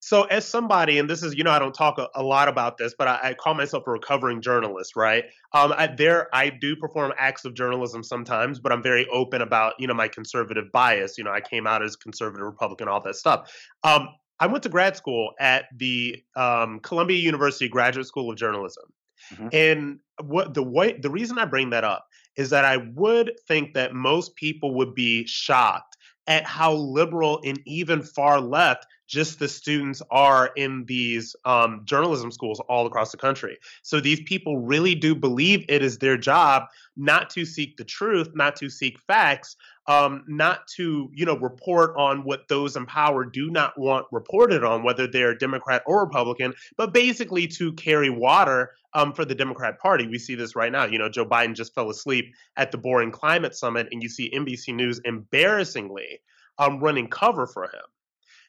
so 0.00 0.22
as 0.24 0.46
somebody, 0.46 0.98
and 0.98 1.10
this 1.10 1.22
is 1.22 1.34
you 1.34 1.44
know 1.44 1.50
I 1.50 1.58
don't 1.58 1.74
talk 1.74 1.98
a, 1.98 2.08
a 2.14 2.22
lot 2.22 2.48
about 2.48 2.78
this, 2.78 2.94
but 2.96 3.08
I, 3.08 3.20
I, 3.22 3.34
call 3.34 3.54
myself 3.54 3.84
a 3.86 3.90
recovering 3.90 4.40
journalist, 4.40 4.94
right? 4.96 5.24
Um, 5.52 5.74
I, 5.76 5.88
there 5.88 6.28
I 6.32 6.50
do 6.50 6.76
perform 6.76 7.12
acts 7.18 7.44
of 7.44 7.54
journalism 7.54 8.02
sometimes, 8.02 8.60
but 8.60 8.72
I'm 8.72 8.82
very 8.82 9.06
open 9.12 9.42
about 9.42 9.74
you 9.78 9.86
know 9.86 9.94
my 9.94 10.08
conservative 10.08 10.66
bias. 10.72 11.18
You 11.18 11.24
know 11.24 11.32
I 11.32 11.40
came 11.40 11.66
out 11.66 11.82
as 11.82 11.96
conservative 11.96 12.46
Republican, 12.46 12.88
all 12.88 13.02
that 13.02 13.16
stuff. 13.16 13.52
Um, 13.82 14.08
I 14.40 14.46
went 14.46 14.62
to 14.62 14.68
grad 14.68 14.96
school 14.96 15.32
at 15.40 15.64
the 15.76 16.22
um, 16.36 16.80
Columbia 16.80 17.18
University 17.18 17.68
Graduate 17.68 18.06
School 18.06 18.30
of 18.30 18.36
Journalism. 18.36 18.84
Mm-hmm. 19.32 19.48
And 19.52 19.98
what 20.22 20.54
the 20.54 20.62
way 20.62 20.96
the 20.98 21.10
reason 21.10 21.38
I 21.38 21.44
bring 21.44 21.70
that 21.70 21.84
up 21.84 22.06
is 22.36 22.50
that 22.50 22.64
I 22.64 22.76
would 22.94 23.32
think 23.48 23.74
that 23.74 23.94
most 23.94 24.36
people 24.36 24.74
would 24.76 24.94
be 24.94 25.26
shocked 25.26 25.96
at 26.28 26.44
how 26.44 26.74
liberal 26.74 27.40
and 27.44 27.58
even 27.64 28.02
far 28.02 28.40
left 28.40 28.86
just 29.08 29.38
the 29.38 29.48
students 29.48 30.02
are 30.10 30.50
in 30.54 30.84
these 30.84 31.34
um, 31.46 31.80
journalism 31.84 32.30
schools 32.30 32.60
all 32.68 32.86
across 32.86 33.10
the 33.10 33.16
country. 33.16 33.56
So 33.82 34.00
these 34.00 34.20
people 34.20 34.58
really 34.58 34.94
do 34.94 35.14
believe 35.14 35.64
it 35.68 35.82
is 35.82 35.96
their 35.96 36.18
job 36.18 36.64
not 36.94 37.30
to 37.30 37.46
seek 37.46 37.78
the 37.78 37.84
truth, 37.84 38.28
not 38.34 38.54
to 38.56 38.68
seek 38.68 39.00
facts, 39.00 39.56
um, 39.86 40.24
not 40.28 40.66
to 40.76 41.10
you 41.14 41.24
know 41.24 41.38
report 41.38 41.94
on 41.96 42.22
what 42.22 42.46
those 42.48 42.76
in 42.76 42.84
power 42.84 43.24
do 43.24 43.50
not 43.50 43.78
want 43.78 44.06
reported 44.12 44.62
on, 44.62 44.82
whether 44.82 45.06
they're 45.06 45.34
Democrat 45.34 45.82
or 45.86 46.04
Republican, 46.04 46.52
but 46.76 46.92
basically 46.92 47.46
to 47.46 47.72
carry 47.72 48.10
water 48.10 48.72
um, 48.94 49.12
for 49.12 49.24
the 49.24 49.34
Democrat 49.34 49.78
Party. 49.78 50.06
We 50.06 50.18
see 50.18 50.34
this 50.34 50.56
right 50.56 50.72
now. 50.72 50.84
You 50.84 50.98
know, 50.98 51.08
Joe 51.08 51.24
Biden 51.24 51.54
just 51.54 51.74
fell 51.74 51.90
asleep 51.90 52.34
at 52.56 52.70
the 52.72 52.78
Boring 52.78 53.10
Climate 53.10 53.54
Summit, 53.54 53.88
and 53.92 54.02
you 54.02 54.08
see 54.08 54.30
NBC 54.30 54.74
News 54.74 55.00
embarrassingly 55.04 56.20
um, 56.58 56.80
running 56.80 57.08
cover 57.08 57.46
for 57.46 57.64
him. 57.64 57.84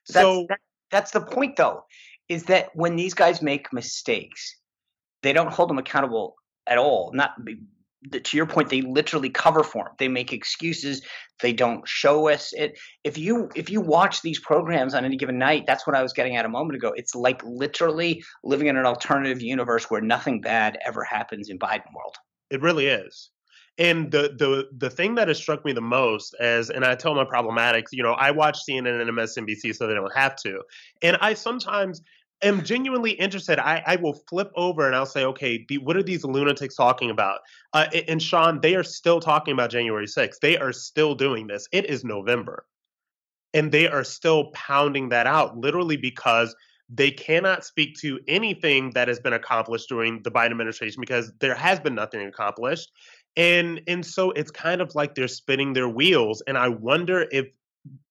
So 0.06 0.46
that's, 0.50 0.62
that's 0.92 1.12
the 1.12 1.22
point, 1.22 1.56
though, 1.56 1.84
is 2.28 2.44
that 2.46 2.70
when 2.76 2.96
these 2.96 3.14
guys 3.14 3.42
make 3.42 3.72
mistakes, 3.74 4.56
they 5.22 5.34
don't 5.34 5.52
hold 5.52 5.70
them 5.70 5.78
accountable 5.78 6.36
at 6.68 6.78
all. 6.78 7.12
Not 7.14 7.32
to 8.12 8.38
your 8.38 8.46
point, 8.46 8.70
they 8.70 8.82
literally 8.82 9.30
cover 9.30 9.64
for 9.64 9.86
them. 9.86 9.94
They 9.98 10.08
make 10.08 10.32
excuses. 10.32 11.02
They 11.42 11.54
don't 11.54 11.88
show 11.88 12.30
us 12.30 12.54
it. 12.54 12.78
If 13.04 13.18
you 13.18 13.50
if 13.56 13.70
you 13.70 13.82
watch 13.82 14.22
these 14.22 14.40
programs 14.40 14.94
on 14.94 15.06
any 15.06 15.18
given 15.18 15.38
night, 15.38 15.66
that's 15.68 15.86
what 15.86 15.96
I 15.96 16.02
was 16.02 16.14
getting 16.14 16.36
at 16.36 16.46
a 16.46 16.50
moment 16.50 16.76
ago. 16.76 16.94
It's 16.96 17.16
like 17.16 17.42
literally 17.44 18.24
living 18.44 18.68
in 18.68 18.78
an 18.78 18.86
alternative 18.86 19.42
universe 19.42 19.90
where 19.90 20.02
nothing 20.02 20.42
bad 20.42 20.78
ever 20.86 21.04
happens 21.04 21.50
in 21.50 21.60
Biden 21.60 21.94
world. 21.94 22.16
It 22.50 22.62
really 22.62 22.88
is. 22.88 23.32
And 23.78 24.12
the 24.12 24.34
the 24.38 24.68
the 24.78 24.90
thing 24.90 25.16
that 25.16 25.30
has 25.30 25.38
struck 25.38 25.64
me 25.64 25.72
the 25.72 25.82
most 25.82 26.36
as, 26.40 26.70
and 26.70 26.84
I 26.84 26.96
tell 26.96 27.16
my 27.16 27.24
problematics, 27.24 27.88
you 27.92 28.04
know, 28.04 28.12
I 28.12 28.32
watch 28.32 28.60
CNN 28.70 29.02
and 29.02 29.10
MSNBC 29.10 29.74
so 29.76 29.88
they 29.88 29.94
don't 29.94 30.16
have 30.16 30.36
to, 30.38 30.62
and 31.02 31.18
I 31.22 31.34
sometimes 31.34 32.02
am 32.42 32.64
genuinely 32.64 33.12
interested. 33.12 33.60
I, 33.60 33.84
I 33.86 33.96
will 33.98 34.14
flip 34.30 34.52
over 34.56 34.86
and 34.86 34.96
I'll 34.96 35.06
say, 35.06 35.26
okay, 35.26 35.66
the, 35.68 35.78
what 35.80 35.98
are 35.98 36.04
these 36.04 36.24
lunatics 36.24 36.76
talking 36.76 37.10
about? 37.10 37.40
Uh, 37.74 37.88
and 38.08 38.22
Sean, 38.22 38.62
they 38.62 38.76
are 38.76 38.84
still 38.84 39.20
talking 39.20 39.54
about 39.54 39.70
January 39.70 40.06
6th. 40.06 40.40
They 40.42 40.58
are 40.58 40.72
still 40.72 41.16
doing 41.16 41.48
this. 41.48 41.68
It 41.72 41.86
is 41.86 42.04
November, 42.04 42.66
and 43.54 43.72
they 43.72 43.88
are 43.88 44.04
still 44.04 44.52
pounding 44.52 45.10
that 45.10 45.28
out, 45.28 45.58
literally 45.58 45.98
because 45.98 46.56
they 46.92 47.12
cannot 47.12 47.64
speak 47.64 47.96
to 48.00 48.20
anything 48.28 48.92
that 48.96 49.08
has 49.08 49.20
been 49.20 49.34
accomplished 49.34 49.90
during 49.90 50.24
the 50.24 50.32
Biden 50.32 50.52
administration 50.52 51.00
because 51.00 51.32
there 51.40 51.54
has 51.54 51.80
been 51.80 51.94
nothing 51.94 52.26
accomplished 52.26 52.92
and 53.38 53.82
and 53.88 54.06
so 54.06 54.32
it's 54.32 54.52
kind 54.52 54.82
of 54.82 54.94
like 54.96 55.16
they're 55.16 55.28
spinning 55.28 55.74
their 55.74 55.90
wheels 55.90 56.42
and 56.48 56.58
i 56.58 56.68
wonder 56.68 57.28
if 57.32 57.48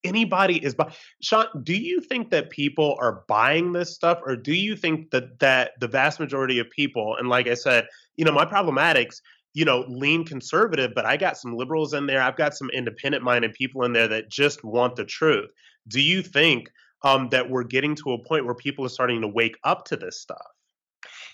anybody 0.04 0.62
is 0.64 0.74
buying 0.74 0.92
sean 1.20 1.46
do 1.62 1.74
you 1.74 2.00
think 2.00 2.30
that 2.30 2.50
people 2.50 2.96
are 3.00 3.24
buying 3.28 3.72
this 3.72 3.94
stuff 3.94 4.18
or 4.24 4.36
do 4.36 4.54
you 4.54 4.76
think 4.76 5.10
that 5.10 5.38
that 5.40 5.72
the 5.80 5.88
vast 5.88 6.20
majority 6.20 6.58
of 6.58 6.68
people 6.70 7.16
and 7.18 7.28
like 7.28 7.46
i 7.46 7.54
said 7.54 7.86
you 8.16 8.24
know 8.24 8.32
my 8.32 8.44
problematics 8.44 9.20
you 9.54 9.64
know 9.64 9.84
lean 9.88 10.24
conservative 10.24 10.92
but 10.94 11.04
i 11.04 11.16
got 11.16 11.36
some 11.36 11.54
liberals 11.54 11.92
in 11.92 12.06
there 12.06 12.22
i've 12.22 12.36
got 12.36 12.56
some 12.56 12.70
independent 12.70 13.22
minded 13.22 13.52
people 13.52 13.84
in 13.84 13.92
there 13.92 14.08
that 14.08 14.30
just 14.30 14.64
want 14.64 14.96
the 14.96 15.04
truth 15.04 15.50
do 15.88 16.00
you 16.00 16.22
think 16.22 16.70
um, 17.02 17.28
that 17.28 17.48
we're 17.48 17.62
getting 17.62 17.94
to 17.94 18.12
a 18.12 18.24
point 18.24 18.44
where 18.44 18.56
people 18.56 18.84
are 18.84 18.88
starting 18.88 19.20
to 19.20 19.28
wake 19.28 19.56
up 19.64 19.84
to 19.84 19.96
this 19.96 20.20
stuff 20.20 20.46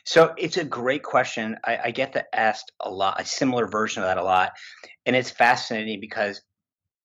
so 0.05 0.35
it's 0.37 0.59
a 0.59 0.65
great 0.65 1.03
question. 1.03 1.57
I, 1.65 1.79
I, 1.85 1.91
get 1.91 2.13
that 2.13 2.27
asked 2.35 2.73
a 2.81 2.91
lot, 2.91 3.21
a 3.21 3.25
similar 3.25 3.67
version 3.67 4.03
of 4.03 4.09
that 4.09 4.19
a 4.19 4.23
lot. 4.23 4.53
And 5.07 5.17
it's 5.17 5.31
fascinating 5.31 5.99
because 5.99 6.43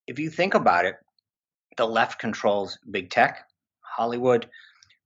if 0.05 0.19
you 0.19 0.29
think 0.29 0.53
about 0.53 0.85
it, 0.85 0.95
the 1.77 1.85
left 1.85 2.19
controls 2.19 2.77
big 2.89 3.09
tech, 3.09 3.45
Hollywood, 3.81 4.49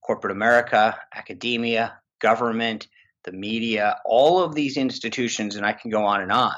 corporate 0.01 0.31
America, 0.31 0.97
academia, 1.13 1.99
government, 2.19 2.87
the 3.23 3.31
media, 3.31 3.97
all 4.05 4.43
of 4.43 4.53
these 4.53 4.77
institutions, 4.77 5.55
and 5.55 5.65
I 5.65 5.73
can 5.73 5.91
go 5.91 6.05
on 6.05 6.21
and 6.21 6.31
on. 6.31 6.55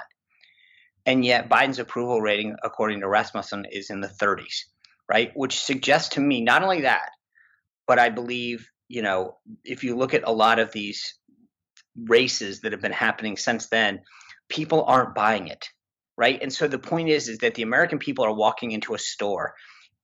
And 1.06 1.24
yet 1.24 1.50
Biden's 1.50 1.80
approval 1.80 2.22
rating, 2.22 2.56
according 2.64 3.02
to 3.02 3.08
Rasmussen, 3.08 3.66
is 3.72 3.90
in 3.92 4.02
the 4.02 4.08
30s, 4.08 4.64
right? 5.08 5.32
Which 5.36 5.60
suggests 5.60 6.16
to 6.16 6.22
me 6.22 6.42
not 6.42 6.64
only 6.64 6.82
that, 6.82 7.10
but 7.88 8.00
I 8.00 8.10
believe, 8.10 8.68
you 8.88 9.04
know, 9.04 9.38
if 9.64 9.84
you 9.84 9.96
look 9.96 10.16
at 10.16 10.28
a 10.28 10.32
lot 10.32 10.58
of 10.58 10.72
these 10.72 11.18
races 11.96 12.62
that 12.62 12.72
have 12.72 12.82
been 12.82 12.92
happening 12.92 13.38
since 13.38 13.68
then, 13.68 14.02
people 14.50 14.84
aren't 14.84 15.14
buying 15.14 15.48
it, 15.48 15.70
right? 16.18 16.42
And 16.42 16.52
so 16.52 16.68
the 16.68 16.80
point 16.80 17.10
is, 17.10 17.30
is 17.30 17.40
that 17.40 17.54
the 17.54 17.64
American 17.64 18.00
people 18.00 18.26
are 18.26 18.34
walking 18.34 18.72
into 18.72 18.96
a 18.96 19.00
store 19.00 19.54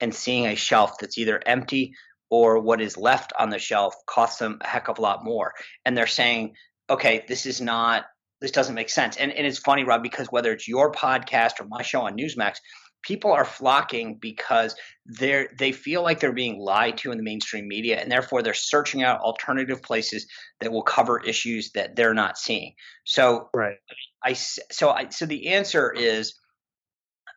and 0.02 0.14
seeing 0.14 0.48
a 0.48 0.56
shelf 0.56 0.94
that's 1.00 1.18
either 1.18 1.42
empty 1.46 1.94
or 2.30 2.60
what 2.60 2.82
is 2.82 2.98
left 2.98 3.32
on 3.38 3.50
the 3.50 3.60
shelf 3.60 3.94
costs 4.08 4.40
them 4.40 4.58
a 4.62 4.68
heck 4.68 4.88
of 4.88 4.98
a 4.98 5.02
lot 5.02 5.24
more, 5.24 5.54
and 5.86 5.96
they're 5.96 6.08
saying, 6.08 6.56
okay, 6.90 7.24
this 7.28 7.46
is 7.46 7.62
not. 7.62 8.06
This 8.42 8.52
doesn't 8.52 8.74
make 8.74 8.90
sense. 8.90 9.18
And, 9.18 9.32
and 9.32 9.46
it's 9.46 9.60
funny, 9.60 9.84
Rob, 9.84 10.02
because 10.02 10.28
whether 10.32 10.52
it's 10.52 10.68
your 10.68 10.92
podcast 10.92 11.60
or 11.60 11.66
my 11.66 11.84
show 11.84 12.02
on 12.02 12.18
Newsmax, 12.18 12.56
people 13.04 13.32
are 13.32 13.46
flocking 13.46 14.18
because 14.20 14.76
they're 15.06 15.50
they 15.58 15.72
feel 15.72 16.04
like 16.04 16.20
they're 16.20 16.34
being 16.34 16.60
lied 16.60 16.98
to 16.98 17.12
in 17.12 17.18
the 17.18 17.24
mainstream 17.24 17.68
media 17.68 18.00
and 18.00 18.12
therefore 18.12 18.42
they're 18.42 18.54
searching 18.54 19.04
out 19.04 19.20
alternative 19.22 19.82
places 19.82 20.28
that 20.60 20.72
will 20.72 20.84
cover 20.84 21.20
issues 21.20 21.72
that 21.72 21.96
they're 21.96 22.14
not 22.14 22.38
seeing 22.38 22.74
so 23.04 23.50
right 23.54 23.78
i 24.24 24.34
so 24.34 24.90
i 24.90 25.10
so 25.10 25.26
the 25.26 25.48
answer 25.48 25.92
is 25.92 26.36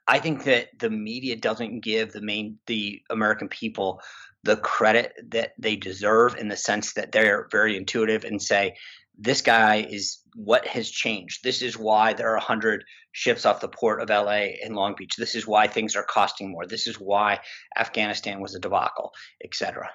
i 0.07 0.19
think 0.19 0.45
that 0.45 0.69
the 0.79 0.91
media 0.91 1.37
doesn't 1.37 1.81
give 1.81 2.13
the 2.13 2.21
main 2.21 2.59
the 2.67 3.03
american 3.11 3.49
people 3.49 4.01
the 4.43 4.57
credit 4.57 5.13
that 5.29 5.53
they 5.59 5.75
deserve 5.75 6.37
in 6.37 6.49
the 6.49 6.57
sense 6.57 6.93
that 6.95 7.13
they're 7.13 7.49
very 7.51 7.77
intuitive 7.77 8.25
and 8.25 8.43
say 8.43 8.75
this 9.19 9.43
guy 9.43 9.87
is 9.89 10.19
what 10.35 10.67
has 10.67 10.91
changed. 10.91 11.45
This 11.45 11.63
is 11.63 11.79
why 11.79 12.13
there 12.15 12.31
are 12.31 12.37
100 12.37 12.85
ships 13.13 13.47
off 13.47 13.61
the 13.61 13.69
port 13.69 14.01
of 14.01 14.09
LA 14.09 14.47
in 14.63 14.75
Long 14.75 14.95
Beach. 14.97 15.15
This 15.17 15.35
is 15.35 15.47
why 15.47 15.69
things 15.69 15.95
are 15.95 16.05
costing 16.05 16.51
more. 16.51 16.67
This 16.67 16.87
is 16.87 16.97
why 16.97 17.41
Afghanistan 17.79 18.41
was 18.41 18.55
a 18.55 18.61
debacle, 18.61 19.13
etc. 19.45 19.89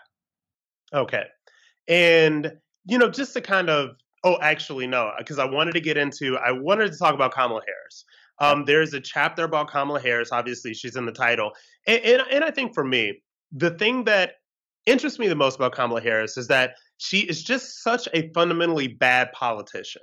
Okay. 0.93 1.23
And, 1.87 2.53
you 2.85 2.97
know, 2.97 3.09
just 3.09 3.33
to 3.33 3.41
kind 3.41 3.69
of, 3.69 3.89
oh, 4.23 4.37
actually, 4.41 4.87
no, 4.87 5.11
because 5.17 5.39
I 5.39 5.45
wanted 5.45 5.73
to 5.73 5.81
get 5.81 5.97
into, 5.97 6.37
I 6.37 6.51
wanted 6.51 6.91
to 6.91 6.97
talk 6.97 7.13
about 7.13 7.33
Kamala 7.33 7.61
Harris. 7.65 8.05
Um, 8.39 8.65
there's 8.65 8.93
a 8.93 8.99
chapter 8.99 9.43
about 9.43 9.69
Kamala 9.69 9.99
Harris. 9.99 10.31
Obviously, 10.31 10.73
she's 10.73 10.95
in 10.95 11.05
the 11.05 11.11
title. 11.11 11.51
And, 11.87 12.01
and, 12.03 12.23
and 12.31 12.43
I 12.43 12.51
think 12.51 12.73
for 12.73 12.83
me, 12.83 13.21
the 13.51 13.71
thing 13.71 14.05
that 14.05 14.33
interests 14.85 15.19
me 15.19 15.27
the 15.27 15.35
most 15.35 15.55
about 15.55 15.73
Kamala 15.73 16.01
Harris 16.01 16.37
is 16.37 16.47
that 16.47 16.75
she 16.97 17.19
is 17.19 17.43
just 17.43 17.83
such 17.83 18.07
a 18.13 18.31
fundamentally 18.33 18.87
bad 18.87 19.31
politician. 19.33 20.01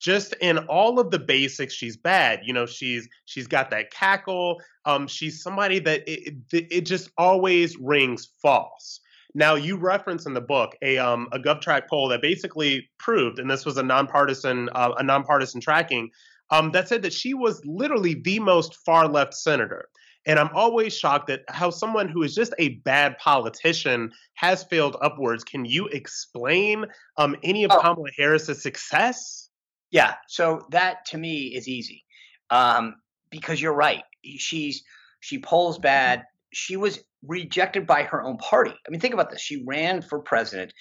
Just 0.00 0.34
in 0.40 0.58
all 0.58 0.98
of 0.98 1.12
the 1.12 1.18
basics, 1.18 1.74
she's 1.74 1.96
bad. 1.96 2.40
You 2.42 2.52
know, 2.52 2.66
she's 2.66 3.08
she's 3.24 3.46
got 3.46 3.70
that 3.70 3.92
cackle. 3.92 4.60
Um, 4.84 5.06
she's 5.06 5.40
somebody 5.40 5.78
that 5.78 6.02
it, 6.08 6.34
it, 6.52 6.66
it 6.70 6.80
just 6.80 7.10
always 7.16 7.76
rings 7.78 8.28
false. 8.42 9.00
Now, 9.34 9.54
you 9.54 9.76
reference 9.76 10.26
in 10.26 10.34
the 10.34 10.40
book 10.40 10.76
a 10.82 10.98
um, 10.98 11.28
a 11.32 11.38
GovTrack 11.38 11.88
poll 11.88 12.08
that 12.08 12.20
basically 12.20 12.90
proved, 12.98 13.38
and 13.38 13.48
this 13.48 13.64
was 13.64 13.76
a 13.76 13.82
nonpartisan 13.82 14.68
uh, 14.74 14.92
a 14.98 15.04
nonpartisan 15.04 15.60
tracking 15.60 16.10
um, 16.52 16.70
that 16.72 16.88
said 16.88 17.02
that 17.02 17.12
she 17.12 17.34
was 17.34 17.60
literally 17.64 18.14
the 18.14 18.38
most 18.38 18.76
far 18.84 19.08
left 19.08 19.34
senator. 19.34 19.88
And 20.26 20.38
I'm 20.38 20.50
always 20.54 20.96
shocked 20.96 21.30
at 21.30 21.40
how 21.48 21.70
someone 21.70 22.08
who 22.08 22.22
is 22.22 22.34
just 22.34 22.54
a 22.58 22.76
bad 22.84 23.18
politician 23.18 24.12
has 24.34 24.62
failed 24.62 24.96
upwards. 25.02 25.42
Can 25.42 25.64
you 25.64 25.88
explain 25.88 26.84
um, 27.16 27.34
any 27.42 27.64
of 27.64 27.72
oh. 27.72 27.80
Kamala 27.80 28.10
Harris's 28.16 28.62
success? 28.62 29.48
Yeah. 29.90 30.14
So 30.28 30.66
that 30.70 31.06
to 31.06 31.18
me 31.18 31.46
is 31.46 31.66
easy 31.66 32.04
um, 32.50 32.96
because 33.30 33.60
you're 33.60 33.74
right. 33.74 34.04
She's 34.22 34.84
she 35.20 35.40
polls 35.40 35.78
bad. 35.78 36.24
She 36.52 36.76
was 36.76 37.02
rejected 37.26 37.86
by 37.86 38.02
her 38.04 38.22
own 38.22 38.36
party. 38.36 38.74
I 38.86 38.90
mean, 38.90 39.00
think 39.00 39.14
about 39.14 39.30
this. 39.30 39.40
She 39.40 39.64
ran 39.66 40.02
for 40.02 40.20
president, 40.20 40.72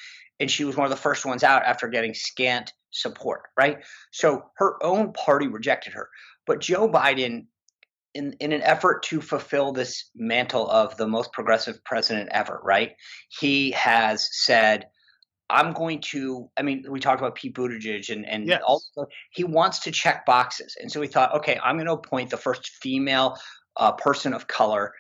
and 0.42 0.50
she 0.50 0.66
was 0.66 0.76
one 0.76 0.86
of 0.86 0.92
the 0.92 0.98
first 0.98 1.26
ones 1.26 1.44
out 1.44 1.64
after 1.64 1.88
getting 1.88 2.16
scant 2.16 2.74
support. 2.90 3.44
Right. 3.58 3.78
So 4.12 4.44
her 4.56 4.84
own 4.84 5.14
party 5.14 5.48
rejected 5.48 5.94
her. 5.94 6.10
But 6.46 6.60
Joe 6.60 6.90
Biden 6.90 7.46
in, 8.14 8.34
in 8.40 8.52
an 8.52 8.64
effort 8.64 9.04
to 9.04 9.22
fulfill 9.22 9.72
this 9.72 10.10
mantle 10.16 10.70
of 10.70 10.98
the 10.98 11.08
most 11.08 11.32
progressive 11.32 11.82
president 11.86 12.30
ever, 12.34 12.60
right? 12.64 12.94
He 13.30 13.72
has 13.72 14.28
said, 14.32 14.88
I'm 15.50 15.74
going 15.74 16.02
to, 16.12 16.50
I 16.58 16.64
mean, 16.64 16.86
we 16.90 17.00
talked 17.00 17.22
about 17.22 17.36
Pete 17.36 17.54
Buttigieg 17.54 18.10
and, 18.10 18.26
and 18.26 18.48
yes. 18.48 18.62
also 18.66 19.08
he 19.32 19.44
wants 19.44 19.80
to 19.82 19.92
check 19.92 20.26
boxes. 20.26 20.76
And 20.82 20.92
so 20.92 21.02
he 21.02 21.08
thought, 21.08 21.36
okay, 21.36 21.60
I'm 21.64 21.76
going 21.76 21.86
to 21.86 21.94
appoint 21.94 22.32
the 22.32 22.38
first 22.38 22.68
female 22.82 23.38
uh, 23.78 23.92
person 23.92 24.34
of 24.34 24.48
color 24.48 24.94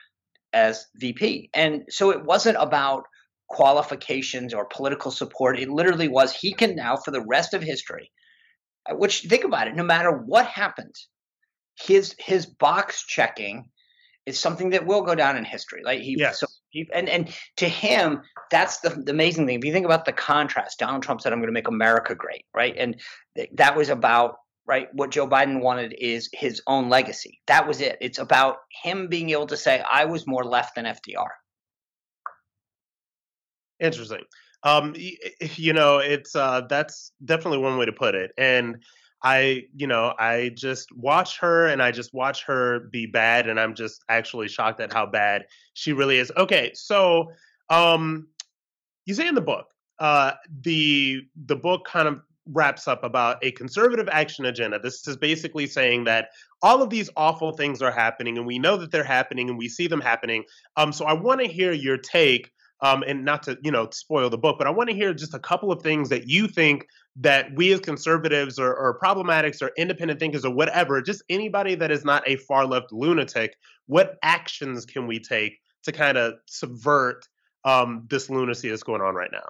as 0.53 0.85
VP. 0.95 1.49
And 1.53 1.85
so 1.89 2.11
it 2.11 2.23
wasn't 2.23 2.57
about 2.59 3.05
qualifications 3.51 4.53
or 4.53 4.65
political 4.65 5.11
support. 5.11 5.59
It 5.59 5.69
literally 5.69 6.07
was 6.07 6.33
he 6.33 6.53
can 6.53 6.73
now, 6.75 6.95
for 6.95 7.11
the 7.11 7.23
rest 7.27 7.53
of 7.53 7.61
history, 7.61 8.09
uh, 8.89 8.95
which 8.95 9.21
think 9.23 9.43
about 9.43 9.67
it, 9.67 9.75
no 9.75 9.83
matter 9.83 10.11
what 10.11 10.45
happens, 10.47 11.09
his 11.75 12.15
his 12.17 12.45
box 12.45 13.05
checking 13.05 13.69
is 14.25 14.39
something 14.39 14.69
that 14.69 14.85
will 14.85 15.01
go 15.01 15.15
down 15.15 15.35
in 15.35 15.43
history. 15.43 15.81
Like 15.83 15.99
he, 15.99 16.15
yes. 16.17 16.39
so 16.39 16.47
he, 16.69 16.87
and 16.93 17.09
and 17.09 17.35
to 17.57 17.67
him, 17.67 18.21
that's 18.49 18.79
the, 18.79 18.89
the 18.89 19.11
amazing 19.11 19.47
thing. 19.47 19.59
If 19.59 19.65
you 19.65 19.73
think 19.73 19.85
about 19.85 20.05
the 20.05 20.13
contrast, 20.13 20.79
Donald 20.79 21.03
Trump 21.03 21.19
said, 21.19 21.33
"I'm 21.33 21.39
going 21.39 21.49
to 21.49 21.53
make 21.53 21.67
America 21.67 22.15
great," 22.15 22.45
right? 22.55 22.75
And 22.77 23.01
th- 23.35 23.49
that 23.55 23.75
was 23.75 23.89
about 23.89 24.35
right 24.65 24.87
what 24.93 25.11
Joe 25.11 25.27
Biden 25.27 25.61
wanted 25.61 25.93
is 25.99 26.29
his 26.31 26.61
own 26.67 26.89
legacy. 26.89 27.41
That 27.47 27.67
was 27.67 27.81
it. 27.81 27.97
It's 27.99 28.19
about 28.19 28.57
him 28.83 29.09
being 29.09 29.31
able 29.31 29.47
to 29.47 29.57
say, 29.57 29.83
"I 29.91 30.05
was 30.05 30.25
more 30.25 30.45
left 30.45 30.75
than 30.75 30.85
FDR." 30.85 31.31
Interesting. 33.81 34.23
Um, 34.63 34.95
you 35.55 35.73
know, 35.73 35.97
it's 35.97 36.35
uh, 36.35 36.61
that's 36.69 37.11
definitely 37.25 37.57
one 37.57 37.77
way 37.77 37.85
to 37.85 37.91
put 37.93 38.15
it, 38.15 38.31
and 38.37 38.77
I, 39.23 39.65
you 39.75 39.87
know, 39.87 40.13
I 40.17 40.51
just 40.55 40.91
watch 40.95 41.37
her 41.39 41.67
and 41.67 41.81
I 41.81 41.91
just 41.91 42.13
watch 42.13 42.43
her 42.45 42.81
be 42.91 43.05
bad 43.05 43.47
and 43.47 43.59
I'm 43.59 43.75
just 43.75 44.03
actually 44.09 44.47
shocked 44.47 44.79
at 44.81 44.91
how 44.91 45.05
bad 45.05 45.45
she 45.73 45.93
really 45.93 46.17
is. 46.17 46.31
Okay, 46.37 46.71
so 46.73 47.31
um 47.69 48.27
you 49.05 49.13
say 49.13 49.27
in 49.27 49.35
the 49.35 49.41
book, 49.41 49.67
uh 49.99 50.31
the 50.61 51.21
the 51.45 51.55
book 51.55 51.85
kind 51.85 52.07
of 52.07 52.21
wraps 52.47 52.87
up 52.87 53.03
about 53.03 53.37
a 53.43 53.51
conservative 53.51 54.09
action 54.11 54.45
agenda. 54.45 54.79
This 54.79 55.07
is 55.07 55.15
basically 55.15 55.67
saying 55.67 56.05
that 56.05 56.29
all 56.63 56.81
of 56.81 56.89
these 56.89 57.09
awful 57.15 57.51
things 57.51 57.81
are 57.83 57.91
happening 57.91 58.39
and 58.39 58.47
we 58.47 58.57
know 58.57 58.75
that 58.77 58.91
they're 58.91 59.03
happening 59.03 59.49
and 59.49 59.57
we 59.57 59.69
see 59.69 59.85
them 59.85 60.01
happening. 60.01 60.43
Um 60.77 60.91
so 60.91 61.05
I 61.05 61.13
want 61.13 61.41
to 61.41 61.47
hear 61.47 61.73
your 61.73 61.97
take 61.97 62.49
um, 62.81 63.03
and 63.07 63.23
not 63.23 63.43
to 63.43 63.57
you 63.63 63.71
know 63.71 63.89
spoil 63.91 64.29
the 64.29 64.37
book, 64.37 64.57
but 64.57 64.67
I 64.67 64.71
want 64.71 64.89
to 64.89 64.95
hear 64.95 65.13
just 65.13 65.33
a 65.33 65.39
couple 65.39 65.71
of 65.71 65.81
things 65.81 66.09
that 66.09 66.27
you 66.27 66.47
think 66.47 66.87
that 67.17 67.53
we 67.55 67.73
as 67.73 67.79
conservatives 67.79 68.57
or, 68.57 68.73
or 68.73 68.97
problematics 68.99 69.61
or 69.61 69.71
independent 69.77 70.19
thinkers 70.19 70.45
or 70.45 70.53
whatever, 70.53 71.01
just 71.01 71.23
anybody 71.29 71.75
that 71.75 71.91
is 71.91 72.05
not 72.05 72.27
a 72.27 72.37
far 72.37 72.65
left 72.65 72.91
lunatic, 72.91 73.55
what 73.87 74.17
actions 74.23 74.85
can 74.85 75.07
we 75.07 75.19
take 75.19 75.59
to 75.83 75.91
kind 75.91 76.17
of 76.17 76.35
subvert 76.45 77.27
um, 77.65 78.07
this 78.09 78.29
lunacy 78.29 78.69
that's 78.69 78.83
going 78.83 79.01
on 79.01 79.13
right 79.13 79.31
now? 79.31 79.47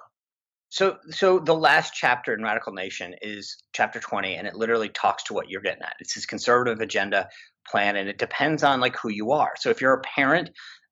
So, 0.70 0.96
so 1.10 1.38
the 1.38 1.54
last 1.54 1.92
chapter 1.94 2.32
in 2.32 2.42
Radical 2.42 2.72
Nation 2.72 3.14
is 3.20 3.62
chapter 3.74 4.00
20, 4.00 4.36
and 4.36 4.48
it 4.48 4.54
literally 4.54 4.88
talks 4.88 5.22
to 5.24 5.34
what 5.34 5.50
you're 5.50 5.60
getting 5.60 5.82
at. 5.82 5.96
It's 6.00 6.14
this 6.14 6.24
conservative 6.24 6.80
agenda 6.80 7.28
plan, 7.70 7.96
and 7.96 8.08
it 8.08 8.16
depends 8.16 8.62
on 8.62 8.80
like 8.80 8.96
who 8.96 9.10
you 9.10 9.32
are. 9.32 9.52
So, 9.58 9.68
if 9.68 9.82
you're 9.82 9.92
a 9.92 10.00
parent, 10.00 10.48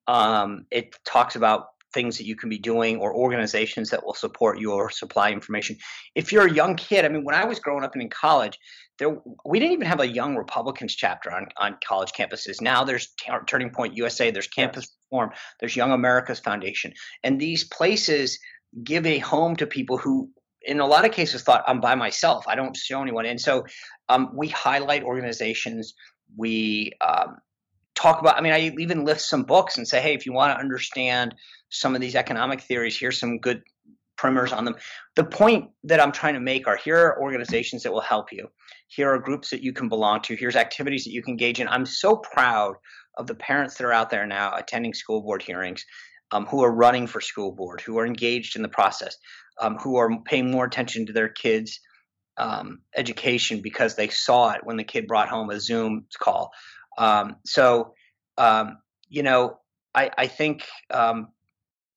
um, 0.07 0.67
it 0.71 0.95
talks 1.07 1.35
about 1.35 1.69
things 1.93 2.19
that 2.19 2.27
you 2.27 2.37
can 2.37 2.49
be 2.49 2.59
doing 2.59 2.99
or 2.99 3.15
organizations 3.15 3.91
that 3.91 4.05
will 4.05 4.15
support 4.15 4.59
your 4.59 4.91
supply 4.91 5.31
information. 5.31 5.77
If 6.15 6.33
you're 6.33 6.47
a 6.47 6.53
young 6.53 6.77
kid, 6.77 7.05
I 7.05 7.09
mean, 7.09 7.25
when 7.25 7.35
I 7.35 7.45
was 7.45 7.59
growing 7.59 7.85
up 7.85 7.95
and 7.95 8.03
in 8.03 8.11
college, 8.11 8.59
there 8.99 9.17
we 9.45 9.59
didn't 9.59 9.73
even 9.73 9.87
have 9.87 10.01
a 10.01 10.07
young 10.07 10.37
Republicans 10.37 10.95
chapter 10.95 11.33
on, 11.33 11.49
on 11.57 11.77
college 11.85 12.13
campuses. 12.13 12.61
Now 12.61 12.85
there's 12.85 13.09
t- 13.19 13.33
Turning 13.47 13.71
Point 13.71 13.97
USA, 13.97 14.31
there's 14.31 14.49
Campus 14.49 14.85
yes. 14.85 14.97
Reform, 15.11 15.31
there's 15.59 15.75
Young 15.75 15.93
America's 15.93 16.41
Foundation, 16.41 16.93
and 17.25 17.41
these 17.41 17.65
places 17.65 18.39
give 18.85 19.07
a 19.07 19.19
home 19.19 19.57
to 19.57 19.67
people 19.67 19.99
who 19.99 20.31
in 20.63 20.81
a 20.81 20.87
lot 20.87 21.05
of 21.05 21.13
cases 21.13 21.43
thought 21.43 21.65
I'm 21.67 21.81
by 21.81 21.95
myself. 21.95 22.45
I 22.47 22.55
don't 22.55 22.77
show 22.77 23.01
anyone. 23.03 23.27
And 23.27 23.41
so 23.41 23.65
um, 24.09 24.31
we 24.35 24.49
highlight 24.49 25.03
organizations. 25.03 25.95
We 26.37 26.93
um, 27.01 27.39
talk 28.01 28.21
about, 28.21 28.37
I 28.37 28.41
mean, 28.41 28.53
I 28.53 28.73
even 28.79 29.05
lift 29.05 29.21
some 29.21 29.43
books 29.43 29.77
and 29.77 29.87
say, 29.87 30.01
hey, 30.01 30.15
if 30.15 30.27
you 30.27 30.33
want 30.33 30.55
to 30.55 30.61
understand 30.61 31.35
some 31.69 31.95
of 31.95 32.01
these 32.01 32.17
economic 32.17 32.63
theories, 32.63 32.99
here's 32.99 33.19
some 33.19 33.39
good 33.39 33.63
primers 34.17 34.53
on 34.53 34.65
them. 34.65 34.77
The 35.17 35.25
point 35.25 35.71
that 35.85 36.01
I'm 36.01 36.13
trying 36.13 36.35
to 36.35 36.41
make 36.41 36.67
are 36.67 36.77
here 36.77 36.99
are 36.99 37.23
organizations 37.23 37.83
that 37.83 37.93
will 37.93 38.01
help 38.01 38.33
you. 38.33 38.49
Here 38.89 39.13
are 39.13 39.19
groups 39.19 39.51
that 39.51 39.63
you 39.63 39.73
can 39.73 39.89
belong 39.89 40.23
to. 40.23 40.37
Here's 40.37 40.57
activities 40.57 41.05
that 41.05 41.13
you 41.13 41.23
can 41.23 41.33
engage 41.33 41.61
in. 41.61 41.69
I'm 41.69 41.87
so 41.87 42.17
proud 42.17 42.75
of 43.17 43.27
the 43.27 43.35
parents 43.35 43.77
that 43.77 43.85
are 43.85 43.93
out 43.93 44.11
there 44.11 44.27
now 44.27 44.55
attending 44.55 44.95
school 44.95 45.23
board 45.23 45.43
hearings, 45.43 45.85
um, 46.33 46.47
who 46.47 46.63
are 46.63 46.73
running 46.73 47.07
for 47.07 47.21
school 47.21 47.53
board, 47.53 47.81
who 47.81 47.99
are 47.99 48.07
engaged 48.07 48.57
in 48.57 48.63
the 48.63 48.69
process, 48.69 49.17
um, 49.61 49.77
who 49.77 49.97
are 49.97 50.11
paying 50.25 50.51
more 50.51 50.65
attention 50.65 51.07
to 51.07 51.13
their 51.13 51.29
kids' 51.29 51.81
um, 52.37 52.81
education 52.97 53.61
because 53.63 53.97
they 53.97 54.09
saw 54.09 54.53
it 54.53 54.61
when 54.65 54.77
the 54.77 54.85
kid 54.85 55.07
brought 55.07 55.29
home 55.29 55.51
a 55.51 55.61
Zoom 55.61 56.07
call. 56.19 56.51
Um, 56.99 57.37
so, 57.45 57.95
um, 58.39 58.79
you 59.09 59.23
know, 59.23 59.59
I, 59.95 60.11
I 60.17 60.27
think 60.27 60.67
um, 60.91 61.29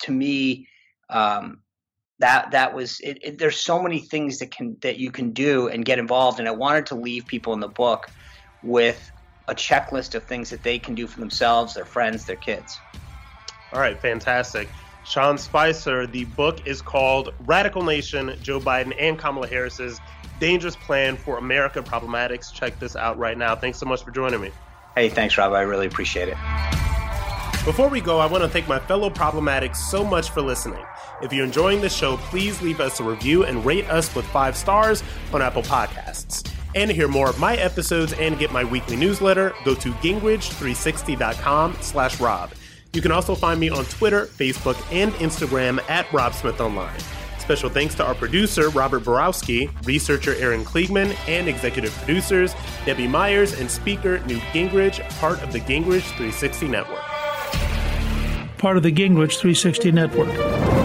to 0.04 0.12
me, 0.12 0.68
um, 1.10 1.60
that 2.20 2.52
that 2.52 2.74
was 2.74 3.00
it, 3.02 3.18
it, 3.22 3.38
there's 3.38 3.60
so 3.60 3.82
many 3.82 4.00
things 4.00 4.40
that 4.40 4.52
can 4.52 4.78
that 4.82 4.98
you 4.98 5.12
can 5.12 5.32
do 5.32 5.68
and 5.68 5.84
get 5.84 6.00
involved 6.00 6.40
and 6.40 6.48
i 6.48 6.52
wanted 6.52 6.86
to 6.86 6.96
leave 6.96 7.26
people 7.26 7.54
in 7.54 7.60
the 7.60 7.68
book 7.68 8.10
with 8.62 9.12
a 9.50 9.56
checklist 9.56 10.16
of 10.16 10.24
things 10.24 10.50
that 10.50 10.64
they 10.64 10.80
can 10.80 10.96
do 10.96 11.06
for 11.06 11.20
themselves 11.20 11.74
their 11.74 11.86
friends 11.86 12.26
their 12.26 12.38
kids. 12.38 12.80
All 13.74 13.82
right 13.82 14.00
fantastic. 14.00 14.70
Sean 15.06 15.38
spicer 15.38 16.08
the 16.08 16.24
book 16.24 16.66
is 16.66 16.82
called 16.82 17.34
radical 17.42 17.84
nation 17.84 18.38
joe 18.42 18.60
biden 18.60 18.94
and 18.98 19.20
kamala 19.20 19.48
harris's 19.48 20.00
dangerous 20.40 20.78
plan 20.78 21.18
for 21.18 21.38
america 21.38 21.82
problematics. 21.82 22.54
Check 22.54 22.80
this 22.80 22.96
out 22.96 23.18
right 23.18 23.38
now. 23.38 23.54
Thanks 23.56 23.80
so 23.80 23.86
much 23.86 24.02
for 24.04 24.12
joining 24.12 24.40
me 24.40 24.52
hey 24.96 25.10
thanks 25.10 25.38
rob 25.38 25.54
i 25.54 25.62
really 25.62 25.88
appreciate 25.88 26.28
it 26.28 26.38
before 27.66 27.88
we 27.88 28.02
go, 28.02 28.20
I 28.20 28.26
want 28.26 28.44
to 28.44 28.50
thank 28.50 28.68
my 28.68 28.78
fellow 28.78 29.10
problematics 29.10 29.78
so 29.78 30.04
much 30.04 30.32
for 30.32 30.42
listening. 30.42 30.84
If 31.22 31.32
you're 31.32 31.46
enjoying 31.46 31.80
the 31.80 31.88
show, 31.88 32.18
please 32.18 32.62
leave 32.62 32.82
us 32.82 33.00
a 33.00 33.06
review 33.06 33.46
and 33.46 33.66
rate 33.66 33.90
us 33.90 34.14
with 34.14 34.26
five 34.26 34.58
stars 34.58 35.02
on 35.32 35.42
Apple 35.42 35.64
Podcasts. 35.64 36.46
And 36.76 36.90
to 36.90 36.94
hear 36.94 37.08
more 37.08 37.30
of 37.30 37.40
my 37.40 37.56
episodes 37.56 38.12
and 38.14 38.38
get 38.38 38.52
my 38.52 38.66
weekly 38.66 38.98
newsletter, 38.98 39.54
go 39.64 39.76
to 39.76 39.92
gingrich360.com 39.94 41.78
slash 41.80 42.20
Rob. 42.20 42.52
You 42.92 43.02
can 43.02 43.14
also 43.14 43.34
find 43.34 43.62
me 43.62 43.70
on 43.70 43.86
Twitter, 43.86 44.26
Facebook, 44.26 44.76
and 44.92 45.14
Instagram 45.14 45.80
at 45.90 46.12
Rob 46.12 46.34
Smith 46.34 46.60
Online. 46.60 47.00
Special 47.44 47.70
thanks 47.70 47.94
to 47.96 48.06
our 48.06 48.16
producer, 48.16 48.70
Robert 48.70 49.04
Borowski, 49.04 49.70
researcher 49.84 50.34
Aaron 50.36 50.64
Kliegman, 50.64 51.14
and 51.28 51.50
executive 51.50 51.92
producers, 51.98 52.56
Debbie 52.86 53.08
Myers 53.08 53.60
and 53.60 53.70
speaker 53.70 54.20
Newt 54.20 54.42
Gingrich, 54.54 55.02
part 55.20 55.44
of 55.44 55.52
the 55.52 55.60
Gingrich 55.60 56.08
360 56.16 56.70
Network 56.70 57.04
part 58.64 58.78
of 58.78 58.84
the 58.84 58.92
Gingrich 58.94 59.40
360 59.40 59.92
Network. 59.92 60.83